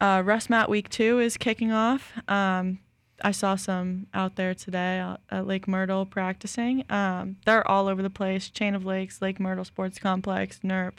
Uh, 0.00 0.22
RussMatt 0.22 0.68
Week 0.70 0.88
Two 0.88 1.18
is 1.20 1.36
kicking 1.36 1.72
off. 1.72 2.12
Um, 2.26 2.78
I 3.22 3.32
saw 3.32 3.56
some 3.56 4.06
out 4.14 4.36
there 4.36 4.54
today 4.54 5.16
at 5.30 5.46
Lake 5.46 5.66
Myrtle 5.66 6.06
practicing. 6.06 6.84
Um, 6.90 7.36
they're 7.44 7.66
all 7.66 7.88
over 7.88 8.02
the 8.02 8.10
place. 8.10 8.48
Chain 8.48 8.74
of 8.74 8.84
Lakes, 8.84 9.20
Lake 9.20 9.40
Myrtle 9.40 9.64
Sports 9.64 9.98
Complex, 9.98 10.60
NERP. 10.62 10.94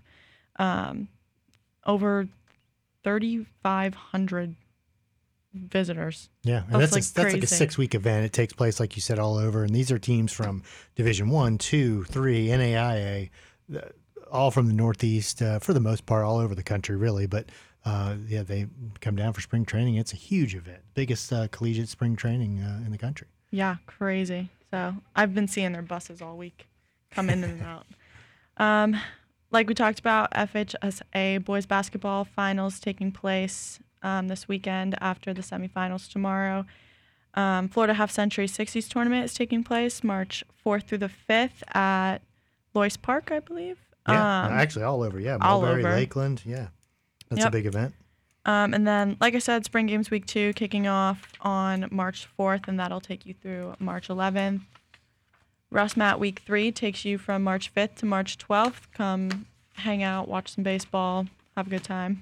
Um, 0.57 1.07
over 1.85 2.27
3,500 3.03 4.55
visitors. 5.53 6.29
Yeah, 6.43 6.63
and 6.69 6.81
That's, 6.81 6.91
that's 6.91 6.93
like, 6.93 7.03
a, 7.03 7.13
that's 7.13 7.33
like 7.33 7.43
a 7.43 7.47
six 7.47 7.77
week 7.77 7.95
event. 7.95 8.25
It 8.25 8.33
takes 8.33 8.53
place, 8.53 8.79
like 8.79 8.95
you 8.95 9.01
said, 9.01 9.19
all 9.19 9.37
over, 9.37 9.63
and 9.63 9.73
these 9.73 9.91
are 9.91 9.99
teams 9.99 10.31
from 10.31 10.63
Division 10.95 11.29
One, 11.29 11.57
Two, 11.57 12.03
Three, 12.05 12.47
NAIA, 12.47 13.29
uh, 13.75 13.79
all 14.31 14.51
from 14.51 14.67
the 14.67 14.73
Northeast 14.73 15.41
uh, 15.41 15.59
for 15.59 15.73
the 15.73 15.79
most 15.79 16.05
part, 16.05 16.23
all 16.23 16.37
over 16.37 16.53
the 16.53 16.63
country, 16.63 16.95
really. 16.95 17.25
But 17.25 17.47
uh, 17.89 18.15
yeah, 18.27 18.43
they 18.43 18.67
come 19.01 19.15
down 19.15 19.33
for 19.33 19.41
spring 19.41 19.65
training. 19.65 19.95
It's 19.95 20.13
a 20.13 20.17
huge 20.29 20.53
event, 20.55 20.81
biggest 20.93 21.31
uh, 21.33 21.47
collegiate 21.49 21.89
spring 21.89 22.15
training 22.15 22.59
uh, 22.61 22.83
in 22.85 22.91
the 22.91 22.97
country. 22.97 23.27
Yeah, 23.51 23.77
crazy. 23.87 24.49
So 24.71 24.95
I've 25.15 25.33
been 25.33 25.47
seeing 25.47 25.71
their 25.71 25.81
buses 25.81 26.21
all 26.21 26.37
week 26.37 26.67
come 27.11 27.29
in 27.29 27.43
and 27.43 27.61
out. 27.61 27.85
Um, 28.57 28.99
like 29.51 29.69
we 29.69 29.73
talked 29.73 29.99
about, 29.99 30.31
FHSA 30.33 31.45
boys 31.45 31.65
basketball 31.65 32.25
finals 32.25 32.77
taking 32.81 33.09
place 33.13 33.79
um, 34.03 34.27
this 34.27 34.49
weekend 34.49 34.95
after 34.99 35.33
the 35.33 35.41
semifinals 35.41 36.11
tomorrow. 36.11 36.65
Um, 37.35 37.69
Florida 37.69 37.93
Half 37.93 38.11
Century 38.11 38.47
60s 38.47 38.89
tournament 38.89 39.23
is 39.23 39.33
taking 39.33 39.63
place 39.63 40.03
March 40.03 40.43
4th 40.65 40.83
through 40.87 40.97
the 40.97 41.11
5th 41.29 41.63
at 41.73 42.17
Lois 42.73 42.97
Park, 42.97 43.31
I 43.31 43.39
believe. 43.39 43.77
Yeah, 44.09 44.45
Um, 44.47 44.51
actually, 44.51 44.83
all 44.83 45.03
over. 45.03 45.19
Yeah, 45.21 45.37
all 45.39 45.61
Mulberry, 45.61 45.85
over. 45.85 45.93
Lakeland. 45.95 46.41
Yeah, 46.45 46.67
that's 47.29 47.45
a 47.45 47.51
big 47.51 47.65
event. 47.65 47.93
Um, 48.45 48.73
and 48.73 48.87
then, 48.87 49.17
like 49.19 49.35
I 49.35 49.39
said, 49.39 49.65
Spring 49.65 49.85
Games 49.85 50.09
Week 50.09 50.25
2 50.25 50.53
kicking 50.53 50.87
off 50.87 51.23
on 51.41 51.87
March 51.91 52.27
4th, 52.39 52.67
and 52.67 52.79
that'll 52.79 53.01
take 53.01 53.25
you 53.25 53.33
through 53.33 53.75
March 53.79 54.07
11th. 54.07 54.61
RussMatt 55.73 56.17
Week 56.19 56.41
3 56.45 56.71
takes 56.71 57.05
you 57.05 57.17
from 57.17 57.43
March 57.43 57.73
5th 57.73 57.95
to 57.95 58.05
March 58.05 58.37
12th. 58.37 58.91
Come 58.93 59.45
hang 59.75 60.01
out, 60.01 60.27
watch 60.27 60.49
some 60.55 60.63
baseball, 60.63 61.27
have 61.55 61.67
a 61.67 61.69
good 61.69 61.83
time. 61.83 62.21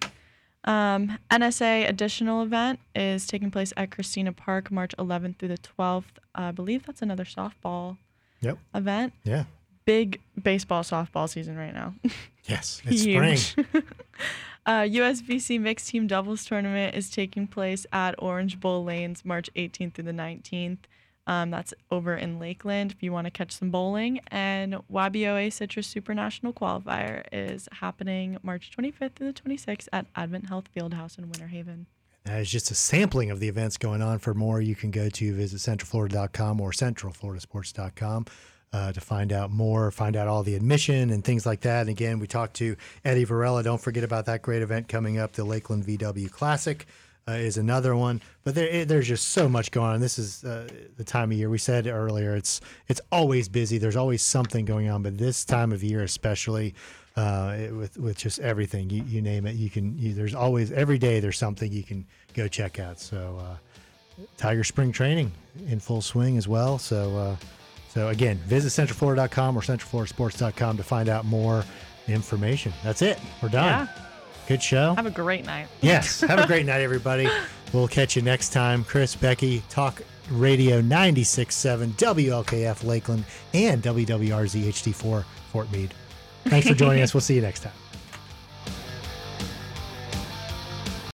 Um, 0.65 1.17
NSA 1.31 1.87
additional 1.87 2.43
event 2.43 2.79
is 2.93 3.25
taking 3.25 3.49
place 3.51 3.71
at 3.77 3.89
Christina 3.91 4.33
Park 4.33 4.69
March 4.69 4.93
11th 4.99 5.37
through 5.37 5.47
the 5.49 5.57
12th. 5.59 6.03
I 6.35 6.51
believe 6.51 6.85
that's 6.85 7.01
another 7.01 7.23
softball 7.23 7.97
Yep. 8.41 8.57
event. 8.75 9.13
Yeah. 9.23 9.45
Big 9.85 10.19
baseball, 10.41 10.83
softball 10.83 11.29
season 11.29 11.57
right 11.57 11.73
now. 11.73 11.93
Yes, 12.49 12.81
it's 12.85 13.01
spring. 13.01 13.83
Uh, 14.67 14.81
USBC 14.81 15.61
Mixed 15.61 15.87
Team 15.87 16.07
Doubles 16.07 16.43
Tournament 16.43 16.93
is 16.93 17.09
taking 17.09 17.47
place 17.47 17.85
at 17.93 18.15
Orange 18.19 18.59
Bowl 18.59 18.83
Lanes 18.83 19.23
March 19.23 19.49
18th 19.55 19.93
through 19.93 20.03
the 20.03 20.11
19th. 20.11 20.79
Um, 21.25 21.51
that's 21.51 21.73
over 21.89 22.15
in 22.15 22.37
Lakeland 22.37 22.91
if 22.91 23.01
you 23.01 23.13
want 23.13 23.25
to 23.25 23.31
catch 23.31 23.53
some 23.53 23.71
bowling. 23.71 24.19
And 24.27 24.75
YBOA 24.91 25.53
Citrus 25.53 25.87
Super 25.87 26.13
National 26.13 26.51
Qualifier 26.51 27.23
is 27.31 27.69
happening 27.71 28.39
March 28.43 28.69
25th 28.77 29.15
through 29.15 29.31
the 29.31 29.41
26th 29.41 29.87
at 29.93 30.05
Advent 30.17 30.49
Health 30.49 30.65
Fieldhouse 30.75 31.17
in 31.17 31.29
Winter 31.29 31.47
Haven. 31.47 31.85
That 32.25 32.41
is 32.41 32.51
just 32.51 32.69
a 32.69 32.75
sampling 32.75 33.31
of 33.31 33.39
the 33.39 33.47
events 33.47 33.77
going 33.77 34.01
on. 34.01 34.19
For 34.19 34.33
more, 34.33 34.59
you 34.59 34.75
can 34.75 34.91
go 34.91 35.07
to 35.07 35.33
visit 35.33 35.59
centralflorida.com 35.59 36.59
or 36.59 36.71
centralfloridasports.com 36.71 38.25
uh, 38.73 38.91
to 38.91 39.01
find 39.01 39.31
out 39.31 39.49
more, 39.51 39.89
find 39.91 40.15
out 40.15 40.27
all 40.27 40.43
the 40.43 40.55
admission 40.55 41.09
and 41.09 41.23
things 41.23 41.45
like 41.45 41.61
that. 41.61 41.81
And 41.81 41.89
again, 41.89 42.19
we 42.19 42.27
talked 42.27 42.55
to 42.57 42.75
Eddie 43.05 43.23
Varela. 43.23 43.63
Don't 43.63 43.81
forget 43.81 44.03
about 44.03 44.25
that 44.25 44.41
great 44.41 44.61
event 44.61 44.87
coming 44.87 45.17
up. 45.17 45.33
The 45.33 45.43
Lakeland 45.43 45.85
VW 45.85 46.29
Classic 46.29 46.85
uh, 47.27 47.33
is 47.33 47.57
another 47.57 47.95
one. 47.95 48.21
But 48.43 48.55
there, 48.55 48.67
it- 48.67 48.87
there's 48.87 49.07
just 49.07 49.29
so 49.29 49.47
much 49.47 49.71
going 49.71 49.91
on. 49.93 49.99
This 50.01 50.19
is 50.19 50.43
uh, 50.43 50.67
the 50.97 51.03
time 51.03 51.31
of 51.31 51.37
year. 51.37 51.49
We 51.49 51.57
said 51.57 51.87
earlier, 51.87 52.35
it's 52.35 52.59
it's 52.87 53.01
always 53.11 53.47
busy. 53.49 53.77
There's 53.77 53.95
always 53.95 54.21
something 54.21 54.65
going 54.65 54.89
on. 54.89 55.01
But 55.01 55.17
this 55.17 55.43
time 55.45 55.71
of 55.71 55.81
year, 55.83 56.03
especially, 56.03 56.75
uh, 57.15 57.55
it- 57.57 57.73
with 57.75 57.97
with 57.97 58.17
just 58.17 58.39
everything 58.39 58.89
you, 58.89 59.03
you 59.03 59.21
name 59.21 59.45
it 59.47 59.55
you 59.55 59.69
can 59.69 59.97
you, 59.97 60.13
there's 60.13 60.35
always 60.35 60.71
every 60.73 60.97
day 60.99 61.19
there's 61.19 61.37
something 61.37 61.71
you 61.71 61.83
can 61.83 62.05
go 62.35 62.47
check 62.47 62.79
out 62.79 62.99
so 62.99 63.39
uh, 63.41 63.55
tiger 64.37 64.63
spring 64.63 64.91
training 64.91 65.31
in 65.67 65.79
full 65.79 66.01
swing 66.01 66.37
as 66.37 66.47
well 66.47 66.77
so 66.77 67.17
uh, 67.17 67.35
so 67.97 68.09
again 68.09 68.37
visit 68.45 68.69
centralflorida.com 68.69 69.57
or 69.57 69.61
centralfloridasports.com 69.61 70.77
to 70.77 70.83
find 70.83 71.09
out 71.09 71.25
more 71.25 71.63
information. 72.07 72.71
That's 72.83 73.01
it. 73.01 73.19
We're 73.41 73.49
done. 73.49 73.87
Yeah. 73.87 74.03
good 74.47 74.61
show. 74.61 74.93
Have 74.93 75.07
a 75.07 75.11
great 75.11 75.47
night. 75.47 75.67
yes. 75.81 76.21
Have 76.29 76.37
a 76.37 76.45
great 76.45 76.67
night 76.67 76.81
everybody. 76.81 77.27
We'll 77.73 77.87
catch 77.87 78.15
you 78.15 78.21
next 78.21 78.49
time. 78.49 78.83
Chris 78.83 79.15
becky 79.15 79.63
talk 79.69 80.03
radio 80.29 80.79
96.7 80.79 81.93
wlkf 81.93 82.83
lakeland 82.83 83.23
and 83.55 83.81
wwrz 83.81 84.63
hd4 84.63 85.23
fort 85.51 85.71
meade. 85.71 85.91
Thanks 86.43 86.67
for 86.67 86.75
joining 86.75 87.01
us. 87.01 87.15
We'll 87.15 87.21
see 87.21 87.35
you 87.35 87.41
next 87.41 87.61
time 87.61 87.86